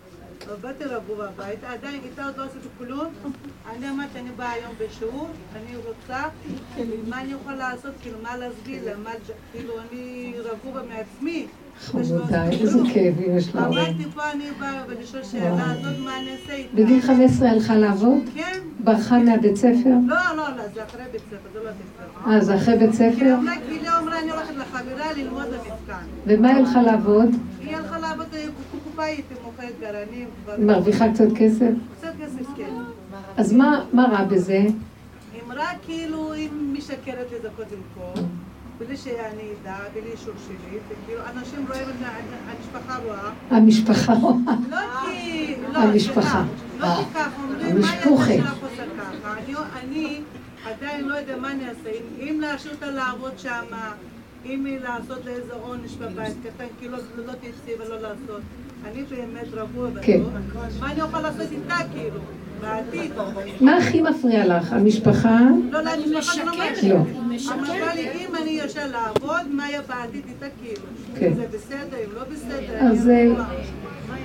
אבל 0.47 0.55
באתי 0.55 0.83
רגוע 0.83 1.25
הביתה, 1.25 1.69
עדיין 1.71 2.01
איתה 2.03 2.25
עוד 2.25 2.37
לא 2.37 2.43
עשיתי 2.43 2.67
כלום. 2.77 3.13
אני 3.69 3.89
אמרתי, 3.89 4.19
אני 4.19 4.29
באה 4.29 4.51
היום 4.51 4.73
בשיעור, 4.77 5.29
אני 5.55 5.75
רוצה, 5.75 6.23
מה 7.07 7.21
אני 7.21 7.33
יכולה 7.33 7.57
לעשות, 7.57 7.91
כאילו, 8.01 8.17
מה 8.23 8.37
להסביר 8.37 8.85
לה, 8.85 9.11
כאילו, 9.51 9.73
אני 9.79 10.33
רגוע 10.39 10.81
מעצמי. 10.89 11.47
חמודה, 11.81 12.49
איזה 12.49 12.79
כאבים 12.93 13.37
יש 13.37 13.55
לה. 13.55 13.67
אמרתי, 13.67 14.05
פה 14.15 14.21
אני 14.33 14.43
באה 14.59 14.83
ולשאול 14.87 15.23
שאלה 15.23 15.71
הזאת, 15.71 15.99
מה 15.99 16.17
אני 16.19 16.31
אעשה 16.31 16.53
איתה? 16.53 16.75
בגיל 16.75 17.01
15 17.01 17.49
הלכה 17.49 17.75
לעבוד? 17.75 18.17
כן. 18.35 18.59
ברחה 18.79 19.17
מהבית 19.17 19.55
ספר? 19.55 19.89
לא, 20.07 20.15
לא, 20.37 20.43
לא, 20.57 20.63
זה 20.73 20.83
אחרי 20.83 21.03
בית 21.11 21.21
ספר, 21.21 21.49
זה 21.53 21.59
לא 21.59 21.65
בית 21.65 21.87
ספר. 21.95 22.31
אה, 22.31 22.41
זה 22.41 22.55
אחרי 22.55 22.77
בית 22.77 22.89
היא 22.89 23.11
ספר? 23.13 23.35
אמרה, 23.35 23.53
כאילו, 23.67 23.87
אמרה, 24.01 24.19
אני 24.19 24.31
הולכת 24.31 24.53
לחברה 24.57 25.13
ללמוד 25.13 25.43
במתקן. 25.45 26.03
ומה 26.27 26.49
היא 26.49 26.57
הלכה 26.57 26.81
לעבוד? 26.81 27.29
היא 27.59 27.75
הלכה 27.75 27.99
לעבוד 27.99 28.25
אה, 28.33 28.45
קופאית, 28.85 29.25
היא 29.29 29.37
מוכרת 29.45 29.73
גרעינים. 29.81 30.27
מרוויחה 30.59 31.13
קצת 31.13 31.27
כסף? 31.35 31.71
קצת 31.97 32.11
כסף, 32.21 32.47
כן. 32.57 32.73
אז 33.37 33.53
מה 33.53 33.85
מה 33.93 34.03
רע 34.03 34.23
בזה? 34.23 34.53
היא 35.33 35.41
אמרה, 35.45 35.65
כאילו, 35.85 36.33
היא 36.33 36.49
משקרת 36.73 37.27
לזה 37.37 37.47
קודם 37.55 37.81
כל, 37.95 38.21
בלי 38.87 38.97
שאני 38.97 39.13
אדע, 39.61 39.75
בלי 39.93 40.11
אישור 40.11 40.33
שלי, 40.47 40.77
וכאילו, 40.89 41.21
אנשים 41.35 41.65
רואים 41.67 41.85
המשפחה 42.49 42.97
רואה. 43.05 43.31
המשפחה 43.49 44.13
רואה. 44.13 44.33
לא 44.69 44.77
כי... 45.01 45.55
לא, 45.73 45.77
המשפחה. 45.79 46.43
לא 46.79 46.85
כי 46.95 47.13
ככה, 47.15 47.41
אומרים, 47.43 47.79
מה. 47.81 47.91
הילדה 47.91 48.07
שלך 48.37 48.57
עושה 48.63 48.83
ככה? 48.99 49.33
אני- 49.83 50.21
עדיין 50.65 51.07
לא 51.07 51.15
יודע 51.15 51.37
מה 51.37 51.51
אני 51.51 51.69
אעשה, 51.69 51.89
אם- 52.19 52.39
להשאיר 52.41 52.73
אותה 52.73 52.91
לעבוד 52.91 53.31
שמה, 53.37 53.91
אם 54.45 54.67
לעשות 54.83 55.25
לה 55.25 55.31
איזה 55.31 55.53
עונש 55.53 55.95
בבית 55.95 56.33
קטן, 56.43 56.65
כאילו 56.79 56.97
לא 57.25 57.31
תצאי 57.33 57.73
ולא 57.79 57.95
לעשות. 58.01 58.41
אני 58.85 59.03
באמת 59.03 59.47
רגוע 59.53 59.89
כן. 60.01 60.21
מה 60.79 60.91
אני 60.91 60.99
יכול 60.99 61.19
לעשות 61.19 61.47
איתה, 61.51 61.75
כאילו? 61.93 62.19
מה 63.61 63.77
הכי 63.77 64.01
מפריע 64.01 64.57
לך? 64.57 64.73
המשפחה? 64.73 65.39
לא, 65.71 65.81
לא, 65.81 65.93
אני 65.93 66.03
משקרת. 66.19 66.83
לא. 66.89 66.95
אמרה 67.53 67.95
לי, 67.95 68.01
אם 68.01 68.35
אני 68.41 68.51
ישר 68.51 68.87
לעבוד, 68.91 69.51
מה 69.51 69.69
יהיה 69.69 69.81
בעתיד 69.81 70.21
איתה, 70.27 70.45
כאילו? 70.61 70.81
כן. 71.15 71.33
זה 71.35 71.45
בסדר, 71.53 71.97
אם 72.05 72.15
לא 72.15 72.21
בסדר, 72.31 72.77
אז 72.79 73.09
אה. 73.09 73.33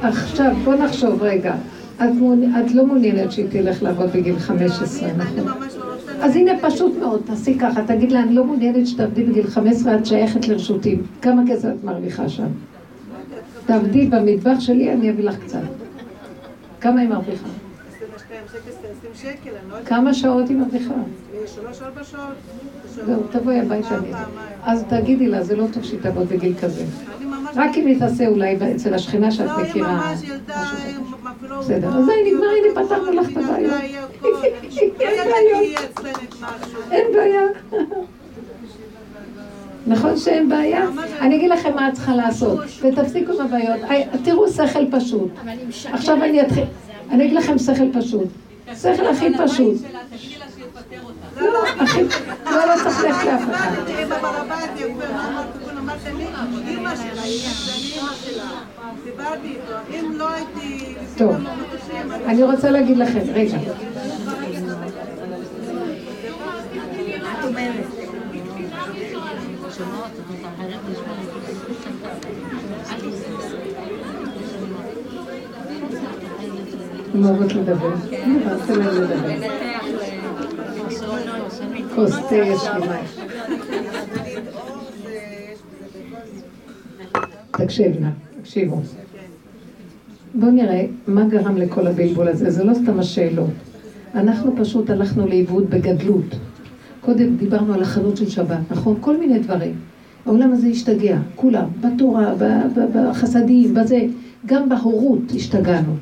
עכשיו, 0.02 0.52
בוא 0.64 0.74
נחשוב 0.74 1.22
רגע. 1.22 1.54
את 1.98 2.74
לא 2.74 2.86
מעוניינת 2.86 3.32
שהיא 3.32 3.46
תלך 3.50 3.82
לעבוד 3.82 4.10
בגיל 4.14 4.38
15, 4.38 5.08
אני 5.08 5.18
נכון? 5.18 5.46
לא. 5.46 6.24
אז 6.24 6.36
הנה 6.36 6.52
פשוט 6.60 6.92
מאוד, 6.98 7.22
תעשי 7.26 7.58
ככה, 7.58 7.82
תגיד 7.86 8.12
לה, 8.12 8.20
אני 8.20 8.34
לא 8.34 8.44
מעוניינת 8.44 8.86
שתעבדי 8.86 9.24
בגיל 9.24 9.46
15, 9.46 9.96
את 9.96 10.06
שייכת 10.06 10.48
לרשותי. 10.48 10.98
כמה 11.22 11.42
כסף 11.48 11.68
את 11.68 11.84
מרוויחה 11.84 12.28
שם? 12.28 12.46
תעבדי 13.66 14.06
במטבח 14.06 14.60
שלי, 14.60 14.92
אני 14.92 15.10
אביא 15.10 15.24
לך 15.24 15.38
קצת. 15.38 15.58
כמה 16.80 17.00
היא 17.00 17.08
מרוויחה? 17.08 17.48
כמה 19.86 20.14
שעות 20.14 20.48
היא 20.48 20.56
מרוויחה? 20.56 20.94
שלוש 21.46 21.82
ארבע 21.82 22.04
שעות. 22.04 22.22
זהו, 23.06 23.22
תבואי 23.30 23.60
הביתה. 23.60 23.88
אני- 23.98 24.12
פעמיים. 24.12 24.26
אז 24.64 24.84
תגידי 24.88 25.26
לה, 25.28 25.42
זה 25.42 25.56
לא 25.56 25.64
טוב 25.72 25.82
שהיא 25.82 26.00
תעבוד 26.00 26.28
בגיל 26.28 26.54
כזה. 26.62 26.84
רק 27.56 27.76
אם 27.76 27.86
היא 27.86 27.98
תעשה 27.98 28.26
אולי 28.28 28.56
אצל 28.76 28.94
השכנה 28.94 29.30
שאת 29.30 29.46
לא, 29.46 29.56
היא 29.56 29.68
מכירה. 29.70 29.96
ממש 30.10 30.22
ילדה. 30.22 30.62
בסדר, 31.60 31.88
אז 31.88 32.04
זה 32.04 32.12
נגמר, 32.26 32.46
הנה, 32.46 32.86
פתרנו 32.86 33.12
לך 33.12 33.28
את 33.32 33.36
הבעיות. 33.36 33.72
לא. 34.22 35.58
אין 36.90 37.06
בעיה. 37.14 37.40
נכון 39.86 40.16
שאין 40.16 40.48
בעיה? 40.48 40.84
אני 41.20 41.36
אגיד 41.36 41.50
לכם 41.50 41.74
מה 41.74 41.88
את 41.88 41.92
צריכה 41.94 42.16
לעשות, 42.16 42.58
ותפסיקו 42.82 43.32
עם 43.32 43.40
הבעיות. 43.46 43.76
היי, 43.88 44.06
תראו 44.24 44.48
שכל 44.48 44.84
פשוט. 44.90 45.30
עכשיו 45.92 46.24
אני 46.24 46.42
אתחיל, 46.42 46.64
אני 47.10 47.24
אגיד 47.24 47.36
לכם 47.36 47.58
שכל 47.58 48.00
פשוט. 48.00 48.28
שכל 48.82 49.06
הכי 49.06 49.26
פשוט. 49.44 49.74
לא, 51.40 51.64
הכי, 51.80 52.02
לא, 52.44 52.66
לא 52.66 52.74
צריך 52.84 53.04
ללכת 53.04 53.24
לאף 53.26 53.40
אחד. 53.50 53.70
דיברתי 53.86 54.02
עם 54.02 54.12
הבעל 54.12 54.34
הבית, 54.36 54.70
יפה, 54.80 55.12
מה 55.12 55.28
אמרתי, 55.28 55.58
כולם 55.64 55.78
אמרתי, 55.78 56.08
אני 56.08 56.70
אימא 56.70 56.96
שלה, 56.96 57.22
היא 57.22 57.40
אני 57.46 57.92
אימא 57.94 58.12
שלה. 58.24 58.50
דיברתי 59.04 59.48
איתו, 59.48 59.72
אם 59.98 60.12
לא 60.16 60.28
הייתי... 60.30 60.78
לפני 61.02 61.18
טוב. 61.18 61.36
כמה 61.36 61.50
חודשים, 61.70 62.12
אני- 62.12 62.24
אני 62.24 62.42
רוצה 62.42 62.70
להגיד 62.70 62.96
לכם, 62.96 63.20
רגע. 63.34 63.58
לא 77.14 77.28
אוהבות 77.28 77.52
לדבר. 77.52 77.94
אני 78.24 78.38
רוצה 78.54 78.76
להם 78.76 79.02
לדבר. 79.02 79.46
כוס 81.94 82.14
תה 82.28 82.34
יש 82.36 82.62
לי 82.62 82.86
מים. 82.86 83.04
תקשיב 87.50 88.00
נא, 88.00 88.08
תקשיבו. 88.40 88.80
בואו 90.34 90.50
נראה 90.50 90.86
מה 91.06 91.24
גרם 91.24 91.56
לכל 91.56 91.86
הבלבול 91.86 92.28
הזה, 92.28 92.50
זה 92.50 92.64
לא 92.64 92.74
סתם 92.74 92.98
השאלות. 92.98 93.50
אנחנו 94.14 94.56
פשוט 94.56 94.90
הלכנו 94.90 95.26
לאיבוד 95.26 95.70
בגדלות. 95.70 96.36
קודם 97.00 97.36
דיברנו 97.36 97.74
על 97.74 97.82
החנות 97.82 98.16
של 98.16 98.30
שבת, 98.30 98.58
נכון? 98.70 98.96
כל 99.00 99.16
מיני 99.16 99.38
דברים. 99.38 99.74
העולם 100.26 100.52
הזה 100.52 100.66
השתגע, 100.66 101.18
כולם, 101.34 101.64
בתורה, 101.80 102.34
בחסדים, 102.94 103.74
בזה, 103.74 104.00
גם 104.46 104.68
בהורות 104.68 105.20
השתגענו. 105.34 105.92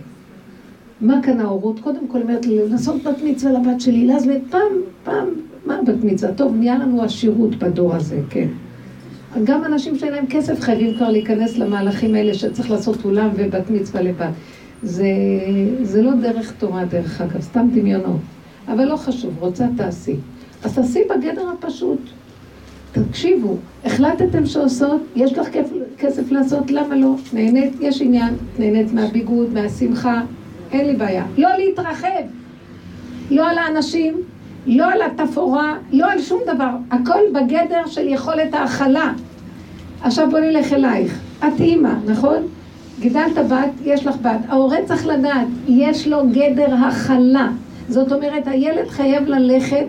מה 1.05 1.23
כאן 1.23 1.41
ההורות? 1.41 1.81
קודם 1.81 2.09
כל 2.09 2.23
אומרת 2.23 2.47
לי, 2.47 2.69
לעשות 2.69 3.03
בת 3.03 3.17
מצווה 3.25 3.53
לבת 3.53 3.81
שלי, 3.81 4.07
להזמין 4.07 4.41
פעם, 4.51 4.61
פעם, 5.05 5.27
מה 5.67 5.79
בת 5.87 6.05
מצווה? 6.05 6.33
טוב, 6.33 6.57
נהיה 6.57 6.79
לנו 6.79 7.03
עשירות 7.03 7.55
בדור 7.55 7.95
הזה, 7.95 8.21
כן. 8.31 8.49
גם 9.45 9.65
אנשים 9.65 9.99
שאין 9.99 10.13
להם 10.13 10.27
כסף 10.31 10.61
חייבים 10.61 10.97
כבר 10.97 11.11
להיכנס 11.11 11.59
למהלכים 11.59 12.15
האלה 12.15 12.35
שצריך 12.35 12.71
לעשות 12.71 13.05
אולם 13.05 13.29
ובת 13.37 13.71
מצווה 13.71 14.03
לבת. 14.03 14.29
זה, 14.83 15.07
זה 15.83 16.03
לא 16.03 16.15
דרך 16.15 16.53
תורה, 16.59 16.85
דרך 16.85 17.21
אגב, 17.21 17.41
סתם 17.41 17.69
דמיונות. 17.75 18.21
אבל 18.69 18.85
לא 18.85 18.97
חשוב, 18.97 19.35
רוצה 19.41 19.67
תעשי. 19.77 20.17
אז 20.63 20.75
תעשי 20.75 21.01
בגדר 21.11 21.49
הפשוט. 21.59 22.01
תקשיבו, 22.93 23.57
החלטתם 23.85 24.47
שעושות, 24.47 25.03
יש 25.17 25.33
לך 25.33 25.49
כסף 25.99 26.33
לעשות, 26.33 26.71
למה 26.71 26.97
לא? 26.97 27.15
נהנית, 27.33 27.73
יש 27.81 28.03
עניין, 28.03 28.35
נהנית 28.59 28.93
מהביגוד, 28.93 29.53
מהשמחה, 29.55 30.23
אין 30.75 30.87
לי 30.87 30.97
בעיה. 30.97 31.25
לא 31.39 31.49
להתרחב, 31.59 32.23
לא 33.31 33.51
על 33.51 33.59
האנשים, 33.59 34.15
לא 34.67 34.85
על 34.93 35.03
התפאורה, 35.03 35.75
לא 35.93 36.13
על 36.13 36.21
שום 36.21 36.41
דבר. 36.47 36.71
הכל 36.91 37.21
בגדר 37.33 37.87
של 37.87 38.09
יכולת 38.09 38.55
ההכלה. 38.55 39.13
עכשיו 40.03 40.31
בוא 40.31 40.39
נלך 40.39 40.73
אלייך. 40.73 41.21
את 41.39 41.61
אימא, 41.61 41.93
נכון? 42.07 42.37
גידלת 43.01 43.39
בת, 43.51 43.71
יש 43.85 44.07
לך 44.07 44.17
בת. 44.23 44.41
ההורה 44.49 44.77
צריך 44.85 45.07
לדעת, 45.07 45.47
יש 45.69 46.09
לו 46.09 46.19
גדר 46.33 46.75
הכלה. 46.75 47.49
זאת 47.89 48.13
אומרת, 48.13 48.49
הילד 48.49 48.89
חייב 48.89 49.29
ללכת 49.29 49.87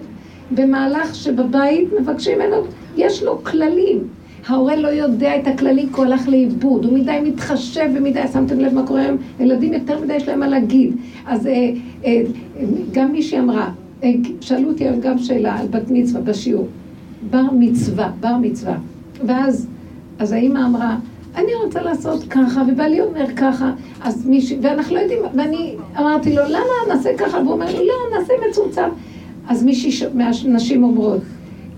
במהלך 0.52 1.16
שבבית 1.16 1.90
מבקשים 2.00 2.40
ממנו, 2.40 2.56
יש 2.98 3.24
לו 3.24 3.44
כללים. 3.44 4.08
ההורה 4.48 4.76
לא 4.76 4.88
יודע 4.88 5.36
את 5.36 5.48
הכללים 5.48 5.90
כי 5.90 5.96
הוא 5.96 6.06
הלך 6.06 6.28
לאיבוד, 6.28 6.86
הוא 6.86 6.94
מדי 6.94 7.20
מתחשב 7.24 7.90
ומדי, 7.96 8.22
שמתם 8.34 8.60
לב 8.60 8.74
מה 8.74 8.88
קורה 8.88 9.02
היום? 9.02 9.18
ילדים 9.40 9.74
יותר 9.74 10.02
מדי 10.04 10.14
יש 10.14 10.28
להם 10.28 10.40
מה 10.40 10.48
להגיד. 10.48 10.96
אז 11.26 11.48
אה, 11.48 11.72
אה, 12.06 12.22
גם 12.92 13.12
מישהי 13.12 13.40
אמרה, 13.40 13.70
אה, 14.04 14.12
שאלו 14.42 14.70
אותי 14.70 14.84
היום 14.84 15.00
גם 15.00 15.18
שאלה 15.18 15.60
על 15.60 15.68
בת 15.68 15.90
מצווה 15.90 16.22
בשיעור. 16.22 16.68
בר 17.30 17.44
מצווה, 17.54 18.12
בר 18.20 18.38
מצווה. 18.42 18.78
ואז, 19.26 19.68
אז 20.20 20.32
האימא 20.32 20.60
אמרה, 20.60 20.98
אני 21.36 21.52
רוצה 21.64 21.82
לעשות 21.82 22.24
ככה, 22.30 22.64
ובעלי 22.68 23.02
אומר 23.02 23.26
ככה, 23.36 23.72
אז 24.02 24.28
מישהי, 24.28 24.58
ואנחנו 24.62 24.96
לא 24.96 25.00
יודעים, 25.00 25.20
ואני 25.34 25.76
אמרתי 26.00 26.36
לו, 26.36 26.42
למה 26.50 26.96
נעשה 26.96 27.10
ככה? 27.18 27.38
והוא 27.38 27.52
אומר 27.52 27.66
לי, 27.66 27.88
לא, 27.88 28.20
נעשה 28.20 28.34
מצומצם. 28.50 28.90
אז 29.48 29.64
מישהי 29.64 30.08
מהנשים 30.14 30.84
אומרות, 30.84 31.22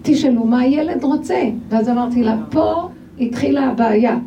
תשאלו 0.07 0.45
מה 0.45 0.59
הילד 0.59 1.03
רוצה. 1.03 1.41
ואז 1.69 1.89
אמרתי 1.89 2.23
לה, 2.23 2.35
פה 2.51 2.89
התחילה 3.19 3.67
הבעיה. 3.67 4.17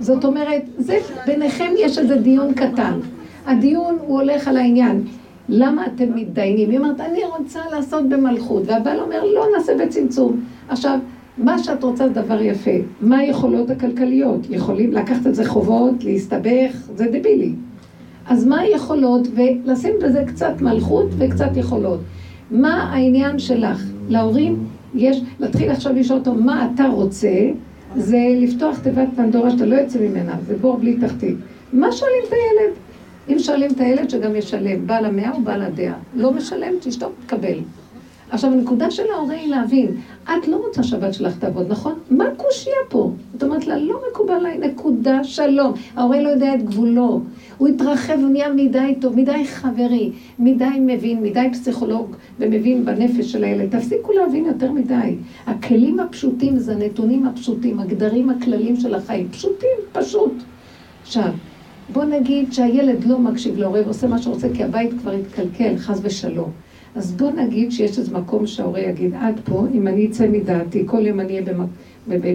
זאת 0.00 0.24
אומרת, 0.24 0.62
זה, 0.78 0.98
ביניכם 1.26 1.72
יש 1.78 1.98
איזה 1.98 2.16
דיון 2.16 2.54
קטן. 2.54 3.00
הדיון 3.46 3.96
הוא 4.06 4.20
הולך 4.20 4.48
על 4.48 4.56
העניין. 4.56 5.02
למה 5.48 5.86
אתם 5.86 6.14
מתדיינים? 6.14 6.70
היא 6.70 6.78
אומרת, 6.78 7.00
אני 7.00 7.20
רוצה 7.38 7.60
לעשות 7.70 8.08
במלכות, 8.08 8.62
והבעל 8.66 9.00
אומר, 9.00 9.24
לא 9.24 9.46
נעשה 9.56 9.72
בצמצום. 9.76 10.40
עכשיו, 10.68 10.98
מה 11.38 11.58
שאת 11.58 11.82
רוצה 11.84 12.08
זה 12.08 12.14
דבר 12.14 12.42
יפה. 12.42 12.70
מה 13.00 13.18
היכולות 13.18 13.70
הכלכליות? 13.70 14.40
יכולים 14.50 14.92
לקחת 14.92 15.26
את 15.26 15.34
זה 15.34 15.44
חובות, 15.44 16.04
להסתבך, 16.04 16.88
זה 16.96 17.06
דבילי. 17.06 17.52
אז 18.26 18.46
מה 18.46 18.60
היכולות, 18.60 19.28
ולשים 19.34 19.92
בזה 20.02 20.24
קצת 20.26 20.60
מלכות 20.60 21.06
וקצת 21.18 21.56
יכולות. 21.56 22.00
מה 22.50 22.92
העניין 22.92 23.38
שלך? 23.38 23.82
להורים 24.10 24.66
יש, 24.94 25.22
להתחיל 25.40 25.70
עכשיו 25.70 25.92
לשאול 25.92 26.18
אותו 26.18 26.34
מה 26.34 26.68
אתה 26.74 26.86
רוצה, 26.86 27.50
זה 27.96 28.18
לפתוח 28.40 28.78
תיבת 28.78 29.08
פנדורה 29.16 29.50
שאתה 29.50 29.66
לא 29.66 29.74
יוצא 29.74 29.98
ממנה, 29.98 30.36
זה 30.46 30.56
בור 30.56 30.76
בלי 30.76 30.96
תחתית. 30.96 31.36
מה 31.72 31.92
שואלים 31.92 32.22
את 32.28 32.32
הילד? 32.32 32.74
אם 33.28 33.38
שואלים 33.38 33.70
את 33.70 33.80
הילד 33.80 34.10
שגם 34.10 34.36
ישלם, 34.36 34.86
בעל 34.86 35.04
המאה 35.04 35.30
או 35.32 35.40
בעל 35.40 35.62
הדעה. 35.62 35.94
לא 36.16 36.32
משלם, 36.32 36.72
תשתוק, 36.80 37.12
תקבל. 37.26 37.58
עכשיו, 38.30 38.52
הנקודה 38.52 38.90
של 38.90 39.02
ההורה 39.14 39.34
היא 39.34 39.48
להבין, 39.48 39.96
את 40.24 40.48
לא 40.48 40.56
רוצה 40.56 40.82
שהבת 40.82 41.14
שלך 41.14 41.38
תעבוד, 41.38 41.66
נכון? 41.68 41.94
מה 42.10 42.24
הקושייה 42.24 42.76
פה? 42.88 43.12
את 43.36 43.42
אומרת 43.42 43.66
לה, 43.66 43.78
לא 43.78 44.00
מקובל 44.10 44.34
עליי, 44.34 44.58
נקודה, 44.58 45.24
שלום. 45.24 45.72
ההורה 45.96 46.20
לא 46.20 46.28
יודע 46.28 46.54
את 46.54 46.62
גבולו. 46.62 47.20
הוא 47.58 47.68
התרחב, 47.68 48.18
הוא 48.20 48.30
נהיה 48.30 48.52
מדי 48.52 48.94
טוב, 49.00 49.16
מדי 49.16 49.44
חברי, 49.44 50.12
מדי 50.38 50.64
מבין, 50.80 51.22
מדי 51.22 51.48
פסיכולוג, 51.52 52.16
ומבין 52.38 52.84
בנפש 52.84 53.32
של 53.32 53.44
הילד. 53.44 53.78
תפסיקו 53.78 54.12
להבין 54.12 54.44
יותר 54.44 54.72
מדי. 54.72 55.16
הכלים 55.46 56.00
הפשוטים 56.00 56.58
זה 56.58 56.72
הנתונים 56.72 57.26
הפשוטים, 57.26 57.80
הגדרים 57.80 58.30
הכללים 58.30 58.76
של 58.76 58.94
החיים. 58.94 59.28
פשוטים, 59.28 59.78
פשוט. 59.92 60.32
עכשיו, 61.02 61.30
בוא 61.92 62.04
נגיד 62.04 62.52
שהילד 62.52 63.04
לא 63.04 63.18
מקשיב 63.18 63.58
להורה 63.58 63.80
ועושה 63.84 64.06
מה 64.06 64.18
שרוצה 64.18 64.48
כי 64.54 64.64
הבית 64.64 64.90
כבר 65.00 65.10
התקלקל, 65.10 65.76
חס 65.76 65.98
ושלום. 66.02 66.50
אז 66.94 67.12
בוא 67.12 67.30
נגיד 67.30 67.72
שיש 67.72 67.98
איזה 67.98 68.18
מקום 68.18 68.46
שההורה 68.46 68.80
יגיד, 68.80 69.14
עד 69.14 69.40
פה, 69.44 69.66
אם 69.74 69.88
אני 69.88 70.06
אצא 70.06 70.28
מדעתי, 70.28 70.82
כל 70.86 71.06
יום 71.06 71.20
אני 71.20 71.40
אהיה 71.40 71.54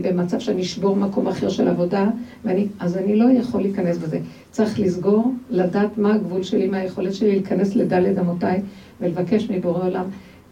במצב 0.02 0.40
שאני 0.40 0.62
אשבור 0.62 0.96
מקום 0.96 1.28
אחר 1.28 1.50
של 1.50 1.68
עבודה, 1.68 2.10
ואני, 2.46 2.68
אז 2.80 2.98
אני 2.98 3.16
לא 3.16 3.26
יכול 3.32 3.62
להיכנס 3.62 3.98
בזה. 3.98 4.20
צריך 4.52 4.80
לסגור, 4.80 5.34
לדעת 5.50 5.98
מה 5.98 6.14
הגבול 6.14 6.44
שלי, 6.44 6.68
מה 6.68 6.78
היכולת 6.78 7.14
שלי 7.14 7.32
להיכנס 7.32 7.76
לדלת 7.76 8.20
אמותיי 8.20 8.62
ולבקש 9.02 9.50
מבורא 9.50 9.86
עולם 9.86 10.06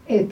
את 0.05 0.25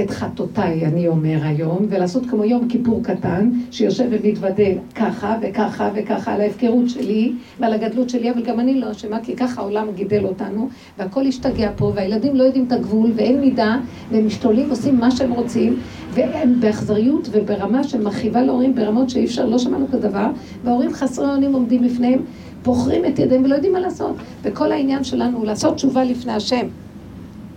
את 0.00 0.10
חטאותיי, 0.10 0.86
אני 0.86 1.08
אומר 1.08 1.38
היום, 1.42 1.86
ולעשות 1.90 2.26
כמו 2.26 2.44
יום 2.44 2.68
כיפור 2.68 3.00
קטן, 3.02 3.50
שיושב 3.70 4.04
ומתוודה 4.10 4.64
ככה 4.94 5.36
וככה 5.42 5.90
וככה 5.94 6.34
על 6.34 6.40
ההפקרות 6.40 6.88
שלי 6.88 7.32
ועל 7.60 7.72
הגדלות 7.72 8.10
שלי, 8.10 8.30
אבל 8.30 8.42
גם 8.42 8.60
אני 8.60 8.80
לא 8.80 8.90
אשמה, 8.90 9.20
כי 9.22 9.36
ככה 9.36 9.60
העולם 9.60 9.86
גידל 9.94 10.24
אותנו, 10.24 10.68
והכל 10.98 11.26
השתגע 11.26 11.70
פה, 11.76 11.92
והילדים 11.94 12.36
לא 12.36 12.42
יודעים 12.42 12.64
את 12.66 12.72
הגבול, 12.72 13.12
ואין 13.14 13.40
מידה, 13.40 13.76
והם 14.10 14.26
משתוללים, 14.26 14.70
עושים 14.70 15.00
מה 15.00 15.10
שהם 15.10 15.32
רוצים, 15.32 15.80
והם 16.10 16.60
באכזריות 16.60 17.28
וברמה 17.32 17.84
שמכאיבה 17.84 18.42
להורים 18.42 18.74
ברמות 18.74 19.10
שאי 19.10 19.24
אפשר, 19.24 19.46
לא 19.46 19.58
שמענו 19.58 19.86
כזה 19.88 20.08
דבר, 20.08 20.30
וההורים 20.64 20.92
חסרי 20.92 21.30
אונים 21.30 21.52
עומדים 21.52 21.82
בפניהם, 21.82 22.18
בוחרים 22.62 23.04
את 23.04 23.18
ידיהם 23.18 23.44
ולא 23.44 23.54
יודעים 23.54 23.72
מה 23.72 23.80
לעשות. 23.80 24.16
וכל 24.42 24.72
העניין 24.72 25.04
שלנו 25.04 25.38
הוא 25.38 25.46
לעשות 25.46 25.74
תשובה 25.74 26.04
לפני 26.04 26.32
השם, 26.32 26.66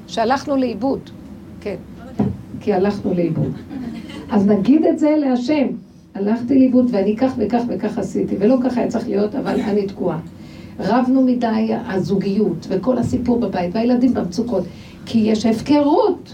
שהלכנו 0.08 0.56
לאיבוד. 0.56 1.00
כן. 1.62 1.76
כי 2.66 2.74
הלכנו 2.74 3.13
לאיבוד. 3.13 3.51
אז 4.32 4.47
נגיד 4.47 4.86
את 4.86 4.99
זה 4.99 5.16
להשם. 5.18 5.68
הלכתי 6.16 6.59
לאיבוד 6.59 6.88
ואני 6.91 7.18
כך 7.18 7.34
וכך 7.38 7.61
וכך 7.68 7.97
עשיתי, 7.97 8.36
ולא 8.39 8.55
ככה 8.63 8.80
היה 8.82 8.89
צריך 8.89 9.07
להיות, 9.07 9.36
אבל 9.36 9.59
אני 9.61 9.88
תקועה. 9.88 10.20
רבנו 10.80 11.22
מדי 11.22 11.72
הזוגיות 11.88 12.68
וכל 12.70 12.97
הסיפור 12.97 13.39
בבית, 13.39 13.76
והילדים 13.76 14.13
במצוקות, 14.13 14.63
כי 15.05 15.20
יש 15.20 15.45
הפקרות, 15.45 16.34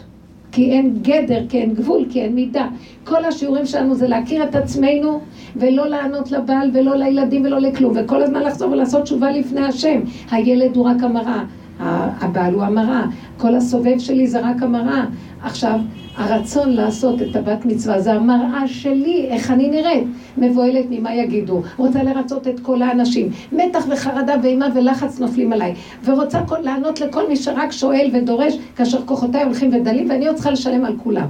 כי 0.51 0.71
אין 0.71 0.97
גדר, 1.01 1.47
כי 1.49 1.57
אין 1.57 1.73
גבול, 1.73 2.05
כי 2.09 2.21
אין 2.21 2.35
מידה. 2.35 2.67
כל 3.03 3.25
השיעורים 3.25 3.65
שלנו 3.65 3.95
זה 3.95 4.07
להכיר 4.07 4.43
את 4.43 4.55
עצמנו 4.55 5.19
ולא 5.55 5.87
לענות 5.87 6.31
לבעל 6.31 6.71
ולא 6.73 6.95
לילדים 6.95 7.45
ולא 7.45 7.59
לכלום, 7.59 7.93
וכל 7.95 8.23
הזמן 8.23 8.43
לחזור 8.43 8.71
ולעשות 8.71 9.03
תשובה 9.03 9.31
לפני 9.31 9.61
השם. 9.61 10.01
הילד 10.31 10.75
הוא 10.75 10.85
רק 10.85 11.03
המראה, 11.03 11.43
הבעל 11.81 12.53
הוא 12.53 12.63
המראה, 12.63 13.05
כל 13.37 13.55
הסובב 13.55 13.99
שלי 13.99 14.27
זה 14.27 14.39
רק 14.39 14.63
המראה. 14.63 15.05
עכשיו, 15.43 15.79
הרצון 16.15 16.69
לעשות 16.69 17.21
את 17.21 17.35
הבת 17.35 17.65
מצווה 17.65 18.01
זה 18.01 18.13
המראה 18.13 18.67
שלי, 18.67 19.27
איך 19.29 19.51
אני 19.51 19.69
נראית. 19.69 20.07
מבוהלת 20.37 20.85
ממה 20.89 21.15
יגידו, 21.15 21.61
רוצה 21.77 22.03
לרצות 22.03 22.47
את 22.47 22.59
כל 22.59 22.81
האנשים. 22.81 23.29
מתח 23.51 23.85
וחרדה 23.89 24.33
ואימה 24.43 24.67
ולחץ 24.75 25.19
נופלים 25.19 25.53
עליי. 25.53 25.73
ורוצה 26.05 26.41
כל, 26.47 26.57
לענות 26.59 27.01
לכל 27.01 27.29
מי 27.29 27.35
שרק 27.35 27.71
שואל 27.71 28.09
ודורש, 28.13 28.57
כאשר 28.75 29.01
כוחותיי 29.05 29.43
הולכים 29.43 29.73
ודלים, 29.73 30.09
ואני 30.09 30.27
עוד 30.27 30.35
צריכה 30.35 30.51
לשלם 30.51 30.85
על 30.85 30.95
כולם. 31.03 31.27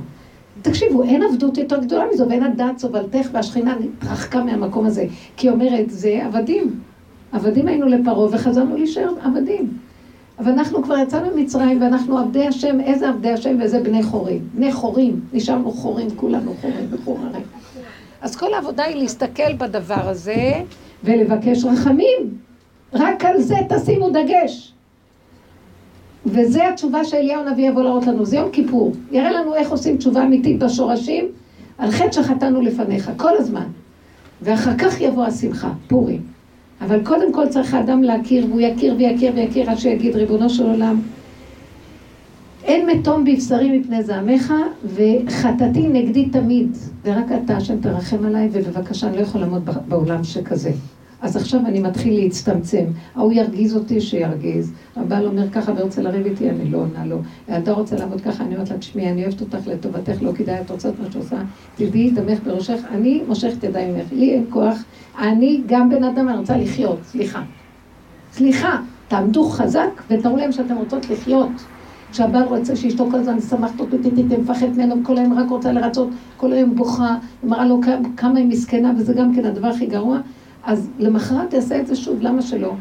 תקשיבו, 0.62 1.04
אין 1.04 1.24
עבדות 1.24 1.58
יותר 1.58 1.80
גדולה 1.80 2.04
מזו, 2.14 2.30
ואין 2.30 2.44
הדעת 2.44 2.78
סובלתך 2.78 3.30
והשכינה 3.32 3.76
התרחקה 4.00 4.44
מהמקום 4.44 4.86
הזה. 4.86 5.06
כי 5.38 5.48
היא 5.48 5.54
אומרת, 5.54 5.90
זה 5.90 6.20
עבדים. 6.26 6.80
עבדים 7.32 7.68
היינו 7.68 7.88
לפרעה 7.88 8.28
וחזרנו 8.32 8.76
להישאר 8.76 9.14
עבדים. 9.24 9.91
אבל 10.42 10.52
אנחנו 10.52 10.84
כבר 10.84 10.98
יצאנו 10.98 11.36
ממצרים 11.36 11.82
ואנחנו 11.82 12.18
עבדי 12.18 12.48
השם, 12.48 12.80
איזה 12.82 13.10
עבדי 13.10 13.30
השם 13.30 13.56
ואיזה 13.60 13.80
בני 13.80 14.04
חורים. 14.04 14.48
בני 14.54 14.72
חורים, 14.72 15.20
נשארנו 15.34 15.72
חורים, 15.72 16.08
כולנו 16.16 16.54
חורים 16.62 16.88
וחוררים. 16.90 17.44
אז 18.22 18.36
כל 18.36 18.54
העבודה 18.54 18.84
היא 18.84 18.96
להסתכל 18.96 19.54
בדבר 19.54 20.10
הזה 20.10 20.54
ולבקש 21.04 21.64
רחמים. 21.64 22.38
רק 22.94 23.26
על 23.26 23.42
זה 23.42 23.56
תשימו 23.70 24.10
דגש. 24.10 24.74
וזה 26.26 26.70
התשובה 26.70 27.04
שאליהו 27.06 27.48
הנביא 27.48 27.70
יבוא 27.70 27.84
להראות 27.84 28.08
לנו, 28.08 28.26
זה 28.26 28.38
יום 28.38 28.52
כיפור. 28.52 28.92
יראה 29.12 29.32
לנו 29.32 29.56
איך 29.56 29.72
עושים 29.72 29.98
תשובה 29.98 30.24
אמיתית 30.24 30.60
בשורשים, 30.60 31.26
על 31.78 31.92
חטא 31.92 32.12
שחטאנו 32.12 32.62
לפניך, 32.62 33.12
כל 33.18 33.38
הזמן. 33.38 33.68
ואחר 34.42 34.78
כך 34.78 35.02
יבוא 35.02 35.26
השמחה, 35.26 35.70
פורים. 35.88 36.22
אבל 36.82 37.04
קודם 37.04 37.34
כל 37.34 37.48
צריך 37.48 37.74
האדם 37.74 38.04
להכיר, 38.04 38.46
והוא 38.46 38.62
יכיר 38.62 38.96
ויכיר 38.98 39.32
ויכיר 39.36 39.70
עד 39.70 39.78
שיגיד, 39.78 40.16
ריבונו 40.16 40.50
של 40.50 40.64
עולם, 40.64 41.02
אין 42.64 42.90
מתום 42.90 43.26
בבשרי 43.26 43.80
מפני 43.80 44.04
זעמך, 44.04 44.54
וחטאתי 44.86 45.88
נגדי 45.88 46.30
תמיד, 46.30 46.78
ורק 47.06 47.26
אתה, 47.44 47.58
השם, 47.58 47.82
תרחם 47.82 48.26
עליי, 48.26 48.50
ובבקשה, 48.52 49.08
אני 49.08 49.18
לא 49.18 49.22
יכול 49.22 49.42
לעמוד 49.42 49.70
בעולם 49.88 50.24
שכזה. 50.24 50.72
אז 51.22 51.36
עכשיו 51.36 51.60
אני 51.66 51.80
מתחיל 51.80 52.24
להצטמצם. 52.24 52.86
ההוא 53.16 53.34
ירגיז 53.34 53.76
אותי, 53.76 54.02
שירגיז. 54.02 54.74
הבעל 54.96 55.26
אומר 55.26 55.50
ככה 55.50 55.72
ורוצה 55.76 56.02
לריב 56.02 56.26
איתי, 56.26 56.50
אני 56.50 56.72
לא 56.72 56.78
עונה 56.78 57.06
לו. 57.06 57.18
אתה 57.58 57.72
רוצה 57.72 57.96
לעבוד 57.96 58.22
ככה, 58.22 58.44
אני 58.44 58.56
אומרת 58.56 58.70
לה, 58.70 58.78
תשמעי, 58.78 59.10
אני 59.10 59.24
אוהבת 59.24 59.42
אותך 59.42 59.68
לטובתך, 59.68 60.22
לא 60.22 60.32
כדאי, 60.32 60.62
את 60.62 60.72
רוצה 60.72 60.90
את 60.90 60.94
מה 61.00 61.12
שעושה, 61.12 61.38
תדעי, 61.76 62.12
דמך 62.12 62.40
בראשך, 62.46 62.80
אני 62.92 63.22
מושכת 63.28 63.64
ידיים 63.64 63.96
ממך, 63.96 64.06
לי 64.12 64.34
אין 64.34 64.46
כוח, 64.50 64.84
אני 65.20 65.62
גם 65.66 65.90
בן 65.90 66.04
אדם, 66.04 66.30
אני 66.30 66.38
רוצה 66.38 66.58
לחיות, 66.58 67.00
סליחה. 67.04 67.42
סליחה, 68.34 68.80
תעמדו 69.08 69.44
חזק 69.44 70.02
ותראו 70.10 70.38
להם 70.38 70.52
שאתם 70.52 70.76
רוצות 70.76 71.10
לחיות. 71.10 71.52
כשהבעל 72.12 72.44
רוצה 72.44 72.76
שאשתו 72.76 73.08
כל 73.12 73.18
הזמן 73.18 73.42
שמחת 73.42 73.80
אותו, 73.80 73.98
מפחד 74.40 74.68
ממנו, 74.76 74.96
כל 75.04 75.18
היום 75.18 75.34
רק 75.34 75.50
רוצה 75.50 75.72
לרצות, 75.72 76.10
כל 76.38 76.54
היום 76.54 76.76
בוכה, 76.76 77.18
מראה 77.44 77.66
לו 77.66 77.80
כמה 78.18 78.40
היא 78.40 78.48
מסכנה, 78.48 78.94
וזה 78.98 79.14
גם 79.14 79.36
כן 79.36 79.46
הדבר 79.46 79.68
הכי 79.68 79.86
גרוע. 79.86 80.20
אז 80.64 80.90
למחרת 81.00 81.50
תעשה 81.50 81.80
את 81.80 81.88
זה 81.88 81.96
שוב, 81.96 82.22
למה 82.22 82.42
שלא? 82.42 82.74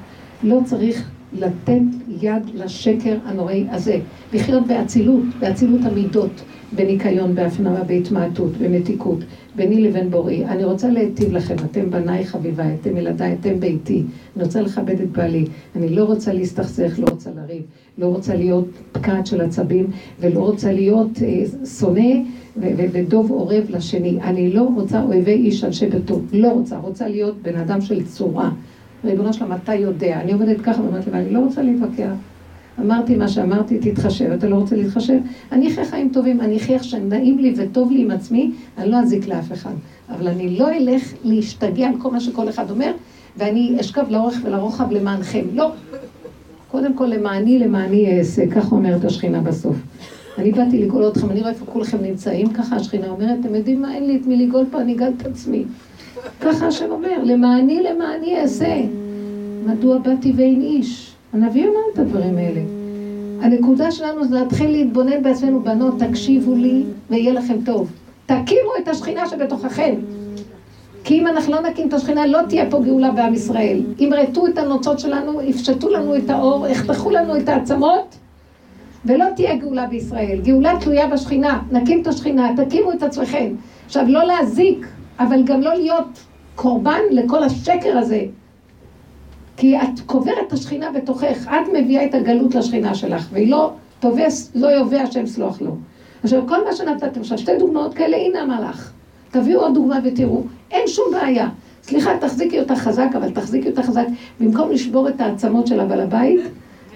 לא 0.42 0.60
צריך 0.64 1.10
לתת 1.32 1.80
יד 2.20 2.50
לשקר 2.54 3.16
הנוראי 3.24 3.66
הזה. 3.70 3.98
לחיות 4.32 4.66
באצילות, 4.66 5.24
באצילות 5.40 5.80
המידות, 5.84 6.42
בניקיון, 6.72 7.34
בהפנמה, 7.34 7.84
בהתמעטות, 7.84 8.52
במתיקות, 8.56 9.18
ביני 9.56 9.80
לבין 9.80 10.10
בוראי. 10.10 10.44
אני 10.44 10.64
רוצה 10.64 10.88
להיטיב 10.88 11.32
לכם, 11.32 11.54
אתם 11.70 11.90
בניי 11.90 12.24
חביביי, 12.24 12.76
אתם 12.80 12.96
ילדיי, 12.96 13.36
אתם 13.40 13.60
ביתי. 13.60 14.02
אני 14.36 14.44
רוצה 14.44 14.60
לכבד 14.60 15.00
את 15.00 15.10
בעלי. 15.10 15.44
אני 15.76 15.88
לא 15.88 16.04
רוצה 16.04 16.32
להסתכסך, 16.32 16.98
לא 16.98 17.06
רוצה 17.10 17.30
לריב, 17.36 17.62
לא 17.98 18.06
רוצה 18.06 18.34
להיות 18.34 18.66
פקעת 18.92 19.26
של 19.26 19.40
עצבים, 19.40 19.86
ולא 20.20 20.40
רוצה 20.40 20.72
להיות 20.72 21.22
אה, 21.22 21.66
שונא 21.66 22.10
ודוב 22.56 23.30
עורב 23.30 23.64
לשני. 23.68 24.18
אני 24.22 24.52
לא 24.52 24.68
רוצה 24.74 25.02
אויבי 25.02 25.32
איש 25.32 25.64
אנשי 25.64 25.86
ביתו. 25.86 26.20
לא 26.32 26.48
רוצה, 26.48 26.78
רוצה 26.78 27.08
להיות 27.08 27.42
בן 27.42 27.56
אדם 27.56 27.80
של 27.80 28.04
צורה. 28.04 28.50
ריבונו 29.04 29.32
שלמה, 29.32 29.56
אתה 29.64 29.74
יודע. 29.74 30.20
אני 30.20 30.32
עובדת 30.32 30.60
ככה 30.60 30.82
ואומרת 30.82 31.06
לי, 31.06 31.12
ואני 31.12 31.30
לא 31.30 31.38
רוצה 31.38 31.62
להתווכח. 31.62 32.29
אמרתי 32.80 33.16
מה 33.16 33.28
שאמרתי, 33.28 33.78
תתחשב, 33.78 34.32
אתה 34.32 34.48
לא 34.48 34.56
רוצה 34.56 34.76
להתחשב? 34.76 35.18
אני 35.52 35.68
אחיה 35.68 35.84
חיים 35.84 36.08
טובים, 36.12 36.40
אני 36.40 36.56
אחיה 36.56 36.74
איך 36.74 36.84
שנעים 36.84 37.38
לי 37.38 37.54
וטוב 37.56 37.92
לי 37.92 38.02
עם 38.02 38.10
עצמי, 38.10 38.50
אני 38.78 38.90
לא 38.90 38.96
אזיק 38.96 39.28
לאף 39.28 39.52
אחד. 39.52 39.72
אבל 40.10 40.28
אני 40.28 40.58
לא 40.58 40.70
אלך 40.70 41.12
להשתגע 41.24 41.88
על 41.88 41.94
כל 41.98 42.10
מה 42.10 42.20
שכל 42.20 42.48
אחד 42.48 42.70
אומר, 42.70 42.92
ואני 43.36 43.76
אשכב 43.80 44.04
לאורך 44.10 44.40
ולרוחב 44.44 44.92
למענכם. 44.92 45.44
לא. 45.54 45.72
קודם 46.70 46.94
כל 46.94 47.06
למעני, 47.06 47.58
למעני 47.58 48.18
אעשה, 48.18 48.50
כך 48.50 48.72
אומרת 48.72 49.04
השכינה 49.04 49.40
בסוף. 49.40 49.76
אני 50.38 50.52
באתי 50.52 50.84
לגאול 50.84 51.08
אתכם, 51.08 51.30
אני 51.30 51.40
רואה 51.40 51.50
איפה 51.50 51.66
כולכם 51.66 51.98
נמצאים, 52.02 52.52
ככה 52.52 52.76
השכינה 52.76 53.08
אומרת, 53.08 53.38
אתם 53.40 53.54
יודעים 53.54 53.82
מה, 53.82 53.94
אין 53.94 54.06
לי 54.06 54.16
את 54.16 54.26
מי 54.26 54.46
לגאול 54.46 54.64
פה, 54.70 54.80
אני 54.80 54.94
אגאל 54.94 55.12
את 55.16 55.26
עצמי. 55.26 55.64
ככה 56.40 56.66
השם 56.66 56.90
אומר, 56.90 57.24
למעני 57.24 57.82
למעני 57.82 58.40
אעשה. 58.40 58.76
מדוע 59.66 59.98
באתי 59.98 60.32
ואין 60.36 60.60
איש? 60.60 61.09
הנביא 61.32 61.68
אומר 61.68 61.80
את 61.94 61.98
הדברים 61.98 62.38
האלה. 62.38 62.60
הנקודה 63.40 63.90
שלנו 63.90 64.24
זה 64.24 64.34
להתחיל 64.34 64.70
להתבונן 64.70 65.22
בעצמנו, 65.22 65.62
בנות, 65.62 65.94
תקשיבו 65.98 66.54
לי 66.54 66.84
ויהיה 67.10 67.32
לכם 67.32 67.56
טוב. 67.64 67.90
תקימו 68.26 68.70
את 68.82 68.88
השכינה 68.88 69.28
שבתוככם. 69.28 69.94
כי 71.04 71.20
אם 71.20 71.26
אנחנו 71.26 71.52
לא 71.52 71.60
נקים 71.60 71.88
את 71.88 71.92
השכינה, 71.92 72.26
לא 72.26 72.38
תהיה 72.48 72.70
פה 72.70 72.80
גאולה 72.80 73.10
בעם 73.10 73.34
ישראל. 73.34 73.82
ימרטו 73.98 74.46
את 74.46 74.58
הנוצות 74.58 74.98
שלנו, 74.98 75.42
יפשטו 75.42 75.88
לנו 75.88 76.16
את 76.16 76.30
האור, 76.30 76.66
יחתכו 76.66 77.10
לנו 77.10 77.36
את 77.36 77.48
העצמות, 77.48 78.16
ולא 79.04 79.24
תהיה 79.36 79.56
גאולה 79.56 79.86
בישראל. 79.86 80.40
גאולה 80.44 80.72
תלויה 80.80 81.06
בשכינה. 81.06 81.62
נקים 81.72 82.02
את 82.02 82.06
השכינה, 82.06 82.52
תקימו 82.56 82.92
את 82.92 83.02
עצמכם. 83.02 83.52
עכשיו, 83.86 84.04
לא 84.08 84.24
להזיק, 84.24 84.86
אבל 85.18 85.42
גם 85.44 85.60
לא 85.60 85.74
להיות 85.74 86.20
קורבן 86.54 87.00
לכל 87.10 87.42
השקר 87.42 87.98
הזה. 87.98 88.24
כי 89.60 89.76
את 89.76 90.00
קוברת 90.06 90.38
את 90.46 90.52
השכינה 90.52 90.92
בתוכך, 90.92 91.48
את 91.48 91.68
מביאה 91.72 92.04
את 92.04 92.14
הגלות 92.14 92.54
לשכינה 92.54 92.94
שלך, 92.94 93.28
והיא 93.32 93.50
לא 93.50 93.72
תובס, 94.00 94.52
לא 94.54 94.66
יובע 94.66 95.02
השם 95.02 95.26
סלוח 95.26 95.60
לו. 95.62 95.76
עכשיו, 96.22 96.42
כל 96.48 96.64
מה 96.64 96.72
שנתתם 96.72 97.20
עכשיו, 97.20 97.38
שתי 97.38 97.52
דוגמאות 97.58 97.94
כאלה, 97.94 98.16
הנה 98.16 98.40
המלאך. 98.40 98.92
תביאו 99.30 99.60
עוד 99.60 99.74
דוגמה 99.74 99.98
ותראו, 100.04 100.42
אין 100.70 100.86
שום 100.86 101.04
בעיה. 101.12 101.48
סליחה, 101.82 102.10
תחזיקי 102.20 102.60
אותה 102.60 102.76
חזק, 102.76 103.08
אבל 103.14 103.30
תחזיקי 103.30 103.68
אותה 103.70 103.82
חזק. 103.82 104.04
במקום 104.40 104.70
לשבור 104.70 105.08
את 105.08 105.20
העצמות 105.20 105.66
של 105.66 105.80
הבעל 105.80 106.00
הבית, 106.00 106.40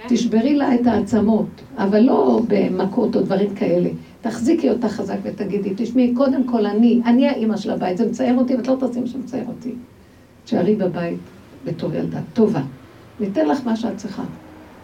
תשברי 0.09 0.55
לה 0.55 0.75
את 0.75 0.87
העצמות, 0.87 1.47
אבל 1.79 2.01
לא 2.01 2.41
במכות 2.49 3.17
או 3.17 3.21
דברים 3.21 3.55
כאלה. 3.55 3.91
תחזיקי 4.21 4.71
אותה 4.71 4.89
חזק 4.89 5.17
ותגידי, 5.23 5.73
תשמעי, 5.77 6.15
קודם 6.17 6.45
כל 6.45 6.67
אני, 6.67 7.01
אני 7.07 7.29
האימא 7.29 7.57
של 7.57 7.71
הבית, 7.71 7.97
זה 7.97 8.07
מצער 8.07 8.39
אותי, 8.39 8.57
ואת 8.57 8.69
לא 8.69 8.77
תעשי 8.81 9.01
מה 9.01 9.07
שמצער 9.07 9.45
אותי. 9.49 9.71
תשארי 10.45 10.75
בבית 10.75 11.34
בתור 11.65 11.95
ילדה, 11.95 12.19
טובה. 12.33 12.61
ניתן 13.21 13.49
לך 13.49 13.59
מה 13.65 13.77
שאת 13.77 13.97
צריכה. 13.97 14.23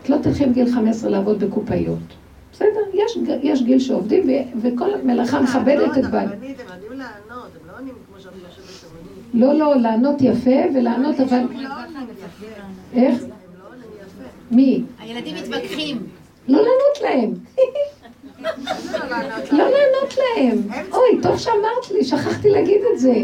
את 0.02 0.08
לא 0.08 0.16
תלכי 0.22 0.46
בגיל 0.46 0.72
15 0.74 1.10
לעבוד 1.10 1.44
בקופאיות. 1.44 1.98
בסדר, 2.52 2.80
יש, 2.94 3.18
יש 3.42 3.62
גיל 3.62 3.78
שעובדים, 3.78 4.22
וכל 4.62 4.90
מלאכה 5.04 5.40
מכבדת 5.40 5.98
את 5.98 6.10
בעל. 6.10 6.26
הם 6.26 6.32
יודעים 6.32 6.58
לענות, 6.88 7.48
הם 7.60 7.68
לא 7.68 7.78
עונים 7.78 7.94
כמו 8.08 8.20
שאת 8.20 8.32
חושבת. 8.56 8.90
לא, 9.34 9.54
לא, 9.54 9.74
לענות 9.76 10.16
יפה 10.20 10.56
ולענות, 10.74 11.20
אבל... 11.20 11.36
הם 11.36 11.52
לא 11.52 11.68
עונים 11.84 12.08
יפה. 12.24 12.46
איך? 12.92 13.22
לא. 13.22 13.28
מי? 14.50 14.82
הילדים 14.98 15.36
מתווכחים. 15.36 16.06
לא 16.48 16.58
לענות 16.58 17.00
להם. 17.02 17.34
לא 19.52 19.64
לענות 19.64 20.16
להם. 20.18 20.58
אוי, 20.92 21.22
טוב 21.22 21.38
שאמרת 21.38 21.90
לי, 21.94 22.04
שכחתי 22.04 22.50
להגיד 22.50 22.80
את 22.92 22.98
זה. 22.98 23.14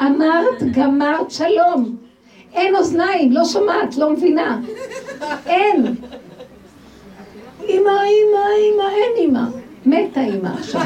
אמרת, 0.00 0.62
גמרת, 0.72 1.30
שלום. 1.30 1.96
אין 2.58 2.76
אוזניים, 2.76 3.32
לא 3.32 3.44
שומעת, 3.44 3.96
לא 3.96 4.10
מבינה. 4.10 4.60
אין. 5.46 5.86
אמא, 7.68 7.90
אמא, 7.90 8.44
אמא, 8.58 8.88
אין 8.88 9.28
אמא. 9.28 9.42
מתה 9.86 10.20
אמא 10.20 10.48
עכשיו. 10.58 10.80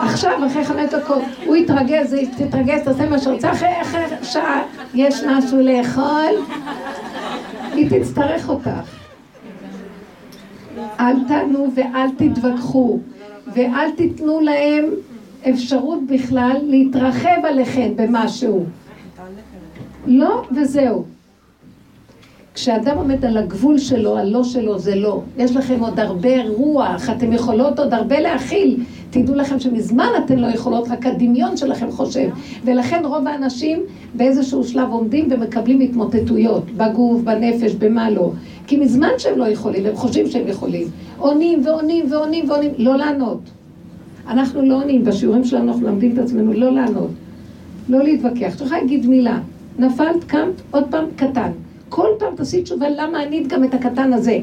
עכשיו, 0.00 0.46
אחרי 0.46 0.64
חמש 0.64 0.90
דקות, 0.94 1.22
הוא 1.46 1.56
יתרגז, 1.56 2.16
תתרגז, 2.36 2.80
תעשה 2.84 3.08
מה 3.08 3.18
שרוצה, 3.18 3.52
אחרי 3.52 3.82
אחרי 3.82 4.04
שעה, 4.22 4.62
יש 4.94 5.22
משהו 5.22 5.60
לאכול, 5.60 6.34
היא 7.72 7.90
תצטרך 7.90 8.48
אותך. 8.48 8.70
אל 11.00 11.16
תענו 11.28 11.70
ואל 11.74 12.08
תתווכחו, 12.16 12.98
ואל 13.54 13.90
תיתנו 13.90 14.40
להם 14.40 14.84
אפשרות 15.48 16.06
בכלל 16.06 16.56
להתרחב 16.62 17.44
עליכם 17.44 17.92
במשהו. 17.96 18.64
לא, 20.06 20.42
וזהו. 20.56 21.04
כשאדם 22.54 22.98
עומד 22.98 23.24
על 23.24 23.36
הגבול 23.36 23.78
שלו, 23.78 24.18
הלא 24.18 24.44
שלו 24.44 24.78
זה 24.78 24.94
לא. 24.94 25.22
יש 25.38 25.56
לכם 25.56 25.80
עוד 25.80 26.00
הרבה 26.00 26.48
רוח, 26.48 27.10
אתם 27.10 27.32
יכולות 27.32 27.78
עוד 27.78 27.94
הרבה 27.94 28.20
להכיל. 28.20 28.82
תדעו 29.10 29.34
לכם 29.34 29.60
שמזמן 29.60 30.08
אתן 30.24 30.38
לא 30.38 30.46
יכולות, 30.46 30.88
רק 30.88 31.06
הדמיון 31.06 31.56
שלכם 31.56 31.90
חושב. 31.90 32.28
ולכן 32.64 33.02
רוב 33.04 33.26
האנשים 33.28 33.82
באיזשהו 34.14 34.64
שלב 34.64 34.88
עומדים 34.90 35.28
ומקבלים 35.30 35.80
התמוטטויות, 35.80 36.70
בגוף, 36.70 37.22
בנפש, 37.22 37.74
במה 37.74 38.10
לא. 38.10 38.30
כי 38.66 38.76
מזמן 38.76 39.08
שהם 39.18 39.38
לא 39.38 39.44
יכולים, 39.44 39.86
הם 39.86 39.96
חושבים 39.96 40.26
שהם 40.26 40.48
יכולים. 40.48 40.86
עונים 41.18 41.66
ועונים 41.66 42.06
ועונים 42.12 42.50
ועונים, 42.50 42.70
לא 42.78 42.96
לענות. 42.96 43.40
אנחנו 44.28 44.62
לא 44.62 44.74
עונים, 44.74 45.04
בשיעורים 45.04 45.44
שלנו 45.44 45.72
אנחנו 45.72 45.86
לומדים 45.86 46.12
את 46.12 46.18
עצמנו 46.18 46.52
לא 46.52 46.72
לענות. 46.72 47.10
לא 47.88 48.02
להתווכח. 48.02 48.54
צריכה 48.56 48.78
להגיד 48.78 49.06
מילה. 49.06 49.38
נפלת, 49.78 50.24
קמת, 50.26 50.60
עוד 50.70 50.84
פעם, 50.90 51.04
קטן. 51.16 51.50
כל 51.88 52.08
פעם 52.18 52.36
תעשי 52.36 52.62
תשובה 52.62 52.86
למה 52.88 53.18
ענית 53.18 53.48
גם 53.48 53.64
את 53.64 53.74
הקטן 53.74 54.12
הזה. 54.12 54.38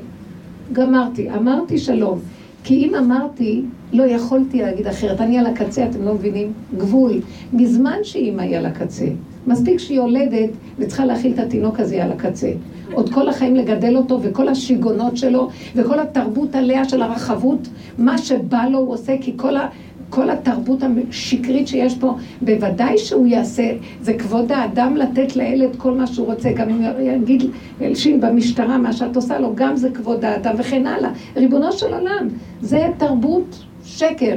גמרתי, 0.73 1.29
אמרתי 1.31 1.77
שלום. 1.77 2.19
כי 2.63 2.75
אם 2.85 2.95
אמרתי, 2.95 3.61
לא 3.93 4.03
יכולתי 4.03 4.61
להגיד 4.61 4.87
אחרת. 4.87 5.21
אני 5.21 5.39
על 5.39 5.45
הקצה, 5.45 5.85
אתם 5.85 6.01
לא 6.01 6.13
מבינים? 6.13 6.53
גבול. 6.77 7.11
מזמן 7.53 7.97
שאימא 8.03 8.41
היא 8.41 8.57
על 8.57 8.65
הקצה. 8.65 9.05
מספיק 9.47 9.79
שהיא 9.79 9.97
יולדת 9.97 10.49
וצריכה 10.79 11.05
להכיל 11.05 11.33
את 11.33 11.39
התינוק 11.39 11.79
הזה 11.79 12.03
על 12.03 12.11
הקצה. 12.11 12.51
עוד 12.93 13.13
כל 13.13 13.29
החיים 13.29 13.55
לגדל 13.55 13.97
אותו 13.97 14.19
וכל 14.21 14.47
השיגעונות 14.47 15.17
שלו 15.17 15.49
וכל 15.75 15.99
התרבות 15.99 16.55
עליה 16.55 16.85
של 16.85 17.01
הרחבות, 17.01 17.67
מה 17.97 18.17
שבא 18.17 18.65
לו 18.71 18.79
הוא 18.79 18.93
עושה 18.93 19.15
כי 19.21 19.33
כל 19.35 19.57
ה... 19.57 19.67
כל 20.11 20.29
התרבות 20.29 20.79
השקרית 21.09 21.67
שיש 21.67 21.97
פה, 21.97 22.15
בוודאי 22.41 22.97
שהוא 22.97 23.27
יעשה, 23.27 23.71
זה 24.01 24.13
כבוד 24.13 24.51
האדם 24.51 24.95
לתת 24.95 25.35
לילד 25.35 25.75
כל 25.77 25.91
מה 25.91 26.07
שהוא 26.07 26.27
רוצה, 26.27 26.51
גם 26.51 26.69
אם 26.69 26.81
יגיד 26.99 27.43
אלשין 27.81 28.21
במשטרה 28.21 28.77
מה 28.77 28.93
שאת 28.93 29.15
עושה 29.15 29.39
לו, 29.39 29.55
גם 29.55 29.75
זה 29.75 29.89
כבוד 29.91 30.25
האדם 30.25 30.55
וכן 30.57 30.87
הלאה. 30.87 31.11
ריבונו 31.35 31.71
של 31.71 31.93
עולם, 31.93 32.27
זה 32.61 32.87
תרבות 32.97 33.63
שקר. 33.85 34.35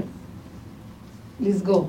לסגור. 1.41 1.89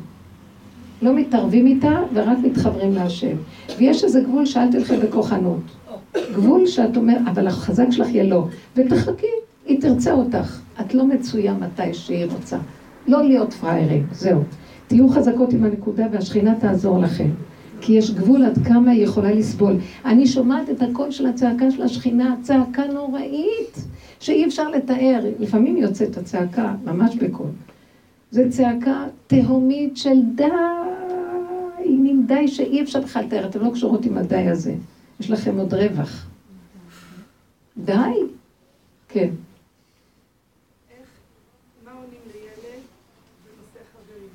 לא 1.02 1.14
מתערבים 1.14 1.68
איתה 1.68 2.00
ורק 2.14 2.38
מתחברים 2.44 2.94
להשם. 2.94 3.36
ויש 3.78 4.04
איזה 4.04 4.22
גבול 4.22 4.46
שאל 4.46 4.72
תלכי 4.72 4.98
בכוחנות. 4.98 5.62
גבול 6.34 6.68
שאת 6.68 6.98
אומרת, 6.98 7.22
אבל 7.28 7.48
החזק 7.48 7.88
שלך 7.92 8.08
יהיה 8.08 8.24
לא. 8.24 8.48
ותחכי, 8.76 9.28
היא 9.66 9.82
תרצה 9.82 10.14
אותך. 10.14 10.60
את 10.82 10.94
לא 10.94 11.06
מצויה 11.06 11.54
מתי 11.54 11.94
שהיא 11.94 12.26
רוצה. 12.26 12.58
לא 13.08 13.24
להיות 13.24 13.54
פראיירים, 13.54 14.08
זהו. 14.12 14.44
תהיו 14.88 15.10
חזקות 15.10 15.54
עם 15.54 15.64
הנקודה 15.64 16.06
והשכינה 16.12 16.56
תעזור 16.60 17.00
לכם. 17.00 17.30
כי 17.82 17.94
יש 17.94 18.12
גבול 18.12 18.46
עד 18.46 18.58
כמה 18.68 18.92
היא 18.92 19.04
יכולה 19.04 19.32
לסבול. 19.32 19.76
אני 20.06 20.28
שומעת 20.28 20.70
את 20.70 20.82
הקול 20.82 21.12
של 21.12 21.26
הצעקה 21.26 21.72
של 21.72 21.82
השכינה, 21.82 22.36
צעקה 22.42 22.84
נוראית, 22.94 23.86
שאי 24.20 24.46
אפשר 24.46 24.70
לתאר. 24.70 25.20
לפעמים 25.40 25.78
יוצאת 25.78 26.18
הצעקה, 26.18 26.76
ממש 26.86 27.16
בקול. 27.16 27.50
זו 28.32 28.42
צעקה 28.50 29.06
תהומית 29.28 29.98
של 29.98 30.22
די, 30.36 30.44
מין 31.90 32.28
די 32.28 32.48
שאי 32.48 32.82
אפשר 32.84 33.02
בכלל 33.02 33.24
לתאר. 33.24 33.46
אתם 33.46 33.60
לא 33.62 33.70
קשורות 33.70 34.06
עם 34.06 34.18
הדי 34.18 34.48
הזה. 34.48 34.76
יש 35.20 35.32
לכם 35.32 35.58
עוד 35.58 35.74
רווח. 35.74 36.28
די? 37.78 37.94
כן. 39.08 39.30
מה 41.86 41.92
עונים 41.92 42.22
לילד 42.34 42.82
בנושא 43.44 43.80
חברים? 43.94 44.30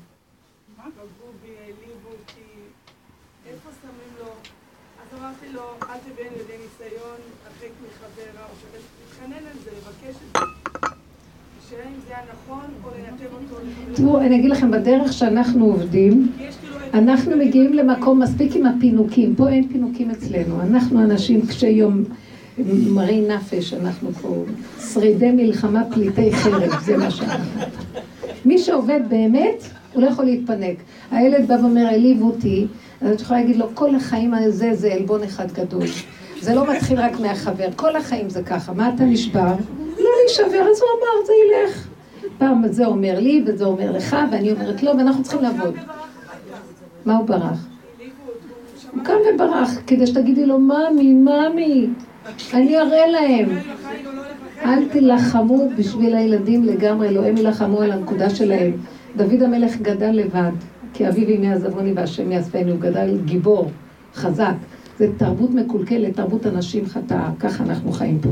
פגעו 0.76 1.32
בי, 1.42 1.48
העליבו 1.60 2.08
אותי, 2.08 2.50
איפה 3.46 3.70
שמים 3.82 4.12
לו? 4.20 4.32
אז 5.00 5.18
אמרתי 5.18 5.48
לו, 5.52 5.62
אל 5.82 5.98
תביא 5.98 6.28
אני 6.28 6.36
לידי 6.38 6.52
ניסיון, 6.52 7.20
הרחק 7.44 7.72
מחברה, 7.86 8.44
או 8.44 8.54
להתחנן 8.72 9.46
על 9.46 9.58
זה, 9.64 9.70
לבקש 9.70 10.16
את 10.16 10.32
זה. 10.32 10.86
השאלה 11.80 11.94
אם 11.94 12.00
זה 12.06 12.14
היה 12.14 12.22
נכון, 12.32 12.64
או 12.84 12.90
לנתב 12.90 13.34
אותו 13.34 13.56
לחברים. 13.68 13.94
תראו, 13.94 14.20
אני 14.20 14.36
אגיד 14.36 14.50
לכם, 14.50 14.70
בדרך 14.70 15.12
שאנחנו 15.12 15.64
עובדים, 15.64 16.32
כאילו 16.36 16.76
אנחנו 16.94 17.36
מגיעים 17.36 17.72
למקום 17.72 18.22
מספיק 18.22 18.56
עם 18.56 18.66
הפינוקים. 18.66 19.34
פה 19.34 19.48
אין 19.48 19.68
פינוקים 19.68 20.10
אצלנו. 20.10 20.60
אנחנו 20.60 21.00
אנשים 21.00 21.46
קשי 21.46 21.68
יום, 21.68 22.04
מרי 22.94 23.28
נפש, 23.28 23.74
אנחנו 23.74 24.12
פה 24.12 24.44
שרידי 24.92 25.30
מלחמה, 25.30 25.82
פליטי 25.94 26.32
חרב, 26.32 26.80
זה 26.84 26.96
מה 26.96 27.10
שאנחנו. 27.10 27.60
מי 28.44 28.58
שעובד 28.58 29.00
באמת, 29.08 29.64
הוא 29.92 30.02
לא 30.02 30.08
יכול 30.08 30.24
להתפנק. 30.24 30.76
הילד 31.10 31.48
בא 31.48 31.54
ואומר, 31.54 31.86
העליב 31.86 32.22
אותי, 32.22 32.66
אז 33.00 33.12
את 33.12 33.20
יכולה 33.20 33.40
להגיד 33.40 33.56
לו, 33.56 33.66
כל 33.74 33.94
החיים 33.94 34.34
הזה 34.34 34.74
זה 34.74 34.92
עלבון 34.92 35.22
אחד 35.22 35.52
גדול. 35.52 35.86
זה 36.40 36.54
לא 36.54 36.72
מתחיל 36.72 37.00
רק 37.00 37.20
מהחבר, 37.20 37.68
כל 37.76 37.96
החיים 37.96 38.30
זה 38.30 38.42
ככה. 38.42 38.72
מה 38.72 38.92
אתה 38.94 39.04
נשבר? 39.04 39.54
לא 40.38 40.44
להישבר, 40.44 40.70
אז 40.70 40.82
הוא 40.82 40.88
אמר, 40.98 41.26
זה 41.26 41.32
ילך. 41.44 41.88
פעם 42.38 42.62
זה 42.68 42.86
אומר 42.86 43.20
לי, 43.20 43.44
וזה 43.46 43.64
אומר 43.64 43.92
לך, 43.92 44.16
ואני 44.32 44.52
אומרת 44.52 44.82
לו, 44.82 44.90
ואנחנו 44.98 45.22
צריכים 45.22 45.42
לעבוד. 45.42 45.74
מה 47.06 47.16
הוא 47.16 47.26
ברח? 47.26 47.66
הוא 48.92 49.04
קם 49.04 49.12
וברח, 49.34 49.70
כדי 49.86 50.06
שתגידי 50.06 50.46
לו, 50.46 50.58
ממי, 50.58 51.12
ממי, 51.12 51.86
אני 52.54 52.78
אראה 52.78 53.06
להם. 53.06 53.48
לא. 53.48 53.60
אל 54.64 54.88
תילחמו 54.88 55.68
בשביל 55.76 56.14
הילדים 56.14 56.64
לגמרי, 56.64 57.08
אלוהים 57.08 57.36
יילחמו 57.36 57.82
על 57.82 57.92
הנקודה 57.92 58.30
שלהם. 58.30 58.72
דוד 59.16 59.42
המלך 59.42 59.76
גדל 59.76 60.10
לבד, 60.10 60.52
כי 60.94 61.08
אביו 61.08 61.30
ימי 61.30 61.52
עזבוני 61.52 61.92
והשם 61.92 62.32
יאספני, 62.32 62.70
הוא 62.70 62.80
גדל 62.80 63.18
גיבור, 63.24 63.70
חזק. 64.14 64.54
זה 64.98 65.06
תרבות 65.16 65.50
מקולקלת, 65.50 66.16
תרבות 66.16 66.46
אנשים 66.46 66.86
חטאה, 66.86 67.30
ככה 67.40 67.64
אנחנו 67.64 67.92
חיים 67.92 68.18
פה. 68.20 68.28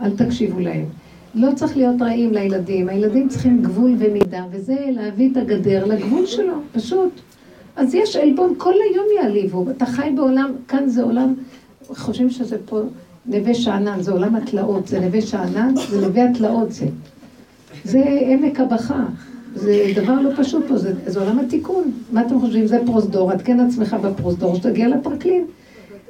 אל 0.00 0.16
תקשיבו 0.16 0.60
להם. 0.60 1.01
לא 1.34 1.48
צריך 1.54 1.76
להיות 1.76 2.02
רעים 2.02 2.32
לילדים, 2.32 2.88
הילדים 2.88 3.28
צריכים 3.28 3.62
גבול 3.62 3.94
ומידה, 3.98 4.44
וזה 4.50 4.76
להביא 4.90 5.30
את 5.32 5.36
הגדר 5.36 5.84
לגבול 5.84 6.26
שלו, 6.26 6.54
פשוט. 6.72 7.10
אז 7.76 7.94
יש 7.94 8.16
עלבון, 8.16 8.54
כל 8.58 8.74
היום 8.90 9.06
יעליבו. 9.18 9.70
אתה 9.70 9.86
חי 9.86 10.10
בעולם, 10.16 10.52
כאן 10.68 10.88
זה 10.88 11.02
עולם, 11.02 11.34
חושבים 11.86 12.30
שזה 12.30 12.56
פה 12.64 12.80
נווה 13.26 13.54
שאנן, 13.54 14.02
זה 14.02 14.12
עולם 14.12 14.36
התלאות, 14.36 14.86
זה 14.86 15.00
נווה 15.00 15.20
שאנן, 15.20 15.74
זה 15.90 16.06
נווה 16.06 16.30
התלאות 16.30 16.72
זה. 16.72 16.86
זה 17.84 18.02
עמק 18.20 18.60
הבכה. 18.60 19.04
זה 19.54 19.92
דבר 19.96 20.20
לא 20.20 20.30
פשוט 20.36 20.64
פה, 20.68 20.78
זה, 20.78 20.92
זה 21.06 21.20
עולם 21.20 21.38
התיקון. 21.38 21.92
מה 22.12 22.26
אתם 22.26 22.40
חושבים? 22.40 22.66
זה 22.66 22.78
פרוזדור, 22.86 23.30
עדכן 23.30 23.60
עצמך 23.60 23.96
בפרוזדור, 24.02 24.54
שתגיע 24.54 24.88
לפרקלין. 24.88 25.44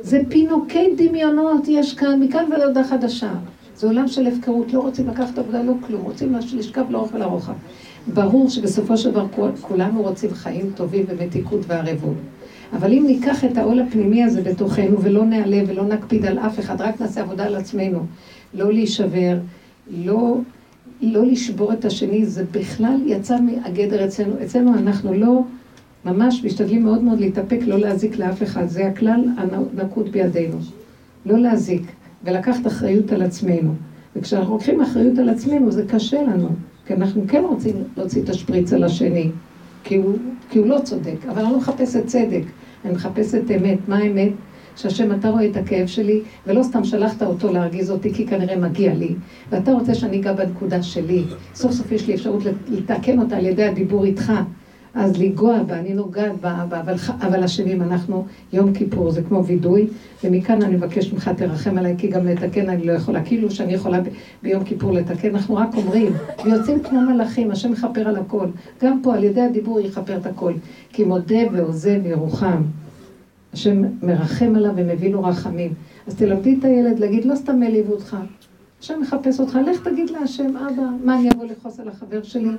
זה 0.00 0.20
פינוקי 0.28 0.94
דמיונות 0.96 1.68
יש 1.68 1.94
כאן, 1.94 2.20
מכאן 2.22 2.44
ועד 2.50 2.62
הודעה 2.62 2.84
חדשה. 2.84 3.32
זה 3.82 3.88
עולם 3.88 4.08
של 4.08 4.26
הפקרות, 4.26 4.72
לא 4.72 4.80
רוצים 4.80 5.08
לקחת 5.08 5.38
עבודה, 5.38 5.62
לא 5.62 5.72
כלום, 5.86 6.02
רוצים 6.02 6.34
לשכב 6.54 6.84
לאורך 6.90 7.14
ולרוחב. 7.14 7.52
ברור 8.14 8.50
שבסופו 8.50 8.96
של 8.96 9.10
דבר 9.10 9.26
כולנו 9.60 10.02
רוצים 10.02 10.30
חיים 10.34 10.70
טובים 10.74 11.04
ומתיקות 11.08 11.60
וערבות. 11.66 12.14
אבל 12.72 12.92
אם 12.92 13.04
ניקח 13.06 13.44
את 13.44 13.58
העול 13.58 13.80
הפנימי 13.80 14.24
הזה 14.24 14.42
בתוכנו 14.42 15.02
ולא 15.02 15.24
נעלה 15.24 15.62
ולא 15.66 15.84
נקפיד 15.84 16.26
על 16.26 16.38
אף 16.38 16.58
אחד, 16.58 16.80
רק 16.80 17.00
נעשה 17.00 17.20
עבודה 17.20 17.44
על 17.44 17.56
עצמנו, 17.56 17.98
לא 18.54 18.72
להישבר, 18.72 19.38
לא, 19.90 20.36
לא 21.00 21.26
לשבור 21.26 21.72
את 21.72 21.84
השני, 21.84 22.26
זה 22.26 22.44
בכלל 22.50 22.96
יצא 23.06 23.36
מהגדר 23.40 24.04
אצלנו. 24.04 24.34
אצלנו 24.44 24.74
אנחנו 24.74 25.14
לא 25.14 25.40
ממש 26.04 26.44
משתדלים 26.44 26.84
מאוד 26.84 27.02
מאוד 27.02 27.20
להתאפק, 27.20 27.58
לא 27.66 27.78
להזיק 27.78 28.18
לאף 28.18 28.42
אחד. 28.42 28.66
זה 28.66 28.86
הכלל 28.86 29.24
הנקוט 29.36 30.08
בידינו. 30.08 30.58
לא 31.26 31.38
להזיק, 31.38 31.82
ולקחת 32.24 32.66
אחריות 32.66 33.12
על 33.12 33.22
עצמנו. 33.22 33.74
וכשאנחנו 34.16 34.52
לוקחים 34.52 34.80
אחריות 34.80 35.18
על 35.18 35.28
עצמנו, 35.28 35.70
זה 35.70 35.86
קשה 35.86 36.22
לנו. 36.22 36.48
כי 36.86 36.94
אנחנו 36.94 37.24
כן 37.28 37.42
רוצים 37.48 37.74
להוציא 37.96 38.22
את 38.22 38.28
השפריץ 38.28 38.72
על 38.72 38.84
השני, 38.84 39.30
כי 39.84 39.96
הוא, 39.96 40.14
כי 40.50 40.58
הוא 40.58 40.66
לא 40.66 40.78
צודק. 40.84 41.26
אבל 41.28 41.42
אני 41.42 41.52
לא 41.52 41.58
מחפשת 41.58 42.06
צדק, 42.06 42.42
אני 42.84 42.92
מחפשת 42.92 43.50
אמת. 43.50 43.78
מה 43.88 43.98
האמת? 43.98 44.32
שהשם, 44.76 45.12
אתה 45.12 45.28
רואה 45.28 45.46
את 45.46 45.56
הכאב 45.56 45.86
שלי, 45.86 46.20
ולא 46.46 46.62
סתם 46.62 46.84
שלחת 46.84 47.22
אותו 47.22 47.52
להרגיז 47.52 47.90
אותי, 47.90 48.14
כי 48.14 48.26
כנראה 48.26 48.56
מגיע 48.56 48.94
לי, 48.94 49.14
ואתה 49.50 49.72
רוצה 49.72 49.94
שאני 49.94 50.20
אגע 50.20 50.32
בנקודה 50.32 50.82
שלי. 50.82 51.24
סוף 51.54 51.72
סוף 51.72 51.92
יש 51.92 52.06
לי 52.06 52.14
אפשרות 52.14 52.42
לתקן 52.68 53.18
אותה 53.18 53.36
על 53.36 53.46
ידי 53.46 53.64
הדיבור 53.64 54.04
איתך. 54.04 54.32
אז 54.94 55.18
לנגוע 55.18 55.62
בה, 55.62 55.78
אני 55.78 55.94
נוגעת 55.94 56.40
בה, 56.40 56.62
אבל, 56.62 56.94
אבל 57.20 57.44
אשמים 57.44 57.82
אנחנו, 57.82 58.26
יום 58.52 58.74
כיפור 58.74 59.10
זה 59.10 59.22
כמו 59.22 59.46
וידוי, 59.46 59.86
ומכאן 60.24 60.62
אני 60.62 60.76
מבקש 60.76 61.12
ממך 61.12 61.30
תרחם 61.36 61.78
עליי, 61.78 61.94
כי 61.98 62.08
גם 62.08 62.26
לתקן 62.26 62.68
אני 62.68 62.86
לא 62.86 62.92
יכולה, 62.92 63.24
כאילו 63.24 63.50
שאני 63.50 63.74
יכולה 63.74 64.00
ב, 64.00 64.04
ביום 64.42 64.64
כיפור 64.64 64.92
לתקן, 64.92 65.34
אנחנו 65.34 65.56
רק 65.56 65.74
אומרים, 65.74 66.12
ויוצאים 66.44 66.82
כמו 66.82 67.00
מלאכים, 67.00 67.50
השם 67.50 67.72
יכפר 67.72 68.08
על 68.08 68.16
הכל, 68.16 68.46
גם 68.82 69.02
פה 69.02 69.14
על 69.14 69.24
ידי 69.24 69.40
הדיבור 69.40 69.80
יכפר 69.80 70.16
את 70.16 70.26
הכל, 70.26 70.52
כי 70.92 71.04
מודה 71.04 71.40
ועוזב 71.52 72.06
ירוחם, 72.06 72.62
השם 73.52 73.82
מרחם 74.02 74.52
עליו 74.56 74.72
ומביא 74.76 75.12
לו 75.12 75.24
רחמים, 75.24 75.74
אז 76.06 76.14
תלמדי 76.14 76.56
את 76.58 76.64
הילד 76.64 76.98
להגיד, 76.98 77.24
לא 77.24 77.34
סתם 77.34 77.62
העליבו 77.62 77.92
אותך, 77.92 78.16
השם 78.80 79.00
מחפש 79.00 79.40
אותך, 79.40 79.58
לך 79.66 79.88
תגיד 79.88 80.10
להשם, 80.10 80.56
אבא, 80.56 80.82
מה 81.04 81.18
אני 81.18 81.28
אבוא 81.34 81.44
לכעוס 81.44 81.80
על 81.80 81.88
החבר 81.88 82.22
שלי? 82.22 82.50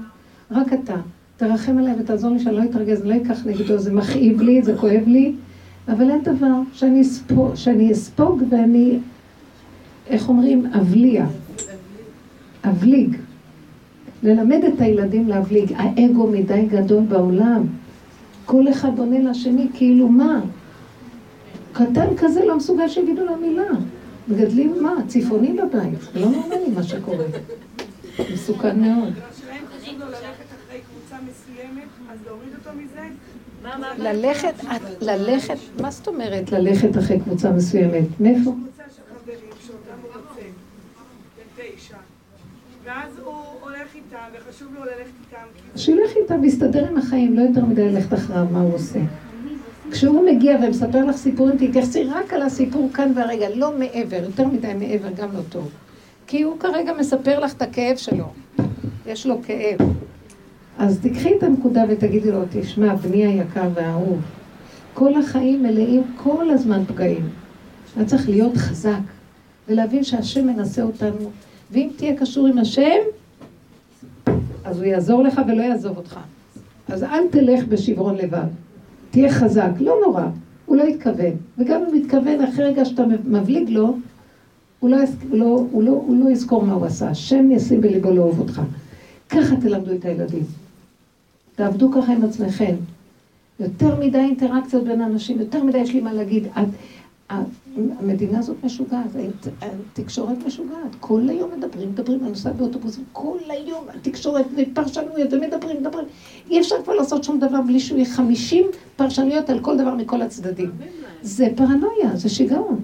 רק 0.51 0.73
אתה. 0.73 0.95
תרחם 1.38 1.77
עליי 1.77 1.93
ותעזור 1.99 2.31
לי 2.31 2.39
שאני 2.39 2.55
לא 2.55 2.63
אתרגז, 2.63 3.01
אני 3.01 3.09
לא 3.09 3.15
אקח 3.15 3.45
נגדו, 3.45 3.77
זה 3.77 3.93
מכאיב 3.93 4.41
לי, 4.41 4.61
זה 4.61 4.75
כואב 4.77 5.03
לי, 5.07 5.34
אבל 5.88 6.09
אין 6.11 6.21
דבר 6.23 6.55
שאני 6.73 7.01
אספוג, 7.01 7.55
שאני 7.55 7.91
אספוג 7.91 8.43
ואני, 8.49 8.99
איך 10.07 10.29
אומרים, 10.29 10.65
אבליע, 10.65 11.25
אבליג. 12.65 13.17
ללמד 14.23 14.63
את 14.63 14.81
הילדים 14.81 15.27
להבליג. 15.27 15.73
האגו 15.75 16.27
מדי 16.27 16.65
גדול 16.65 17.03
בעולם. 17.03 17.63
כל 18.45 18.69
אחד 18.69 18.99
עונה 18.99 19.19
לשני, 19.19 19.67
כאילו 19.73 20.07
מה? 20.07 20.41
קטן 21.73 22.07
כזה 22.17 22.45
לא 22.45 22.57
מסוגל 22.57 22.88
שיגידו 22.88 23.25
לה 23.25 23.36
מילה. 23.36 23.69
מגדלים 24.27 24.73
מה? 24.81 24.93
צפעונים 25.07 25.57
בבית. 25.57 25.99
לא 26.15 26.29
נורמלי 26.29 26.71
מה 26.75 26.84
שקורה. 26.84 27.25
מסוכן 28.34 28.79
מאוד. 28.79 29.13
ללכת, 33.97 34.53
ללכת, 35.01 35.57
מה 35.82 35.91
זאת 35.91 36.07
אומרת 36.07 36.51
ללכת 36.51 36.97
אחרי 36.97 37.19
קבוצה 37.19 37.51
מסוימת? 37.51 38.19
מאיפה? 38.19 38.51
קבוצה 38.51 38.84
של 38.95 39.01
חברים 39.13 39.38
שאותם 39.67 40.01
הוא 40.01 40.09
רוצה, 40.09 40.41
בתשע. 41.57 41.97
ואז 42.84 43.19
הוא 43.19 43.34
הולך 43.61 43.95
איתם, 43.95 44.17
וחשוב 44.34 44.74
לו 44.74 44.84
ללכת 44.84 45.11
איתם. 45.26 45.78
שילך 45.80 46.11
איתם 46.15 46.41
ויסתדר 46.41 46.88
עם 46.88 46.97
החיים, 46.97 47.38
לא 47.38 47.41
יותר 47.41 47.65
מדי 47.65 47.89
ללכת 47.89 48.13
אחריו, 48.13 48.45
מה 48.51 48.61
הוא 48.61 48.74
עושה. 48.76 48.99
כשהוא 49.91 50.30
מגיע 50.32 50.57
ומספר 50.63 51.05
לך 51.05 51.15
סיפורים, 51.15 51.57
תתייחסי 51.57 52.03
רק 52.03 52.34
על 52.34 52.41
הסיפור 52.41 52.89
כאן 52.93 53.11
והרגע, 53.15 53.49
לא 53.55 53.71
מעבר, 53.80 54.24
יותר 54.24 54.47
מדי 54.47 54.74
מעבר, 54.74 55.09
גם 55.17 55.32
לא 55.34 55.41
טוב. 55.49 55.71
כי 56.28 56.41
הוא 56.41 56.59
כרגע 56.59 56.93
מספר 56.93 57.39
לך 57.39 57.53
את 57.53 57.61
הכאב 57.61 57.97
שלו. 57.97 58.26
יש 59.05 59.26
לו 59.26 59.41
כאב. 59.43 59.78
אז 60.78 60.99
תקחי 60.99 61.38
את 61.38 61.43
הנקודה 61.43 61.84
ותגידי 61.89 62.32
לו, 62.32 62.39
תשמע, 62.51 62.95
בני 62.95 63.26
היקר 63.26 63.69
והאהוב, 63.74 64.21
כל 64.93 65.15
החיים 65.15 65.63
מלאים 65.63 66.03
כל 66.15 66.49
הזמן 66.49 66.86
פגעים. 66.86 67.30
אתה 67.93 68.05
צריך 68.05 68.30
להיות 68.30 68.57
חזק 68.57 69.01
ולהבין 69.67 70.03
שהשם 70.03 70.47
מנסה 70.47 70.82
אותנו, 70.82 71.32
ואם 71.71 71.89
תהיה 71.95 72.17
קשור 72.17 72.47
עם 72.47 72.57
השם, 72.57 72.99
אז 74.63 74.78
הוא 74.78 74.86
יעזור 74.86 75.24
לך 75.24 75.41
ולא 75.47 75.61
יעזוב 75.61 75.97
אותך. 75.97 76.19
אז 76.88 77.03
אל 77.03 77.28
תלך 77.32 77.65
בשברון 77.65 78.15
לבד. 78.15 78.47
תהיה 79.11 79.32
חזק, 79.32 79.71
לא 79.80 79.95
נורא, 80.05 80.24
הוא 80.65 80.78
לא 80.78 80.84
יתכוון. 80.84 81.34
וגם 81.57 81.82
אם 81.82 81.86
הוא 81.86 81.95
יתכוון, 81.95 82.41
אחרי 82.41 82.65
רגע 82.65 82.86
שאתה 82.86 83.03
מבליג 83.26 83.69
לו, 83.69 83.97
הוא 84.80 84.89
לא, 84.89 84.97
לא, 85.32 85.65
הוא, 85.71 85.84
לא, 85.84 85.91
הוא 85.91 86.15
לא 86.15 86.30
יזכור 86.30 86.65
מה 86.65 86.74
הוא 86.74 86.86
עשה. 86.86 87.09
השם 87.09 87.51
ישים 87.51 87.82
בליבו 87.82 88.11
לאהוב 88.11 88.39
אותך. 88.39 88.61
ככה 89.30 89.55
תלמדו 89.55 89.91
את 89.93 90.05
הילדים. 90.05 90.43
תעבדו 91.56 91.91
ככה 91.91 92.14
עם 92.14 92.24
עצמכם. 92.24 92.76
יותר 93.60 93.99
מדי 93.99 94.18
אינטראקציות 94.18 94.84
בין 94.84 95.01
אנשים, 95.01 95.39
יותר 95.39 95.64
מדי 95.64 95.78
יש 95.78 95.93
לי 95.93 96.01
מה 96.01 96.14
להגיד. 96.14 96.47
את, 96.47 96.68
המדינה 97.99 98.39
הזאת 98.39 98.56
משוגעת, 98.64 99.08
התקשורת 99.62 100.38
משוגעת. 100.45 100.95
כל 100.99 101.30
היום 101.30 101.51
מדברים, 101.58 101.89
מדברים, 101.89 102.20
אני 102.20 102.30
נוסעת 102.30 102.56
באוטובוסים, 102.56 103.04
כל 103.12 103.38
היום 103.49 103.86
התקשורת 103.95 104.45
פרשנויות, 104.74 105.34
ומדברים, 105.34 105.78
מדברים. 105.80 106.06
אי 106.49 106.60
אפשר 106.60 106.76
כבר 106.84 106.93
לעשות 106.93 107.24
שום 107.24 107.39
דבר 107.39 107.62
בלי 107.62 107.80
שהוא 107.80 107.97
יהיה 107.97 108.10
חמישים 108.10 108.66
פרשנויות 108.95 109.49
על 109.49 109.60
כל 109.60 109.78
דבר 109.78 109.95
מכל 109.95 110.22
הצדדים. 110.22 110.72
זה 111.22 111.47
פרנויה, 111.56 112.16
זה 112.16 112.30
שיגעון. 112.30 112.80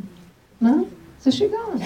מה? 0.62 0.74
זה 1.24 1.32
שיגעון. 1.32 1.78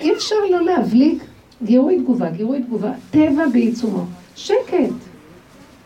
אי 0.00 0.12
אפשר 0.12 0.36
לא 0.50 0.64
להבליג 0.64 1.18
גירוי 1.64 1.98
תגובה, 1.98 2.30
גירוי 2.30 2.62
תגובה, 2.62 2.92
טבע 3.10 3.46
בעיצומו. 3.52 4.04
שקט. 4.36 5.11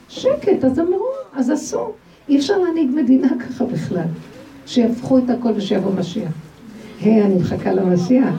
שקט, 0.08 0.64
אז 0.64 0.80
אמרו, 0.80 1.10
אז 1.34 1.50
עשו. 1.50 1.92
אי 2.28 2.38
אפשר 2.38 2.58
להנהיג 2.58 2.90
מדינה 2.90 3.28
ככה 3.40 3.64
בכלל. 3.64 4.06
שיהפכו 4.66 5.18
את 5.18 5.30
הכל 5.30 5.52
ושיבוא 5.56 5.92
משיח. 5.92 6.32
היי, 7.00 7.22
אני 7.22 7.34
מחכה 7.34 7.72
למשיח. 7.72 8.34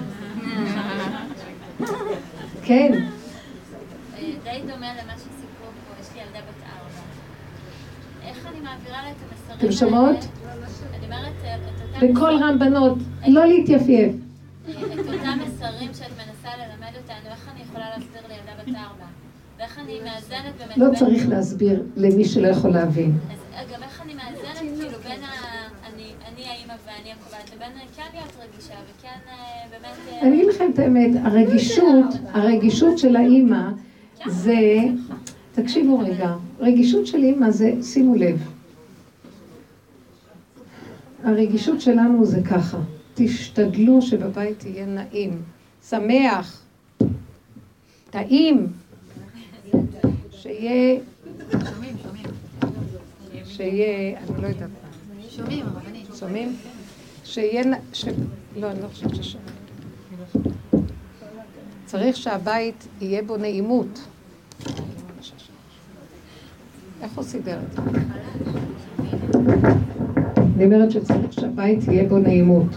כן. 2.63 2.91
די 4.43 4.61
דומה 4.61 4.93
למה 4.93 5.13
שסיפרו 5.15 5.67
פה, 5.87 6.01
יש 6.01 6.07
לי 6.15 6.21
ילדה 6.21 6.39
בת 6.39 6.63
ארבע. 6.63 7.01
איך 8.29 8.47
אני 8.47 8.59
מעבירה 8.59 9.03
לה 9.03 9.11
את 9.11 9.15
המסרים 9.31 9.59
אתם 9.59 9.71
שומעות? 9.71 10.17
אני 10.97 11.05
אומרת, 11.05 11.33
את 11.41 11.95
אותם... 11.95 12.13
בקול 12.13 12.43
רם 12.43 12.59
בנות, 12.59 12.97
לא 13.27 13.45
להתייפייף. 13.45 14.13
את 14.69 14.75
אותם 14.97 15.39
מסרים 15.47 15.93
שאת 15.93 16.11
מנסה 16.11 16.49
ללמד 16.57 16.91
אותנו, 17.01 17.31
איך 17.31 17.49
אני 17.53 17.61
יכולה 17.69 17.85
להסביר 17.89 18.21
לילדה 18.27 18.51
בת 18.61 18.67
ארבע? 18.67 19.05
ואיך 19.59 19.79
אני 19.79 19.99
מאזנת 19.99 20.53
באמת... 20.57 20.77
לא 20.77 20.95
צריך 20.95 21.29
להסביר 21.29 21.83
למי 21.95 22.25
שלא 22.25 22.47
יכול 22.47 22.69
להבין. 22.69 23.17
אז 23.57 23.67
גם 23.73 23.83
איך 23.83 24.01
אני 24.01 24.13
מאזנת 24.13 24.57
כאילו 24.57 24.97
בין 25.03 25.23
ה... 25.23 25.27
אני 26.37 26.43
האימא 26.43 26.73
ואני 26.85 27.11
הקובעת, 27.11 27.51
לבין 27.55 27.71
כן 27.95 28.03
להיות 28.13 28.31
רגישה 28.43 28.73
וכן 28.73 29.17
באמת... 29.71 30.21
אני 30.21 30.35
אגיד 30.35 30.47
לכם 30.47 30.71
את 30.73 30.79
האמת, 30.79 31.11
הרגישות, 31.23 32.05
הרגישות 32.33 32.97
של 32.97 33.15
האימא 33.15 33.69
זה... 34.27 34.79
תקשיבו 35.51 35.99
רגע, 35.99 36.33
רגישות 36.59 37.07
של 37.07 37.17
אימא 37.17 37.51
זה, 37.51 37.71
שימו 37.81 38.15
לב, 38.15 38.49
הרגישות 41.23 41.81
שלנו 41.81 42.25
זה 42.25 42.41
ככה, 42.49 42.77
תשתדלו 43.13 44.01
שבבית 44.01 44.59
תהיה 44.59 44.85
נעים, 44.85 45.41
שמח, 45.89 46.61
טעים, 48.09 48.67
שיהיה, 50.41 50.99
שיהיה, 53.45 54.17
אני 54.17 54.41
לא 54.41 54.47
יודעת 54.47 54.69
מה. 54.69 55.21
שומעים, 55.29 55.65
הרבנית. 55.65 56.07
שומעים? 56.19 56.55
שיהיה. 57.23 57.63
לא, 58.55 58.71
אני 58.71 58.81
לא 58.81 58.87
חושבת 58.87 59.15
ששומעים. 59.15 59.57
צריך 61.85 62.17
שהבית 62.17 62.87
יהיה 63.01 63.23
בו 63.23 63.37
נעימות. 63.37 64.07
איך 67.01 67.11
הוא 67.15 67.23
סידר 67.23 67.59
את 67.67 67.73
זה? 67.73 67.81
אני 70.55 70.65
אומרת 70.65 70.91
שצריך 70.91 71.33
שהבית 71.33 71.87
יהיה 71.87 72.09
בו 72.09 72.17
נעימות, 72.17 72.69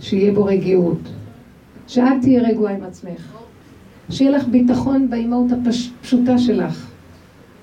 שיהיה 0.00 0.32
בו 0.32 0.44
רגיעות, 0.44 0.98
שאת 1.86 2.04
תהיי 2.22 2.40
רגועה 2.40 2.74
עם 2.74 2.84
עצמך, 2.84 3.38
שיהיה 4.10 4.30
לך 4.30 4.48
ביטחון 4.48 5.10
באימהות 5.10 5.46
הפשוטה 5.52 6.38
שלך, 6.38 6.86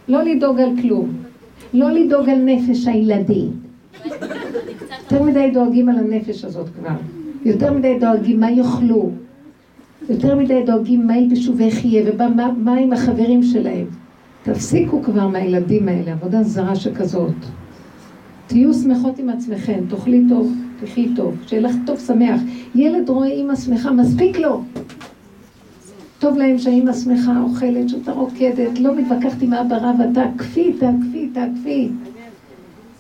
לא 0.08 0.24
לדאוג 0.24 0.60
על 0.60 0.70
כלום, 0.82 1.10
לא 1.74 1.92
לדאוג 1.92 2.30
על 2.30 2.42
נפש 2.42 2.88
הילדים. 2.88 3.52
יותר 5.12 5.24
מדי 5.24 5.52
דואגים 5.54 5.90
על 5.90 5.98
הנפש 5.98 6.46
הזאת 6.46 6.70
כבר, 6.80 6.96
יותר 7.46 7.74
מדי 7.74 8.00
דואגים 8.00 8.40
מה 8.40 8.52
יאכלו, 8.52 9.12
יותר 10.10 10.36
מדי 10.36 10.64
דואגים 10.66 11.08
מה 11.08 11.18
ילבשו 11.18 11.58
ואיך 11.58 11.86
יהיה 11.86 12.12
ומה 12.18 12.74
עם 12.74 12.94
החברים 12.94 13.44
שלהם. 13.44 13.86
תפסיקו 14.44 15.04
כבר 15.04 15.28
מהילדים 15.28 15.88
האלה, 15.88 16.12
עבודה 16.12 16.44
זרה 16.44 16.76
שכזאת. 16.76 17.34
תהיו 18.48 18.74
שמחות 18.74 19.20
עם 19.20 19.30
עצמכם, 19.30 19.80
תאכלי 19.90 20.24
טוב, 20.30 20.54
תחי 20.82 21.10
טוב, 21.16 21.36
שיהיה 21.48 21.62
לך 21.62 21.76
טוב 21.86 22.00
שמח. 22.00 22.42
ילד 22.76 23.10
רואה 23.10 23.28
אימא 23.28 23.56
שמחה, 23.56 23.92
מספיק 23.92 24.38
לו. 24.38 24.62
טוב 26.26 26.38
להם 26.38 26.58
שהאימא 26.58 26.94
שמחה, 26.94 27.32
אוכלת, 27.44 27.90
שאתה 27.90 28.12
רוקדת, 28.12 28.80
לא 28.80 28.96
מתווכחת 28.96 29.42
עם 29.42 29.54
אבא 29.54 29.76
רב, 29.76 29.96
אתה 30.02 30.22
תעקפי, 30.22 30.74
תעקפי, 30.74 31.30
תעקפי. 31.34 31.90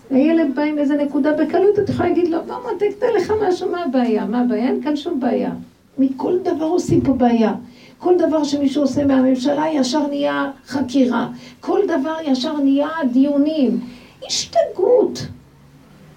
הילד 0.09 0.55
בא 0.55 0.61
עם 0.61 0.77
איזה 0.77 0.95
נקודה 0.95 1.33
בקלות, 1.33 1.79
את 1.79 1.89
יכולה 1.89 2.09
להגיד 2.09 2.27
לו, 2.27 2.37
בוא 2.47 2.55
מותק, 2.71 2.89
תן 2.99 3.07
לך 3.17 3.33
משהו, 3.47 3.71
מה 3.71 3.83
הבעיה? 3.83 4.25
מה 4.25 4.41
הבעיה? 4.41 4.67
אין 4.67 4.81
כאן 4.81 4.95
שום 4.95 5.19
בעיה. 5.19 5.51
מכל 5.97 6.37
דבר 6.43 6.65
עושים 6.65 7.01
פה 7.01 7.13
בעיה. 7.13 7.53
כל 7.97 8.17
דבר 8.17 8.43
שמישהו 8.43 8.81
עושה 8.81 9.05
מהממשלה 9.05 9.65
ישר 9.73 10.07
נהיה 10.07 10.51
חקירה. 10.67 11.29
כל 11.59 11.79
דבר 11.87 12.15
ישר 12.25 12.57
נהיה 12.57 12.89
דיונים. 13.11 13.79
השתגעות. 14.27 15.27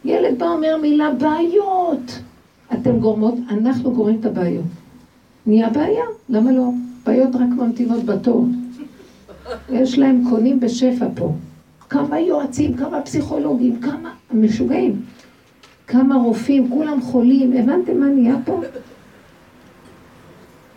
ילד 0.04 0.38
בא 0.38 0.46
אומר 0.46 0.76
מילה 0.82 1.10
בעיות. 1.12 2.18
אתם 2.72 2.98
גורמות, 2.98 3.34
אנחנו 3.50 3.92
גורמים 3.92 4.20
את 4.20 4.26
הבעיות. 4.26 4.64
נהיה 5.46 5.70
בעיה, 5.70 6.04
למה 6.28 6.52
לא? 6.52 6.70
בעיות 7.04 7.34
רק 7.34 7.48
ממתינות 7.56 8.04
בתור. 8.04 8.46
יש 9.70 9.98
להם 9.98 10.24
קונים 10.30 10.60
בשפע 10.60 11.06
פה. 11.14 11.32
כמה 11.88 12.20
יועצים, 12.20 12.74
כמה 12.74 13.02
פסיכולוגים, 13.02 13.80
כמה 13.80 14.12
משוגעים. 14.32 15.02
כמה 15.86 16.14
רופאים, 16.14 16.70
כולם 16.70 17.00
חולים. 17.00 17.52
הבנתם 17.52 18.00
מה 18.00 18.06
נהיה 18.06 18.36
פה? 18.44 18.60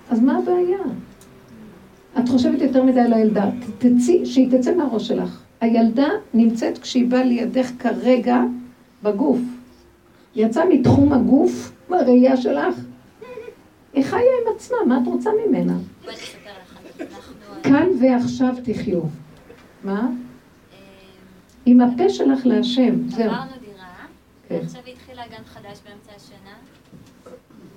אז 0.10 0.20
מה 0.20 0.38
הבעיה? 0.38 0.78
את 2.20 2.30
חושבת 2.30 2.62
יותר 2.62 2.84
מדי 2.84 3.00
על 3.00 3.14
הילדה, 3.14 3.50
תצאי, 3.78 4.26
שהיא 4.26 4.58
תצא 4.58 4.76
מהראש 4.76 5.08
שלך. 5.08 5.42
הילדה 5.62 6.08
נמצאת 6.34 6.78
כשהיא 6.78 7.08
באה 7.08 7.24
לידך 7.24 7.72
כרגע 7.80 8.42
בגוף. 9.04 9.40
יצאה 10.36 10.66
מתחום 10.70 11.14
הגוף, 11.14 11.72
בראייה 11.90 12.38
שלך. 12.38 12.76
היא 13.94 14.04
חיה 14.04 14.20
עם 14.20 14.56
עצמה, 14.56 14.78
מה 14.88 15.00
את 15.04 15.08
רוצה 15.08 15.30
ממנה? 15.48 15.74
כאן 17.64 17.88
ועכשיו 18.02 18.54
תחיו. 18.64 19.02
מה? 19.84 20.00
אה, 20.74 20.78
עם 21.66 21.82
הפה 21.82 22.10
שלך 22.10 22.46
להשם, 22.46 23.10
זהו. 23.10 23.24
עברנו 23.32 23.52
דירה, 23.66 24.06
כן. 24.50 24.56
ועכשיו 24.62 24.82
התחילה 24.88 25.28
גן 25.28 25.44
חדש 25.46 25.80
באמצע 25.86 26.12
השנה, 26.16 26.56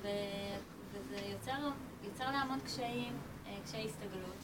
וזה 0.01 1.17
יוצר, 1.33 1.71
יוצר 2.05 2.25
לה 2.25 2.39
המון 2.41 2.59
קשיים, 2.65 3.13
אה, 3.47 3.53
קשיי 3.65 3.85
הסתגלות. 3.85 4.43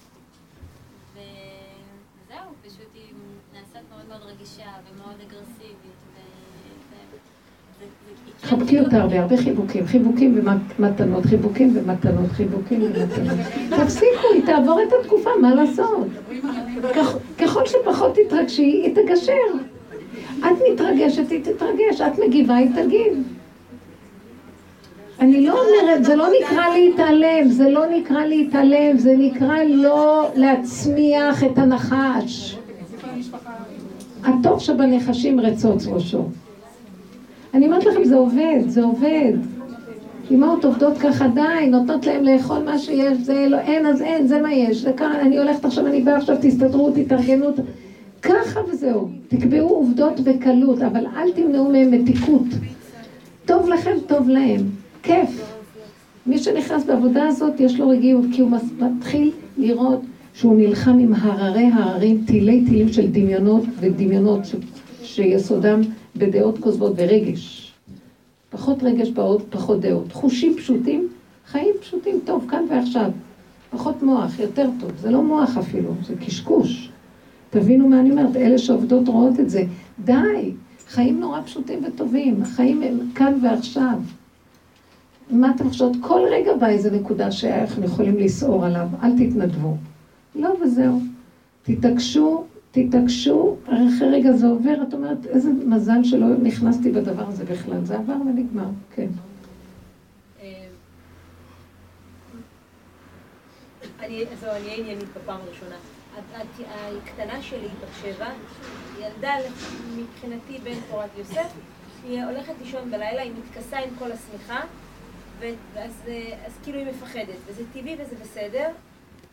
וזהו, 1.12 2.38
פשוט 2.66 2.88
היא 2.94 3.12
נעשית 3.52 3.82
מאוד 3.90 4.08
מאוד 4.08 4.22
רגישה 4.22 4.70
ומאוד 4.92 5.20
אגרסיבית. 5.28 6.00
ו- 6.14 6.16
ו- 6.16 6.90
זה- 6.90 7.06
זה- 7.10 7.16
היא 7.16 7.18
כן 7.20 7.69
חבקי 8.42 8.80
אותה 8.80 8.96
הרבה, 8.96 9.20
הרבה 9.20 9.36
חיבוקים, 9.36 9.86
חיבוקים 9.86 10.40
ומתנות, 10.78 11.24
חיבוקים 11.24 11.72
ומתנות, 11.74 12.30
חיבוקים 12.32 12.82
ומתנות. 12.82 13.38
תפסיקו, 13.70 14.26
היא 14.34 14.42
תעבור 14.46 14.80
את 14.82 14.92
התקופה, 15.00 15.30
מה 15.42 15.54
לעשות? 15.54 16.06
ככל- 17.38 17.66
שפחות 17.66 18.14
תתרגשי, 18.26 18.62
היא 18.62 18.94
תגשר. 18.94 19.32
את 20.38 20.56
מתרגשת, 20.72 21.30
היא 21.30 21.40
תתרגש, 21.44 22.00
את 22.00 22.18
מגיבה, 22.26 22.54
היא 22.56 22.68
תגיב. 22.74 23.22
אני 25.20 25.46
לא 25.46 25.52
אומרת, 25.62 26.04
זה 26.04 26.16
לא 26.16 26.26
נקרא 26.40 26.64
להתעלם, 26.68 27.48
זה 27.50 27.70
לא 27.70 27.86
נקרא 27.86 28.24
להתעלם, 28.24 28.98
זה 28.98 29.14
נקרא 29.18 29.56
לא 29.68 30.30
להצמיח 30.36 31.44
את 31.44 31.58
הנחש. 31.58 32.56
הטוב 34.24 34.60
שבנחשים 34.60 35.40
רצוץ 35.40 35.86
ראשו. 35.86 36.24
אני 37.54 37.66
אומרת 37.66 37.84
לכם, 37.84 38.04
זה 38.04 38.16
עובד, 38.16 38.60
זה 38.66 38.84
עובד. 38.84 39.32
אמהות 40.30 40.64
עובדות 40.64 40.98
ככה, 40.98 41.28
די, 41.28 41.66
נותנות 41.70 42.06
להם 42.06 42.24
לאכול 42.24 42.58
מה 42.64 42.78
שיש, 42.78 43.18
זה 43.18 43.46
לא, 43.48 43.58
אין 43.58 43.86
אז 43.86 44.02
אין, 44.02 44.26
זה 44.26 44.40
מה 44.40 44.52
יש, 44.52 44.76
זה 44.76 44.92
ככה, 44.92 45.20
אני 45.20 45.38
הולכת 45.38 45.64
עכשיו, 45.64 45.86
אני 45.86 46.00
באה 46.00 46.16
עכשיו, 46.16 46.36
תסתדרו, 46.40 46.90
תתארגנו, 46.90 47.46
ככה 48.22 48.60
וזהו. 48.68 49.08
תקבעו 49.28 49.68
עובדות 49.68 50.20
בקלות, 50.20 50.82
אבל 50.82 51.06
אל 51.16 51.32
תמנעו 51.32 51.72
מהם 51.72 51.90
מתיקות. 51.90 52.46
טוב 53.46 53.68
לכם, 53.68 53.94
טוב 54.06 54.28
להם. 54.28 54.60
כיף. 55.02 55.54
מי 56.26 56.38
שנכנס 56.38 56.84
בעבודה 56.84 57.26
הזאת, 57.28 57.60
יש 57.60 57.80
לו 57.80 57.88
רגיעות, 57.88 58.24
כי 58.32 58.40
הוא 58.40 58.50
מתחיל 58.78 59.30
לראות 59.58 60.00
שהוא 60.34 60.56
נלחם 60.56 60.98
עם 60.98 61.14
הררי 61.14 61.70
הררים, 61.74 62.22
תילי 62.26 62.64
תילים 62.64 62.88
של 62.88 63.06
דמיונות 63.06 63.64
ודמיונות 63.80 64.44
ש... 64.44 64.54
שיסודם 65.02 65.80
בדעות 66.16 66.58
כוזבות 66.58 66.92
ורגש. 66.96 67.72
פחות 68.50 68.82
רגש 68.82 69.10
באות, 69.10 69.42
פחות 69.50 69.80
דעות. 69.80 70.12
חושים 70.12 70.56
פשוטים, 70.56 71.08
חיים 71.46 71.74
פשוטים, 71.80 72.20
טוב, 72.24 72.46
כאן 72.50 72.64
ועכשיו. 72.70 73.10
פחות 73.70 74.02
מוח, 74.02 74.38
יותר 74.38 74.70
טוב. 74.80 74.90
זה 75.00 75.10
לא 75.10 75.22
מוח 75.22 75.56
אפילו, 75.56 75.94
זה 76.06 76.14
קשקוש. 76.16 76.90
תבינו 77.50 77.88
מה 77.88 78.00
אני 78.00 78.10
אומרת, 78.10 78.36
אלה 78.36 78.58
שעובדות 78.58 79.08
רואות 79.08 79.40
את 79.40 79.50
זה. 79.50 79.62
די, 80.04 80.52
חיים 80.88 81.20
נורא 81.20 81.40
פשוטים 81.42 81.84
וטובים. 81.84 82.42
החיים 82.42 82.82
הם 82.82 82.98
כאן 83.14 83.38
ועכשיו. 83.42 83.98
מה 85.30 85.50
אתם 85.56 85.68
חושבות? 85.68 85.96
כל 86.00 86.20
רגע 86.30 86.56
בא 86.56 86.66
איזה 86.66 86.90
נקודה 86.90 87.32
שאנחנו 87.32 87.84
יכולים 87.84 88.16
לסעור 88.16 88.66
עליו, 88.66 88.88
אל 89.02 89.12
תתנדבו. 89.12 89.76
לא, 90.34 90.54
וזהו. 90.62 91.00
תתעקשו, 91.62 92.44
תתעקשו, 92.70 93.49
אחרי 93.70 94.08
רגע 94.12 94.32
זה 94.32 94.46
עובר, 94.46 94.82
את 94.88 94.94
אומרת, 94.94 95.26
איזה 95.26 95.50
מזל 95.66 96.04
שלא 96.04 96.26
נכנסתי 96.42 96.92
בדבר 96.92 97.28
הזה 97.28 97.44
בכלל. 97.44 97.84
זה 97.84 97.96
עבר 97.98 98.12
ונגמר, 98.12 98.68
כן. 98.94 99.08
אה, 100.42 100.66
אני, 104.00 104.24
אהיה 104.42 104.74
עניינית 104.74 105.08
בפעם 105.16 105.40
הראשונה. 105.40 105.76
הקטנה 107.04 107.42
שלי, 107.42 107.68
בת 107.82 108.02
שבע, 108.02 108.28
ילדה 108.98 109.34
מבחינתי 109.96 110.58
בן 110.58 110.80
תורת 110.90 111.10
יוסף, 111.18 111.52
היא 112.04 112.24
הולכת 112.24 112.54
לישון 112.60 112.90
בלילה, 112.90 113.22
היא 113.22 113.32
מתכסה 113.44 113.78
עם 113.78 113.90
כל 113.98 114.12
השמיכה, 114.12 114.60
ואז 115.74 116.02
אה, 116.08 116.36
אז 116.46 116.52
כאילו 116.62 116.78
היא 116.78 116.86
מפחדת, 116.86 117.36
וזה 117.46 117.62
טבעי 117.72 117.96
וזה 117.98 118.16
בסדר. 118.22 118.68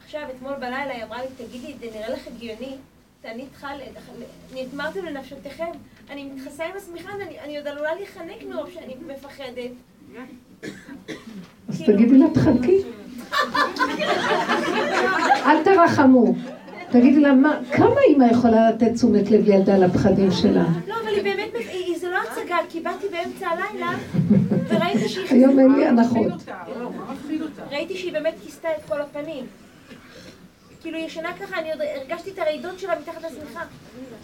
עכשיו, 0.04 0.22
אתמול 0.36 0.54
בלילה 0.54 0.94
היא 0.94 1.04
אמרה 1.04 1.22
לי, 1.22 1.28
תגידי, 1.38 1.74
זה 1.80 1.98
נראה 1.98 2.10
לך 2.10 2.28
הגיוני? 2.28 2.76
אני 3.28 3.46
צריכה, 3.52 3.68
נאמרתם 4.54 5.06
לנפשותיכם, 5.06 5.72
אני 6.10 6.24
מתכסה 6.24 6.66
עם 6.66 6.72
השמיכה, 6.78 7.10
אני, 7.14 7.40
אני 7.40 7.58
עוד 7.58 7.68
עלולה 7.68 7.96
להיחנק 7.96 8.44
מרוב 8.50 8.70
שאני 8.74 8.96
מפחדת. 9.08 9.72
אז 11.70 11.82
תגידי 11.86 12.18
לה, 12.18 12.26
תחלקי. 12.34 12.82
אל 15.46 15.64
תרחמו. 15.64 16.34
תגידי 16.92 17.20
לה, 17.20 17.34
מה, 17.34 17.60
כמה 17.72 18.02
אימא 18.08 18.26
יכולה 18.32 18.70
לתת 18.70 18.94
תשומת 18.94 19.32
לב 19.32 19.46
לילדה 19.46 19.78
לפחדים 19.78 20.32
שלה? 20.32 20.66
לא, 20.88 20.96
אבל 21.04 21.08
היא 21.08 21.24
באמת, 21.24 21.50
זה 22.00 22.10
לא 22.10 22.18
הצגה, 22.18 22.58
כי 22.70 22.80
באתי 22.80 23.08
באמצע 23.12 23.48
הלילה, 23.48 23.92
וראיתי 24.68 25.10
שהיא... 25.10 25.26
היום 25.30 25.60
אין 25.60 25.72
לי 25.72 25.86
הנחות. 25.86 26.28
ראיתי 27.72 27.98
שהיא 27.98 28.14
באמת 28.14 28.34
כיסתה 28.44 28.68
את 28.78 28.90
כל 28.90 29.02
הפנים. 29.02 29.46
כאילו, 30.88 31.00
ישנה 31.00 31.30
ככה, 31.42 31.60
אני 31.60 31.72
עוד 31.72 31.82
הרגשתי 31.96 32.30
את 32.30 32.40
הרעידות 32.40 32.80
שלה 32.80 32.94
מתחת 33.02 33.22
לשמיכה. 33.24 33.60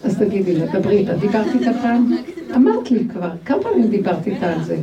אז 0.04 0.18
תגידי 0.18 0.56
לה, 0.56 0.66
דברי 0.66 0.98
איתה. 0.98 1.14
דיברת 1.14 1.46
איתה 1.54 1.72
פעם? 1.82 2.12
אמרת 2.54 2.90
לי 2.90 3.08
כבר, 3.08 3.30
כמה 3.44 3.62
פעמים 3.62 3.88
דיברת 3.88 4.26
איתה 4.26 4.52
על 4.52 4.64
זה? 4.64 4.76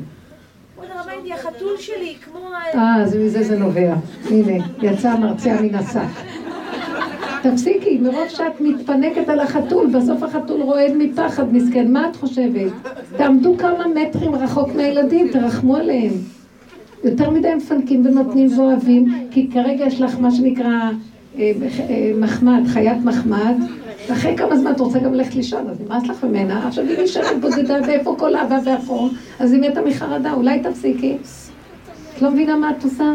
כבוד 0.76 0.88
הרבנתי, 0.96 1.34
החתול 1.34 1.78
שלי, 1.78 2.16
כמו... 2.26 2.40
אה, 2.76 3.04
אז 3.04 3.16
מזה 3.16 3.44
זה 3.44 3.60
נובע. 3.60 3.94
הנה, 4.30 4.66
יצא 4.82 5.10
המרצע 5.10 5.62
מן 5.62 5.76
השק. 5.76 6.22
תפסיקי, 7.44 7.98
מרוב 7.98 8.28
שאת 8.30 8.62
מתפנקת 8.62 9.30
על 9.30 9.40
החתול, 9.40 9.88
בסוף 9.88 10.24
החתול 10.24 10.62
רועד 10.62 10.92
מפחד, 10.98 11.54
מסכן. 11.54 11.92
מה 11.92 12.10
את 12.10 12.16
חושבת? 12.16 12.72
תעמדו 13.18 13.58
כמה 13.58 13.88
מטרים 13.88 14.36
רחוק 14.36 14.70
מהילדים, 14.76 15.28
תרחמו 15.32 15.76
עליהם. 15.76 16.14
יותר 17.04 17.30
מדי 17.30 17.56
מפנקים 17.56 18.06
ונותנים 18.06 18.60
ואוהבים, 18.60 19.28
כי 19.32 19.50
כרגע 19.54 19.86
יש 19.86 20.02
לך 20.02 20.20
מה 20.20 20.32
שנקרא 20.32 20.92
מחמד, 22.16 22.64
חיית 22.68 22.98
מחמד, 23.04 23.56
ואחרי 24.10 24.38
כמה 24.38 24.58
זמן 24.58 24.72
את 24.72 24.80
רוצה 24.80 25.00
גם 25.00 25.14
ללכת 25.14 25.36
לישון, 25.36 25.70
אז 25.70 25.82
נמאס 25.82 26.04
לך 26.08 26.24
ממנה, 26.24 26.68
עכשיו 26.68 26.86
היא 26.86 27.04
נשארת 27.04 27.42
בודדה, 27.42 27.78
ואיפה 27.88 28.16
כל 28.20 28.36
אבא 28.36 28.60
והפור? 28.66 29.10
אז 29.40 29.54
היא 29.54 29.62
מתה 29.62 29.82
מחרדה, 29.82 30.34
אולי 30.34 30.60
תפסיקי. 30.60 31.18
את 32.16 32.22
לא 32.22 32.32
מבינה 32.32 32.56
מה 32.56 32.72
את 32.72 32.84
עושה? 32.84 33.14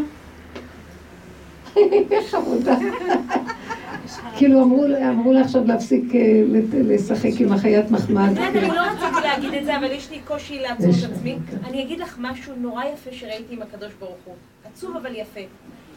חמודה. 2.30 2.76
כאילו 4.36 4.62
אמרו, 4.62 4.84
אמרו 5.08 5.32
לה 5.32 5.40
עכשיו 5.40 5.64
להפסיק 5.66 6.14
אה, 6.14 6.42
לשחק 6.72 7.30
עם 7.38 7.52
החיית 7.52 7.90
מחמד. 7.90 8.38
אני 8.38 8.68
לא 8.68 8.80
רציתי 8.80 9.20
להגיד 9.24 9.54
את 9.54 9.64
זה, 9.64 9.76
אבל 9.76 9.92
יש 9.92 10.10
לי 10.10 10.18
קושי 10.26 10.58
לעצור 10.58 10.90
את 10.90 11.12
עצמי. 11.12 11.38
אני 11.68 11.82
אגיד 11.82 12.00
לך 12.00 12.16
משהו 12.20 12.52
נורא 12.56 12.84
יפה 12.84 13.10
שראיתי 13.12 13.54
עם 13.54 13.62
הקדוש 13.62 13.92
ברוך 14.00 14.16
הוא. 14.24 14.34
עצוב 14.64 14.96
אבל 14.96 15.10
יפה. 15.14 15.40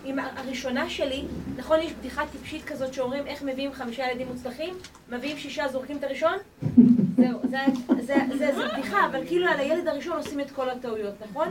עם 0.06 0.20
הראשונה 0.20 0.90
שלי, 0.90 1.24
נכון 1.58 1.80
יש 1.80 1.94
בדיחה 1.94 2.24
טיפשית 2.32 2.64
כזאת 2.66 2.94
שאומרים 2.94 3.28
איך 3.28 3.44
מביאים 3.44 3.74
חמישה 3.74 4.12
ילדים 4.12 4.28
מוצלחים? 4.28 4.74
מביאים 5.10 5.38
שישה, 5.38 5.68
זורקים 5.68 5.98
את 5.98 6.04
הראשון? 6.04 6.34
זהו, 7.18 7.40
זה, 7.50 7.58
זה, 8.02 8.16
זה, 8.38 8.56
זה 8.56 8.68
בדיחה, 8.74 9.06
אבל 9.06 9.28
כאילו 9.28 9.48
על 9.48 9.60
הילד 9.60 9.88
הראשון 9.88 10.18
עושים 10.18 10.40
את 10.40 10.52
כל 10.52 10.70
הטעויות, 10.70 11.14
נכון? 11.30 11.48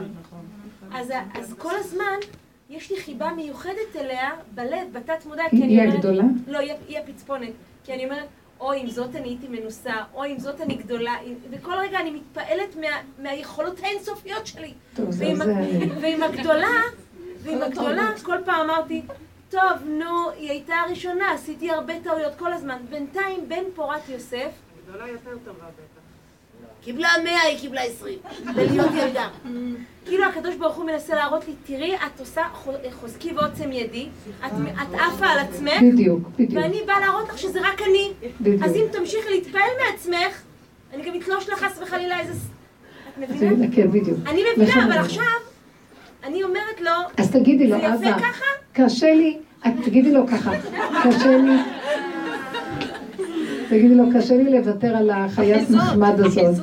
אז, 0.95 1.13
אז 1.35 1.55
כל 1.59 1.77
הזמן 1.77 2.17
יש 2.71 2.91
לי 2.91 3.01
חיבה 3.01 3.31
מיוחדת 3.37 3.97
אליה 3.97 4.31
בלב, 4.55 4.93
בתת 4.93 5.27
מודע, 5.27 5.43
כי 5.51 5.57
אני 5.57 5.79
אומרת... 5.79 5.89
היא 5.89 5.99
הגדולה? 5.99 6.25
לא, 6.47 6.59
היא 6.59 6.99
הפצפונת. 6.99 7.53
כי 7.85 7.95
אני 7.95 8.05
אומרת, 8.05 8.27
אוי, 8.61 8.81
עם 8.81 8.91
זאת 8.91 9.17
אני 9.17 9.29
הייתי 9.29 9.49
מנוסה, 9.49 9.95
אוי, 10.15 10.31
עם 10.31 10.39
זאת 10.39 10.61
אני 10.61 10.75
גדולה, 10.75 11.15
וכל 11.51 11.73
רגע 11.73 12.01
אני 12.01 12.11
מתפעלת 12.11 12.77
מה, 12.77 12.87
מהיכולות 13.23 13.81
האינסופיות 13.83 14.47
שלי. 14.47 14.73
טוב, 14.97 15.09
ועם. 15.19 15.39
ועם 16.01 16.23
הגדולה, 16.23 16.81
ועם 17.43 17.63
הגדולה, 17.63 18.11
כל 18.23 18.37
פעם 18.45 18.71
אמרתי, 18.71 19.03
טוב, 19.51 19.61
נו, 19.87 20.31
היא 20.37 20.51
הייתה 20.51 20.75
הראשונה, 20.75 21.33
עשיתי 21.33 21.71
הרבה 21.71 21.95
טעויות 22.05 22.33
כל 22.39 22.53
הזמן. 22.53 22.77
בינתיים, 22.91 23.49
בן 23.49 23.63
פורת 23.75 24.09
יוסף... 24.09 24.49
גדולה 24.89 25.09
יותר 25.09 25.31
טובה 25.45 25.59
בטח. 25.59 25.99
קיבלה 26.83 27.09
מאה, 27.25 27.41
היא 27.43 27.59
קיבלה 27.59 27.83
עשרים. 27.83 28.19
בלהיות 28.55 28.91
ילדה. 28.99 29.29
כאילו 30.07 30.25
הקדוש 30.25 30.55
ברוך 30.57 30.77
הוא 30.77 30.85
מנסה 30.85 31.15
להראות 31.15 31.49
לי, 31.49 31.55
תראי, 31.67 31.97
את 31.97 32.21
עושה 32.21 32.43
חוזקי 32.93 33.33
ועוצם 33.33 33.73
ידי, 33.73 34.09
את 34.47 34.53
את 34.83 34.95
עפה 34.95 35.27
על 35.27 35.39
עצמך, 35.39 35.73
בדיוק, 35.93 36.29
בדיוק. 36.29 36.63
ואני 36.63 36.83
באה 36.87 37.01
להראות 37.01 37.29
לך 37.29 37.39
שזה 37.39 37.61
רק 37.61 37.83
אני. 37.83 38.13
בדיוק. 38.41 38.63
אז 38.63 38.77
אם 38.77 38.85
תמשיכי 38.93 39.31
להתפעל 39.31 39.71
מעצמך, 39.87 40.43
אני 40.93 41.03
גם 41.11 41.21
אתלוש 41.21 41.49
לך 41.49 41.59
חס 41.65 41.79
וחלילה 41.83 42.21
איזה... 42.21 42.33
את 42.33 43.29
זה 43.39 43.47
מבינה? 43.51 43.77
כן, 43.77 43.91
בדיוק. 43.91 44.19
אני 44.27 44.43
מבינה, 44.53 44.69
לכן 44.71 44.81
אבל 44.81 44.91
אני- 44.93 44.99
עכשיו, 45.01 45.23
אני 46.27 46.43
אומרת 46.43 46.81
לו, 46.81 46.91
אז 47.17 47.31
תגידי 47.31 47.67
לו, 47.67 47.77
זה 47.79 47.85
יפה 47.85 47.95
אבא, 47.95 48.19
ככה? 48.19 48.45
קשה 48.73 49.15
לי, 49.15 49.37
את 49.67 49.73
תגידי 49.85 50.13
לו 50.13 50.27
ככה, 50.27 50.51
קשה 51.05 51.37
לי, 51.37 51.57
תגידי 53.69 53.95
לו, 53.95 54.05
קשה 54.15 54.37
לי 54.37 54.59
לוותר 54.59 54.97
על 54.97 55.11
החיית 55.11 55.71
מחמד 55.71 56.21
הזאת. 56.21 56.55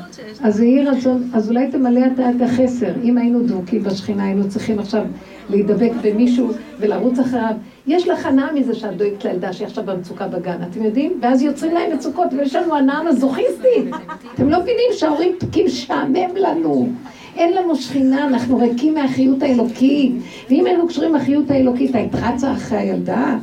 אז 0.43 0.62
יהי 0.62 0.86
רצון, 0.86 1.30
אז 1.34 1.49
אולי 1.49 1.72
תמלא 1.72 2.01
אתה 2.14 2.30
את 2.30 2.41
החסר. 2.41 2.91
אם 3.03 3.18
היינו 3.18 3.43
דבוקים 3.43 3.84
בשכינה, 3.84 4.26
היינו 4.26 4.49
צריכים 4.49 4.80
עכשיו 4.80 5.01
להידבק 5.49 5.91
במישהו 6.01 6.51
ולרוץ 6.80 7.20
אחריו. 7.20 7.53
יש 7.88 8.08
לך 8.08 8.26
הנאה 8.26 8.53
מזה 8.53 8.74
שאת 8.74 8.97
דואגת 8.97 9.26
לילדה 9.26 9.53
שהיא 9.53 9.68
עכשיו 9.68 9.84
במצוקה 9.84 10.28
בגן, 10.28 10.58
אתם 10.70 10.84
יודעים? 10.84 11.20
ואז 11.22 11.41
יוצרים 11.41 11.74
להם 11.74 11.93
מצוקות, 11.93 12.28
ויש 12.38 12.56
לנו 12.56 12.76
הנאה 12.76 13.03
מזוכיסטית. 13.03 13.86
אתם 14.34 14.49
לא 14.49 14.60
מבינים 14.62 14.89
שההורים 14.91 15.36
פתקים 15.39 15.66
משעמם 15.66 16.36
לנו. 16.36 16.89
אין 17.36 17.53
לנו 17.53 17.75
שכינה, 17.75 18.27
אנחנו 18.27 18.57
ריקים 18.57 18.93
מהחיות 18.93 19.43
האלוקית. 19.43 20.11
ואם 20.49 20.65
היינו 20.65 20.88
קשורים 20.88 21.11
מהחיות 21.11 21.51
האלוקית, 21.51 21.95
היית 21.95 22.15
רצה 22.15 22.53
אחרי 22.53 22.77
הילדה? 22.77 23.38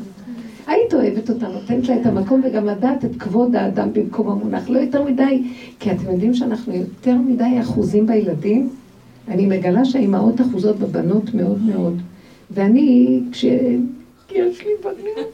היית 0.66 0.94
אוהבת 0.94 1.30
אותה, 1.30 1.48
נותנת 1.48 1.88
לה 1.88 1.96
את 1.96 2.06
המקום 2.06 2.40
וגם 2.44 2.66
לדעת 2.66 3.04
את 3.04 3.10
כבוד 3.18 3.56
האדם 3.56 3.92
במקום 3.92 4.28
המונח. 4.28 4.70
לא 4.70 4.78
יותר 4.78 5.04
מדי, 5.04 5.42
כי 5.80 5.90
אתם 5.90 6.12
יודעים 6.12 6.34
שאנחנו 6.34 6.74
יותר 6.74 7.16
מדי 7.16 7.60
אחוזים 7.60 8.06
בילדים. 8.06 8.68
אני 9.28 9.46
מגלה 9.46 9.84
שהאימהות 9.84 10.40
אחוזות 10.40 10.78
בבנות 10.78 11.34
מאוד 11.34 11.62
מאוד. 11.62 12.00
ואני, 12.50 13.20
כש... 13.32 13.44
כי 14.28 14.38
יש 14.38 14.64
לי 14.64 14.70
בנים. 14.84 15.26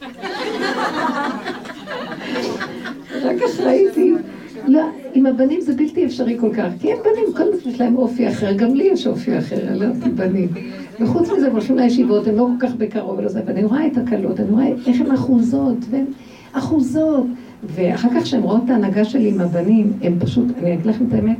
אחר 3.18 3.38
כך 3.38 3.60
ראיתי, 3.60 3.84
לא, 3.84 3.87
עם 5.14 5.26
הבנים 5.26 5.60
זה 5.60 5.74
בלתי 5.74 6.06
אפשרי 6.06 6.36
כל 6.40 6.50
כך, 6.54 6.68
כי 6.80 6.92
הם 6.92 6.98
בנים, 7.04 7.34
כל 7.36 7.42
הזמן 7.42 7.70
יש 7.72 7.80
להם 7.80 7.96
אופי 7.96 8.28
אחר, 8.28 8.52
גם 8.52 8.74
לי 8.74 8.84
יש 8.84 9.06
אופי 9.06 9.38
אחר, 9.38 9.68
אני 9.68 9.78
לא 9.78 9.84
יודעת 9.84 10.14
בנים. 10.14 10.48
וחוץ 11.00 11.28
מזה, 11.36 11.46
הם 11.46 11.52
הולכים 11.52 11.76
לישיבות, 11.78 12.26
הם 12.26 12.36
לא 12.36 12.48
כל 12.60 12.66
כך 12.66 12.74
בקרוב 12.74 13.18
ולזה, 13.18 13.40
ואני 13.46 13.64
רואה 13.64 13.86
את 13.86 13.96
הקלות, 13.96 14.40
אני 14.40 14.50
רואה 14.50 14.66
איך 14.86 15.00
הן 15.00 15.10
אחוזות, 15.10 15.76
והן 15.90 16.04
אחוזות. 16.52 17.26
ואחר 17.74 18.08
כך 18.16 18.22
כשהן 18.22 18.42
רואות 18.42 18.60
את 18.64 18.70
ההנהגה 18.70 19.04
שלי 19.04 19.28
עם 19.28 19.40
הבנים, 19.40 19.92
הן 20.02 20.12
פשוט, 20.18 20.44
אני 20.62 20.74
אגיד 20.74 20.86
לכם 20.86 21.04
את 21.08 21.14
האמת, 21.14 21.36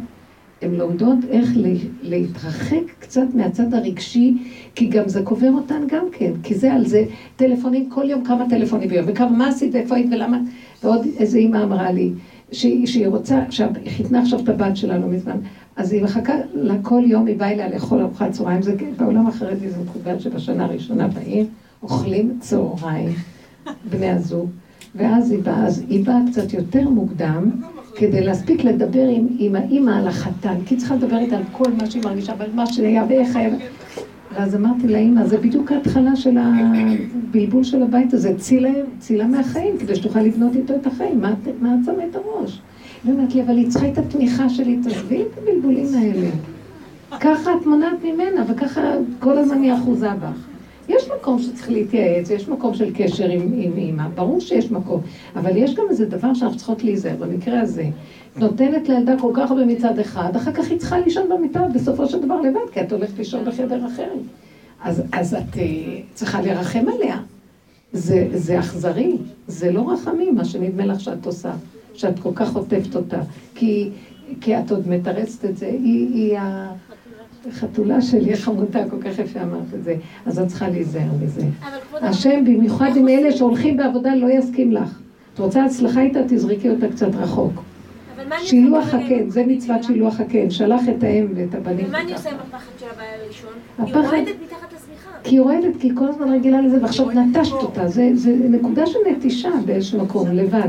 הן 0.62 0.74
לומדות 0.74 1.18
איך 1.30 1.48
לה- 1.56 1.68
להתרחק 2.02 2.76
קצת 2.98 3.26
מהצד 3.34 3.74
הרגשי, 3.74 4.34
כי 4.74 4.86
גם 4.86 5.08
זה 5.08 5.22
קובר 5.22 5.50
אותן 5.54 5.82
גם 5.88 6.04
כן, 6.12 6.32
כי 6.42 6.54
זה 6.54 6.72
על 6.72 6.86
זה, 6.86 7.04
טלפונים, 7.36 7.90
כל 7.90 8.10
יום 8.10 8.24
כמה 8.24 8.48
טלפונים 8.50 8.88
ביום, 8.88 9.04
וכמה, 9.08 9.30
מה 9.30 9.48
עשית, 9.48 9.74
ואיפה 9.74 9.94
היית, 9.96 10.06
ולמה, 10.12 10.38
ועוד 10.84 11.06
איזה 11.18 11.38
אימא 11.38 11.62
אמרה 11.62 11.92
לי, 11.92 12.10
שהיא, 12.52 12.86
שהיא 12.86 13.08
רוצה, 13.08 13.42
עכשיו, 13.42 13.68
היא 13.84 13.90
חיתנה 13.90 14.22
עכשיו 14.22 14.40
את 14.40 14.48
הבת 14.48 14.76
שלה 14.76 14.98
לא 14.98 15.06
מזמן, 15.06 15.36
אז 15.76 15.92
היא 15.92 16.02
מחכה 16.02 16.34
לה 16.54 16.74
כל 16.82 17.02
יום, 17.06 17.26
היא 17.26 17.36
באה 17.36 17.52
אליה 17.52 17.68
לאכול 17.68 18.00
ארוחת 18.00 18.30
צהריים, 18.30 18.62
זה 18.62 18.74
בעולם 18.96 19.26
החרדי 19.26 19.70
זה 19.70 19.76
מקובל 19.84 20.18
שבשנה 20.18 20.64
הראשונה 20.64 21.08
בעיר, 21.08 21.46
אוכלים 21.82 22.38
צהריים, 22.40 23.14
בני 23.90 24.10
הזוג, 24.10 24.50
ואז 24.94 25.30
היא 25.30 25.42
באה, 25.42 25.66
אז 25.66 25.84
היא 25.88 26.04
באה 26.04 26.18
קצת 26.30 26.52
יותר 26.52 26.88
מוקדם, 26.88 27.50
כדי 27.94 28.20
להספיק 28.24 28.64
לדבר 28.64 29.08
עם, 29.08 29.26
עם 29.38 29.56
האימא 29.56 29.90
על 29.90 30.08
החתן, 30.08 30.54
כי 30.66 30.74
היא 30.74 30.78
צריכה 30.78 30.96
לדבר 30.96 31.18
איתה 31.18 31.36
על 31.36 31.42
כל 31.52 31.72
מה 31.78 31.90
שהיא 31.90 32.02
מרגישה, 32.04 32.32
ועל 32.38 32.50
מה 32.54 32.66
שהיה 32.66 33.04
ואיך 33.08 33.36
היה. 33.36 33.50
ואז 34.34 34.54
אמרתי 34.54 34.88
לאימא, 34.88 35.26
זה 35.26 35.38
בדיוק 35.38 35.72
ההתחלה 35.72 36.16
של 36.16 36.38
הבלבול 36.38 37.64
של 37.64 37.82
הבית 37.82 38.14
הזה, 38.14 38.38
צילה, 38.38 38.70
צילה 38.98 39.26
מהחיים, 39.26 39.78
כדי 39.78 39.96
שתוכל 39.96 40.20
לבנות 40.20 40.56
איתו 40.56 40.74
את 40.74 40.86
החיים, 40.86 41.20
מה, 41.20 41.34
מה 41.60 41.74
את 41.74 41.84
שמה 41.84 42.04
את 42.10 42.16
הראש? 42.16 42.60
היא 43.04 43.12
אומרת 43.12 43.34
לי, 43.34 43.42
אבל 43.42 43.56
היא 43.56 43.68
צריכה 43.70 43.88
את 43.88 43.98
התמיכה 43.98 44.48
שלי, 44.48 44.78
תעזבי 44.82 45.22
את 45.22 45.38
הבלבולים 45.38 45.86
האלה. 45.98 46.28
ככה 47.20 47.50
את 47.60 47.66
מונעת 47.66 48.04
ממנה, 48.04 48.44
וככה 48.48 48.80
כל 49.18 49.38
הזמן 49.38 49.62
היא 49.62 49.74
אחוזה 49.74 50.08
בך. 50.10 50.48
יש 50.88 51.08
מקום 51.18 51.38
שצריך 51.38 51.70
להתייעץ, 51.70 52.30
יש 52.30 52.48
מקום 52.48 52.74
של 52.74 52.90
קשר 52.94 53.28
עם, 53.28 53.40
עם 53.54 53.72
אימא, 53.76 54.08
ברור 54.14 54.40
שיש 54.40 54.70
מקום, 54.70 55.00
אבל 55.36 55.56
יש 55.56 55.74
גם 55.74 55.84
איזה 55.90 56.06
דבר 56.06 56.34
שאנחנו 56.34 56.56
צריכות 56.56 56.84
להיזהר, 56.84 57.16
במקרה 57.18 57.60
הזה. 57.60 57.84
נותנת 58.38 58.88
לילדה 58.88 59.12
כל 59.20 59.32
כך 59.34 59.50
הרבה 59.50 59.66
מצד 59.66 59.98
אחד, 59.98 60.36
אחר 60.36 60.52
כך 60.52 60.70
היא 60.70 60.78
צריכה 60.78 60.98
לישון 60.98 61.28
במיטה 61.28 61.60
בסופו 61.74 62.06
של 62.06 62.20
דבר 62.22 62.40
לבד, 62.40 62.70
כי 62.72 62.80
את 62.80 62.92
הולכת 62.92 63.18
לישון 63.18 63.44
בחדר 63.44 63.86
אחר. 63.86 64.08
אז, 64.82 65.02
אז 65.12 65.34
את 65.34 65.54
uh, 65.54 65.58
צריכה 66.14 66.40
לרחם 66.40 66.84
עליה. 66.94 67.18
זה, 67.92 68.28
זה 68.34 68.58
אכזרי, 68.58 69.16
זה 69.46 69.72
לא 69.72 69.92
רחמים, 69.92 70.34
מה 70.34 70.44
שנדמה 70.44 70.86
לך 70.86 71.00
שאת 71.00 71.26
עושה, 71.26 71.52
שאת 71.94 72.18
כל 72.18 72.30
כך 72.34 72.56
עוטפת 72.56 72.96
אותה. 72.96 73.20
כי, 73.54 73.90
כי 74.40 74.58
את 74.58 74.70
עוד 74.70 74.88
מתרצת 74.88 75.44
את 75.44 75.56
זה, 75.56 75.66
היא, 75.66 76.08
היא 76.14 76.38
החתולה 77.48 78.02
שלי, 78.02 78.32
החמודה, 78.32 78.88
כל 78.90 79.02
כך 79.02 79.18
יפה 79.18 79.42
אמרת 79.42 79.74
את 79.74 79.84
זה. 79.84 79.96
אז 80.26 80.38
את 80.38 80.48
צריכה 80.48 80.68
להיזהר 80.68 81.10
מזה. 81.22 81.42
השם, 81.92 82.44
במיוחד 82.44 82.96
עם 82.96 83.08
אלה 83.08 83.32
שהולכים 83.32 83.76
בעבודה, 83.76 84.14
לא 84.14 84.26
יסכים 84.30 84.72
לך. 84.72 84.98
את 85.34 85.38
רוצה 85.38 85.64
הצלחה 85.64 86.00
איתה, 86.00 86.20
תזרקי 86.28 86.70
אותה 86.70 86.88
קצת 86.88 87.14
רחוק. 87.14 87.62
שילוח? 88.38 88.94
הקן, 88.94 89.30
זה 89.30 89.44
מצוות 89.46 89.84
שילוח 89.84 90.20
הקן, 90.20 90.50
שלח 90.50 90.82
את 90.88 91.02
האם 91.02 91.26
ואת 91.34 91.54
הבנים 91.54 91.86
ומה 91.88 92.00
אני. 92.00 92.12
עושה 92.12 92.30
עם 92.30 92.36
הפחד 92.48 92.72
של 92.80 92.86
הבעיה 92.94 93.10
הראשון? 93.24 93.50
היא 93.78 93.94
רועדת 93.94 94.36
מתחת 94.44 94.72
לשמיכה. 94.72 95.10
כי 95.24 95.34
היא 95.34 95.40
רועדת, 95.40 95.80
כי 95.80 95.86
היא 95.88 95.96
כל 95.96 96.08
הזמן 96.08 96.32
רגילה 96.32 96.60
לזה, 96.60 96.82
ועכשיו 96.82 97.10
נטשת 97.10 97.52
אותה. 97.52 97.88
זה, 97.88 98.10
נקודה 98.50 98.86
של 98.86 98.98
נטישה 99.10 99.50
באיזשהו 99.66 100.00
מקום, 100.02 100.28
לבד. 100.32 100.68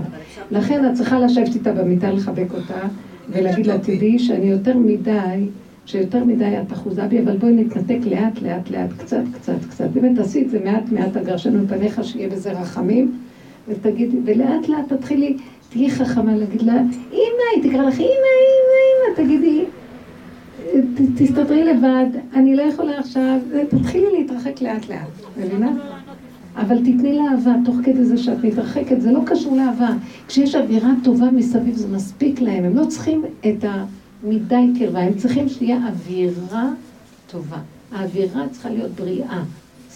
לכן 0.51 0.89
את 0.89 0.93
צריכה 0.93 1.19
לשבת 1.19 1.55
איתה 1.55 1.73
במיטה, 1.73 2.11
לחבק 2.11 2.53
אותה, 2.53 2.87
ולהגיד 3.29 3.67
לה, 3.67 3.79
תדעי 3.79 4.19
שאני 4.19 4.45
יותר 4.45 4.77
מדי, 4.77 5.47
שיותר 5.85 6.23
מדי 6.23 6.55
את 6.67 6.73
אחוזה 6.73 7.07
בי, 7.07 7.19
אבל 7.19 7.37
בואי 7.37 7.53
נתנתק 7.53 8.05
לאט, 8.05 8.41
לאט, 8.41 8.69
לאט, 8.69 8.89
קצת, 8.97 9.23
קצת, 9.33 9.65
קצת. 9.69 9.89
באמת 9.93 10.15
תעשי 10.15 10.41
את 10.41 10.49
זה 10.49 10.59
מעט, 10.63 10.91
מעט 10.91 11.17
אגרשנו 11.17 11.63
מפניך, 11.63 12.03
שיהיה 12.03 12.29
בזה 12.29 12.51
רחמים, 12.51 13.17
ותגידי, 13.67 14.17
ולאט 14.25 14.67
לאט 14.67 14.93
תתחילי, 14.93 15.37
תהיי 15.69 15.91
חכמה 15.91 16.35
להגיד 16.35 16.61
לה, 16.61 16.73
אמא, 17.11 17.43
היא 17.55 17.63
תקרא 17.63 17.81
לך, 17.81 17.99
אמא, 17.99 18.05
אמא, 18.05 18.79
אמא, 18.89 19.15
תגידי, 19.15 19.65
תסתדרי 21.15 21.63
לבד, 21.63 22.05
אני 22.33 22.55
לא 22.55 22.61
יכולה 22.61 22.99
עכשיו, 22.99 23.39
תתחילי 23.69 24.07
להתרחק 24.11 24.61
לאט 24.61 24.89
לאט, 24.89 25.37
מבינה? 25.37 25.71
אבל 26.55 26.77
תתני 26.77 27.13
לה 27.13 27.23
אהבה, 27.31 27.51
תוך 27.65 27.75
כדי 27.83 28.05
זה 28.05 28.17
שאת 28.17 28.43
מתרחקת, 28.43 29.01
זה 29.01 29.11
לא 29.11 29.19
קשור 29.25 29.57
לאהבה. 29.57 29.89
כשיש 30.27 30.55
אווירה 30.55 30.91
טובה 31.03 31.31
מסביב 31.31 31.75
זה 31.75 31.87
מספיק 31.87 32.41
להם, 32.41 32.63
הם 32.63 32.75
לא 32.75 32.85
צריכים 32.85 33.25
את 33.39 33.65
המדי 34.23 34.67
קרבה, 34.79 34.99
הם 34.99 35.13
צריכים 35.13 35.49
שתהיה 35.49 35.77
אווירה 35.87 36.69
טובה. 37.31 37.57
האווירה 37.91 38.47
צריכה 38.51 38.69
להיות 38.69 38.91
בריאה, 38.91 39.43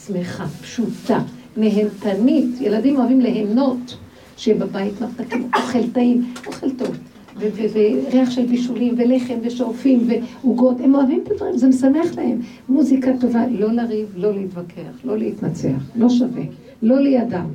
שמחה, 0.08 0.46
פשוטה, 0.62 1.20
נהנתנית. 1.58 2.62
ילדים 2.62 2.96
אוהבים 2.96 3.22
ליהנות. 3.22 3.98
שיהיה 4.38 4.58
בבית 4.58 5.02
מרתקים, 5.02 5.50
אוכל 5.56 5.90
טעים, 5.94 6.34
אוכל 6.48 6.70
טוב. 6.70 6.98
וריח 7.38 8.30
של 8.30 8.46
בישולים, 8.46 8.96
ולחם, 8.98 9.34
ושורפים, 9.42 10.08
ועוגות, 10.08 10.78
הם 10.80 10.96
אוהבים 10.96 11.22
את 11.24 11.32
הדברים, 11.32 11.58
זה 11.58 11.68
משמח 11.68 12.16
להם. 12.18 12.40
מוזיקה 12.70 13.12
טובה, 13.20 13.48
לא 13.52 13.72
לריב, 13.72 14.08
לא 14.16 14.34
להתווכח, 14.34 15.06
לא 15.06 15.18
להתנצח, 15.18 15.82
לא 15.96 16.10
שווה, 16.10 16.44
לא 16.82 17.00
לידם, 17.00 17.46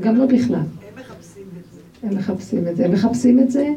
גם 0.00 0.16
לא 0.16 0.26
בכלל. 0.26 0.56
הם 0.56 0.98
מחפשים 0.98 1.44
את 1.58 1.72
זה. 1.72 2.06
הם 2.06 2.14
מחפשים 2.14 2.68
את 2.68 2.76
זה. 2.76 2.84
הם 2.84 2.92
מחפשים 2.92 3.38
את 3.38 3.50
זה? 3.50 3.68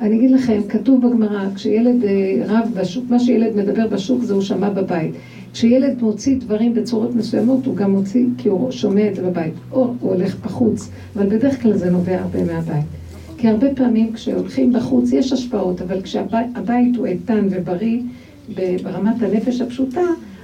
אני 0.00 0.16
אגיד 0.16 0.30
לכם, 0.30 0.60
כתוב 0.68 1.06
בגמרא, 1.06 1.54
כשילד 1.54 2.04
אה, 2.04 2.42
רב 2.46 2.68
בשוק, 2.80 3.04
מה 3.08 3.18
שילד 3.18 3.56
מדבר 3.56 3.86
בשוק 3.86 4.22
זה 4.22 4.34
הוא 4.34 4.42
שמע 4.42 4.70
בבית. 4.70 5.14
כשילד 5.52 6.02
מוציא 6.02 6.36
דברים 6.38 6.74
בצורות 6.74 7.14
מסוימות, 7.14 7.66
הוא 7.66 7.76
גם 7.76 7.90
מוציא 7.90 8.26
כי 8.38 8.48
הוא 8.48 8.70
שומע 8.70 9.08
את 9.08 9.14
זה 9.14 9.22
בבית. 9.22 9.54
או 9.72 9.94
הוא 10.00 10.12
הולך 10.12 10.36
בחוץ, 10.44 10.90
אבל 11.16 11.26
בדרך 11.26 11.62
כלל 11.62 11.76
זה 11.76 11.90
נובע 11.90 12.20
הרבה 12.20 12.44
מהבית. 12.44 12.84
כי 13.38 13.48
הרבה 13.48 13.74
פעמים 13.74 14.12
כשהולכים 14.12 14.72
בחוץ 14.72 15.12
יש 15.12 15.32
השפעות, 15.32 15.82
אבל 15.82 16.02
כשהבית 16.02 16.96
הוא 16.96 17.06
איתן 17.06 17.46
ובריא 17.50 18.02
ברמת 18.82 19.22
הנפש 19.22 19.60
הפשוטה, 19.60 20.00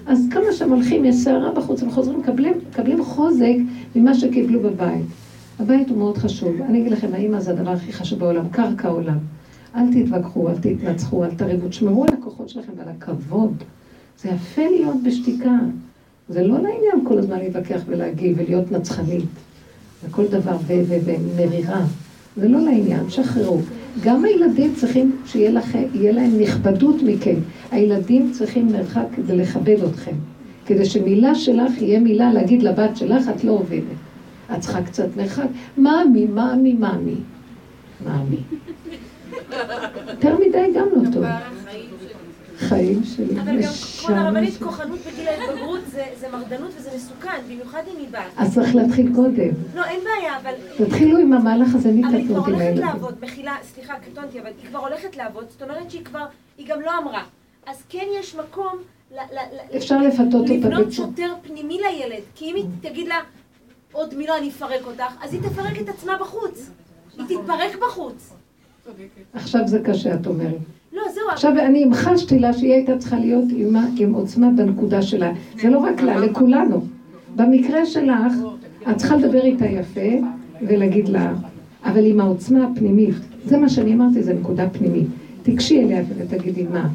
אז 0.07 0.27
כמה 0.31 0.53
שהם 0.53 0.71
הולכים, 0.71 1.05
יש 1.05 1.17
סערה 1.17 1.53
בחוץ, 1.53 1.83
הם 1.83 1.91
חוזרים, 1.91 2.19
מקבלים, 2.19 2.55
מקבלים 2.71 3.05
חוזק 3.05 3.55
ממה 3.97 4.15
שקיבלו 4.15 4.61
בבית. 4.61 5.05
הבית 5.59 5.89
הוא 5.89 5.99
מאוד 5.99 6.19
חשוב. 6.19 6.57
אני 6.69 6.81
אגיד 6.81 6.93
לכם, 6.93 7.09
האמא 7.13 7.41
זה 7.41 7.51
הדבר 7.51 7.71
הכי 7.71 7.93
חשוב 7.93 8.19
בעולם, 8.19 8.49
קרקע 8.49 8.89
עולם. 8.89 9.19
אל 9.77 9.83
תתווכחו, 9.93 10.49
אל 10.49 10.55
תתנצחו, 10.55 11.25
אל 11.25 11.31
תריבו, 11.31 11.69
תשמרו 11.69 12.05
על 12.05 12.11
הכוחות 12.19 12.49
שלכם 12.49 12.73
ועל 12.77 12.89
הכבוד. 12.89 13.53
זה 14.23 14.29
יפה 14.29 14.63
להיות 14.63 15.03
בשתיקה. 15.03 15.55
זה 16.29 16.43
לא 16.43 16.55
לעניין 16.55 17.05
כל 17.05 17.19
הזמן 17.19 17.39
להתווכח 17.39 17.81
ולהגיב 17.87 18.37
ולהיות 18.41 18.73
נצחנית. 18.73 19.25
וכל 20.05 20.27
דבר 20.27 20.57
ו- 20.67 20.83
ו- 20.89 20.99
ומרירה. 21.05 21.85
זה 22.37 22.49
לא 22.49 22.61
לעניין, 22.61 23.11
שחררו. 23.11 23.61
גם 24.03 24.25
הילדים 24.25 24.75
צריכים 24.75 25.17
שיהיה 25.27 25.51
לכם, 25.51 25.83
להם 25.95 26.41
נכבדות 26.41 26.97
מכם. 27.03 27.35
הילדים 27.71 28.33
צריכים 28.33 28.67
מרחק 28.73 29.07
כדי 29.17 29.37
לכבד 29.37 29.83
אתכם. 29.91 30.15
כדי 30.67 30.85
שמילה 30.85 31.35
שלך 31.35 31.83
יהיה 31.83 32.01
מילה 32.01 32.33
להגיד 32.33 32.63
לבת 32.63 32.97
שלך, 32.97 33.29
את 33.37 33.45
לא 33.45 33.53
עובדת. 33.53 33.83
את 34.55 34.61
צריכה 34.61 34.83
קצת 34.83 35.17
מרחק. 35.17 35.47
מאמי, 35.79 36.27
מאמי, 36.27 36.73
מאמי. 36.73 37.15
מאמי. 38.07 38.37
יותר 40.11 40.37
מדי 40.39 40.73
גם 40.75 40.87
לא 40.97 41.11
טוב. 41.13 41.25
חיים 42.59 43.05
שלי, 43.05 43.41
אבל 43.41 43.63
גם, 43.63 43.71
נשמה 43.71 44.21
הרבנית. 44.27 44.55
כוחנות 44.63 44.99
בגיל 44.99 45.29
ההתבגרות 45.29 45.81
זה 45.91 46.05
זה 46.21 46.29
מרדנות 46.33 46.71
וזה 46.77 46.91
מסוכן, 46.97 47.41
במיוחד 47.47 47.83
אם 47.93 47.99
היא 47.99 48.09
בת. 48.11 48.19
אז 48.37 48.55
צריך 48.55 48.75
להתחיל 48.75 49.15
קודם. 49.15 49.51
לא, 49.75 49.85
אין 49.85 50.01
בעיה, 50.05 50.37
אבל... 50.43 50.53
תתחילו 50.85 51.19
עם 51.19 51.33
המהלך 51.33 51.75
הזה, 51.75 51.93
מי 51.93 52.05
אבל 52.05 52.15
היא 52.15 52.29
כבר 52.29 52.39
הולכת. 52.39 52.73
לעבוד, 52.77 53.15
מחילה, 53.23 53.57
סליחה, 53.63 53.95
קטונתי, 53.99 54.41
אבל 54.41 54.51
היא 54.63 54.69
כבר 54.69 54.79
הולכת 54.79 55.17
לעבוד, 55.17 55.45
זאת 55.51 55.63
אומרת 55.63 55.91
שהיא 55.91 56.05
כבר, 56.05 56.25
היא 56.59 56.67
גם 56.69 56.81
לא 56.81 56.99
אמרה. 56.99 57.23
אז 57.67 57.83
כן 57.89 58.07
יש 58.21 58.37
מקום 58.37 58.79
אפשר 59.77 59.99
לפתות 59.99 60.35
אותה 60.35 60.53
לבנות. 60.53 60.93
שוטר 60.93 61.35
פנימי 61.43 61.79
לילד, 61.79 62.23
כי 62.35 62.45
אם 62.45 62.55
היא 62.55 62.65
תגיד 62.81 63.09
לה, 63.09 63.17
עוד 63.93 64.15
מילה 64.15 64.39
אני 64.39 64.49
אפרק 64.49 64.87
אותך, 64.87 65.13
אז 65.23 65.33
היא 65.33 65.41
תפרק 65.43 65.81
את 65.81 65.89
עצמה 65.89 66.17
בחוץ. 66.21 66.71
היא 67.19 67.25
תתפרק 67.25 67.77
בחוץ. 67.81 68.35
עכשיו 69.33 69.61
זה 69.67 69.79
קשה, 69.85 70.15
את 70.15 70.27
אומרת. 70.27 70.59
לא, 70.99 71.13
זהו, 71.15 71.23
עכשיו 71.33 71.53
אני 71.59 71.85
המחשתי 71.85 72.39
לה 72.39 72.53
שהיא 72.53 72.73
הייתה 72.73 72.99
צריכה 72.99 73.19
להיות 73.19 73.45
עם, 73.57 73.77
ה- 73.77 73.87
עם 73.99 74.13
עוצמה 74.15 74.51
בנקודה 74.51 75.03
שלה. 75.03 75.33
זה 75.63 75.71
לא 75.71 75.79
רק 75.79 76.03
לה, 76.03 76.19
לכולנו. 76.19 76.81
במקרה 77.37 77.87
שלך, 77.87 78.33
את 78.91 78.97
צריכה 78.97 79.17
לדבר 79.17 79.41
איתה 79.43 79.67
יפה 79.67 80.27
ולהגיד 80.69 81.09
לה, 81.09 81.33
אבל 81.85 82.07
עם 82.07 82.21
העוצמה 82.21 82.67
הפנימית. 82.67 83.15
זה 83.45 83.57
מה 83.59 83.69
שאני 83.69 83.95
אמרתי, 83.95 84.23
זה 84.23 84.35
נקודה 84.35 84.69
פנימית. 84.69 85.07
תיגשי 85.43 85.81
אליה 85.83 86.03
ותגידי, 86.19 86.65
מה? 86.73 86.89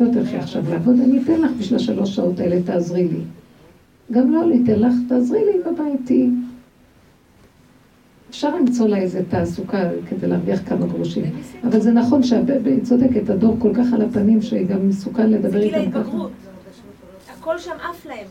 לא 0.00 0.06
תלכי 0.12 0.36
עכשיו 0.36 0.62
לעבוד, 0.70 1.00
אני 1.00 1.18
אתן 1.22 1.40
לך 1.40 1.50
בשביל 1.58 1.76
השלוש 1.76 2.16
שעות 2.16 2.40
האלה, 2.40 2.62
תעזרי 2.62 3.04
לי. 3.04 3.18
גם 4.12 4.32
לא, 4.32 4.42
אני 4.44 4.60
אתן 4.64 4.80
לך, 4.80 4.92
תעזרי 5.08 5.38
לי 5.38 5.58
בבית, 5.72 6.00
תהיי. 6.04 6.30
אפשר 8.34 8.56
למצוא 8.56 8.88
לה 8.88 8.96
איזה 8.96 9.22
תעסוקה 9.28 9.90
כדי 10.08 10.26
להרוויח 10.26 10.60
כמה 10.68 10.86
גרושים. 10.86 11.24
אבל 11.64 11.80
זה 11.80 11.92
נכון 11.92 12.22
שהיא 12.22 12.82
צודקת, 12.82 13.30
הדור 13.30 13.56
כל 13.58 13.74
כך 13.74 13.92
על 13.92 14.02
הפנים 14.02 14.42
שגם 14.42 14.88
מסוכן 14.88 15.30
לדבר 15.30 15.50
זה 15.50 15.58
גיל 15.58 15.74
איתם 15.74 15.90
ככה. 15.90 15.98
ההתבגרות. 15.98 16.30
הכל 17.38 17.58
שם 17.58 17.70
עף 17.90 18.06
להם. 18.06 18.26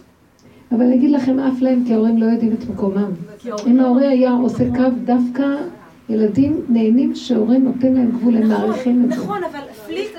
אבל 0.71 0.81
אני 0.81 0.95
אגיד 0.95 1.11
לכם, 1.11 1.39
אף 1.39 1.61
להם, 1.61 1.83
כי 1.87 1.93
ההורים 1.93 2.17
לא 2.17 2.25
יודעים 2.25 2.53
את 2.53 2.69
מקומם. 2.69 3.11
אם 3.67 3.79
ההורה 3.79 4.09
היה 4.09 4.31
עושה 4.31 4.63
קו, 4.75 4.83
דווקא 5.05 5.43
ילדים 6.09 6.61
נהנים 6.69 7.15
שההורה 7.15 7.57
נותן 7.57 7.93
להם 7.93 8.11
גבול, 8.11 8.37
הם 8.37 8.47
מעריכים 8.47 9.03
את 9.03 9.09
זה. 9.09 9.21
נכון, 9.21 9.43
אבל 9.43 9.59
פליק... 9.85 10.15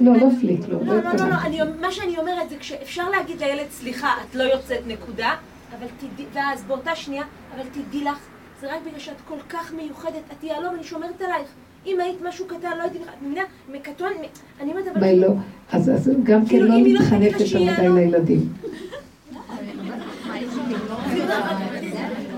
לא, 0.00 0.16
לא 0.16 0.26
פליק, 0.40 0.60
לא, 0.68 0.78
לא, 0.86 0.94
לא 0.94 1.02
לא, 1.02 1.12
לא, 1.12 1.58
לא, 1.58 1.64
מה 1.80 1.92
שאני 1.92 2.18
אומרת 2.18 2.50
זה 2.50 2.56
כשאפשר 2.60 3.10
להגיד 3.10 3.40
לילד, 3.40 3.66
סליחה, 3.70 4.08
את 4.30 4.34
לא 4.34 4.42
יוצאת 4.42 4.86
נקודה, 4.86 5.34
אבל 5.78 5.86
תדעי, 5.98 6.26
ואז 6.32 6.64
באותה 6.64 6.96
שנייה, 6.96 7.24
אבל 7.54 7.64
תדעי 7.72 8.04
לך, 8.04 8.18
זה 8.60 8.66
רק 8.72 8.80
בגלל 8.86 8.98
שאת 8.98 9.20
כל 9.28 9.36
כך 9.48 9.72
מיוחדת, 9.74 10.22
את 10.38 10.44
יהלום, 10.44 10.74
אני 10.74 10.84
שומרת 10.84 11.20
עלייך. 11.20 11.48
אם 11.86 12.00
היית 12.00 12.16
משהו 12.28 12.46
קטן, 12.46 12.70
לא 12.78 12.82
הייתי 12.82 12.98
בכלל, 12.98 13.12
את 13.18 13.22
מבינה? 13.22 13.42
מקטון, 13.72 14.12
אני 14.60 14.70
אומרת, 14.70 14.84
אבל... 14.92 15.00
מה 15.00 15.12
לא? 15.12 15.28
אז 15.72 15.90
גם 16.22 16.40
כן 16.42 16.48
כאילו, 16.48 16.68
לא 16.68 16.74
לא 17.40 17.46
שהיא 17.46 17.70
מדי 17.70 17.88
לא- 17.88 17.94
לילדים. 17.94 18.48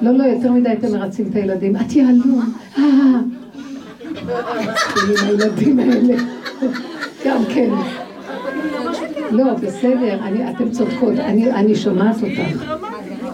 לא, 0.02 0.12
לא, 0.12 0.24
יותר 0.24 0.52
מדי 0.52 0.72
אתם 0.72 0.92
מרצים 0.92 1.26
את 1.30 1.34
הילדים. 1.34 1.76
את 1.76 1.92
יהלום. 1.92 2.54
אה. 2.78 2.84
הילדים 5.26 5.78
האלה. 5.78 6.14
גם 7.26 7.44
כן. 7.54 7.70
לא, 9.30 9.54
בסדר, 9.54 10.18
אני- 10.24 10.50
אתם 10.50 10.70
צודקות, 10.70 11.14
אני 11.18 11.50
אני 11.52 11.74
שומעת 11.74 12.16
אותך. 12.16 12.62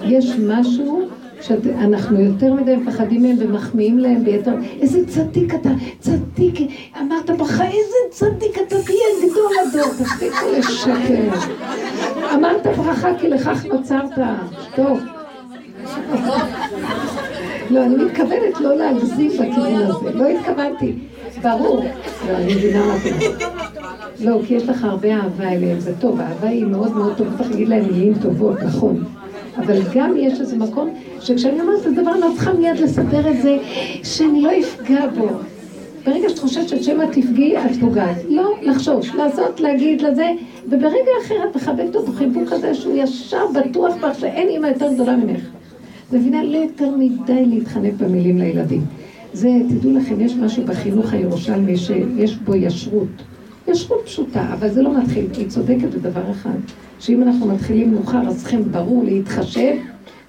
יש 0.03 0.31
משהו 0.49 1.09
שאנחנו 1.41 2.21
יותר 2.21 2.55
מדי 2.55 2.77
מפחדים 2.77 3.23
מהם 3.23 3.37
ומחמיאים 3.39 3.99
להם 3.99 4.25
ביתר... 4.25 4.55
איזה 4.81 5.07
צדיק 5.07 5.55
אתה, 5.55 5.71
צדיק, 6.01 6.71
אמרת 7.01 7.31
ברכה, 7.31 7.65
איזה 7.65 7.97
צדיק 8.11 8.59
אתה 8.67 8.77
תהיה 8.83 9.31
גדול 9.31 9.53
הדור, 9.63 9.93
תפסיקו 9.99 10.47
לשקר. 10.59 11.51
אמרת 12.35 12.67
ברכה 12.77 13.09
כי 13.21 13.29
לכך 13.29 13.65
נוצרת. 13.65 14.19
טוב. 14.75 14.99
לא, 17.71 17.85
אני 17.85 18.05
מתכוונת 18.05 18.61
לא 18.61 18.77
להגזים 18.77 19.31
בכיוון 19.31 19.75
הזה, 19.75 20.13
לא 20.15 20.29
התכוונתי. 20.29 20.95
ברור. 21.43 21.85
לא, 22.29 22.37
אני 22.37 22.55
מבינה 22.55 22.87
מה. 22.87 22.95
לא, 24.21 24.41
כי 24.47 24.55
יש 24.55 24.69
לך 24.69 24.85
הרבה 24.85 25.15
אהבה 25.15 25.49
אליהם, 25.49 25.81
זה 25.81 25.93
טוב, 26.01 26.21
האהבה 26.21 26.49
היא 26.49 26.65
מאוד 26.65 26.97
מאוד 26.97 27.17
טובה, 27.17 27.31
צריך 27.39 27.51
להגיד 27.51 27.69
להם 27.69 27.85
מילים 27.85 28.15
טובות, 28.23 28.63
נכון. 28.63 29.05
אבל 29.59 29.79
גם 29.95 30.15
יש 30.17 30.41
איזה 30.41 30.57
מקום 30.57 30.91
שכשאני 31.21 31.61
אומרת 31.61 31.81
את 31.81 31.87
הדבר, 31.87 32.13
אני 32.13 32.21
לא 32.21 32.31
צריכה 32.35 32.53
מיד 32.53 32.81
לסדר 32.81 33.31
את 33.31 33.43
זה, 33.43 33.57
שאני 34.03 34.43
לא 34.43 34.51
אפגע 34.61 35.07
בו. 35.19 35.29
ברגע 36.07 36.29
שאת 36.29 36.39
חושבת 36.39 36.69
שאת 36.69 36.83
שמא 36.83 37.05
תפגעי, 37.13 37.59
את 37.59 37.77
פוגעת. 37.81 38.17
לא, 38.29 38.55
לחשוב, 38.63 39.01
לעשות, 39.17 39.61
להגיד 39.61 40.03
לזה, 40.03 40.31
וברגע 40.67 41.11
אחר 41.25 41.35
את 41.51 41.57
מכבדת 41.57 41.97
אותו 41.97 42.13
חיבוק 42.13 42.49
כזה 42.49 42.75
שהוא 42.75 42.95
ישר 42.97 43.45
בטוח 43.55 43.95
בך 43.97 44.19
שאין 44.19 44.49
אימא 44.49 44.67
יותר 44.67 44.93
גדולה 44.93 45.17
ממך. 45.17 45.41
מבינה? 46.13 46.45
לא 46.45 46.57
יותר 46.57 46.91
מדי 46.97 47.47
להתחנף 47.47 47.95
במילים 47.95 48.39
לילדים. 48.39 48.81
זה, 49.33 49.49
תדעו 49.69 49.93
לכם, 49.93 50.21
יש 50.21 50.35
משהו 50.37 50.65
בחינוך 50.65 51.13
הירושלמי 51.13 51.77
שיש 51.77 52.37
בו 52.37 52.55
ישרות. 52.55 53.09
ישרות 53.69 54.01
פשוטה, 54.05 54.47
אבל 54.53 54.69
זה 54.69 54.83
לא 54.83 54.99
מתחיל. 54.99 55.27
היא 55.37 55.49
צודקת 55.49 55.95
בדבר 55.95 56.31
אחד, 56.31 56.59
שאם 56.99 57.23
אנחנו 57.23 57.47
מתחילים 57.47 57.95
מאוחר, 57.95 58.29
אז 58.29 58.41
צריכים 58.41 58.73
ברור 58.73 59.05
להתחשב 59.05 59.75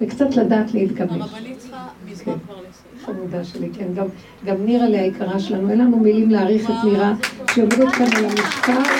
וקצת 0.00 0.36
לדעת 0.36 0.74
להתגמש. 0.74 1.10
הרבנית 1.10 1.58
צריכה 1.58 1.86
מזמן 2.10 2.34
כבר 2.46 2.54
לסיים. 2.54 3.16
חמודה 3.16 3.44
שלי, 3.44 3.68
כן. 3.72 3.86
גם, 3.94 4.06
גם 4.44 4.56
נירה 4.64 4.84
היקרה 4.86 5.38
שלנו, 5.38 5.70
אין 5.70 5.78
לנו 5.78 5.96
מילים 5.96 6.30
להעריך 6.30 6.70
את 6.70 6.84
נירה, 6.84 7.14
שעומדת 7.54 7.92
כאן 7.92 8.06
על 8.16 8.24
המשקל. 8.24 8.72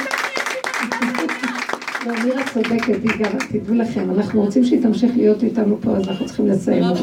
לא, 2.07 2.13
נירה 2.25 2.43
צודקת, 2.55 2.99
היא 3.03 3.11
גם, 3.19 3.39
תדעו 3.53 3.75
לכם, 3.75 4.11
אנחנו 4.11 4.41
רוצים 4.41 4.65
שהיא 4.65 4.83
תמשיך 4.83 5.17
להיות 5.17 5.43
איתנו 5.43 5.77
פה, 5.81 5.91
אז 5.91 6.09
אנחנו 6.09 6.27
צריכים 6.27 6.47
לסיים 6.47 6.85
עם... 6.85 6.95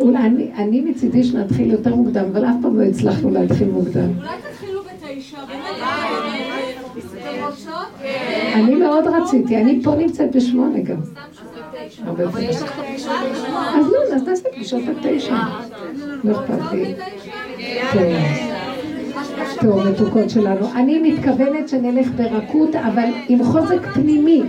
אולי 0.00 0.18
אני 0.56 0.80
מצידי 0.80 1.24
שנתחיל 1.24 1.70
יותר 1.70 1.94
מוקדם, 1.94 2.24
אבל 2.32 2.44
אף 2.44 2.54
פעם 2.62 2.80
לא 2.80 2.84
הצלחנו 2.84 3.30
להתחיל 3.30 3.68
מוקדם. 3.68 4.08
אולי 4.18 4.28
תתחילו 4.50 4.80
בתשע, 4.82 5.38
באמת. 5.44 5.71
אני 8.54 8.74
מאוד 8.74 9.04
רציתי, 9.06 9.56
אני 9.56 9.80
פה 9.84 9.94
נמצאת 9.94 10.36
בשמונה 10.36 10.80
גם. 10.80 11.00
הרבה 12.06 12.30
פעמים. 12.30 12.50
אז 12.50 13.86
לא, 13.92 14.14
אז 14.14 14.28
נעשה 14.28 14.48
פגישות 14.52 14.82
עד 14.88 14.96
תשע. 15.02 15.36
לא 16.24 16.32
אכפת 16.32 16.72
לי. 16.72 16.94
טוב, 19.60 19.88
מתוקות 19.88 20.30
שלנו. 20.30 20.66
אני 20.76 20.98
מתכוונת 20.98 21.68
שנלך 21.68 22.08
ברכות, 22.16 22.74
אבל 22.76 23.08
עם 23.28 23.44
חוזק 23.44 23.86
פנימי. 23.94 24.42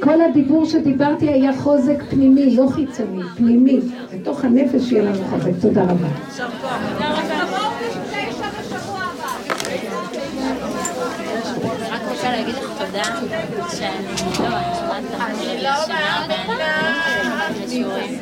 כל 0.00 0.20
הדיבור 0.20 0.64
שדיברתי 0.64 1.28
היה 1.28 1.52
חוזק 1.52 2.02
פנימי, 2.10 2.56
לא 2.56 2.66
חיצוני, 2.66 3.22
פנימי. 3.36 3.80
בתוך 4.14 4.44
הנפש 4.44 4.92
יהיה 4.92 5.04
לנו 5.04 5.24
חוזק. 5.30 5.50
תודה 5.60 5.82
רבה. 5.82 6.08
תודה 12.92 13.04
שאני 13.70 14.06
לא, 14.38 14.56
אני 15.20 15.62
לא 15.62 15.70
שומעת 15.86 16.24
את 16.24 16.50
החיים 16.50 16.96
שנה 17.04 17.48
ואין 17.48 17.62
לי 17.62 17.68
שיעורים. 17.68 18.20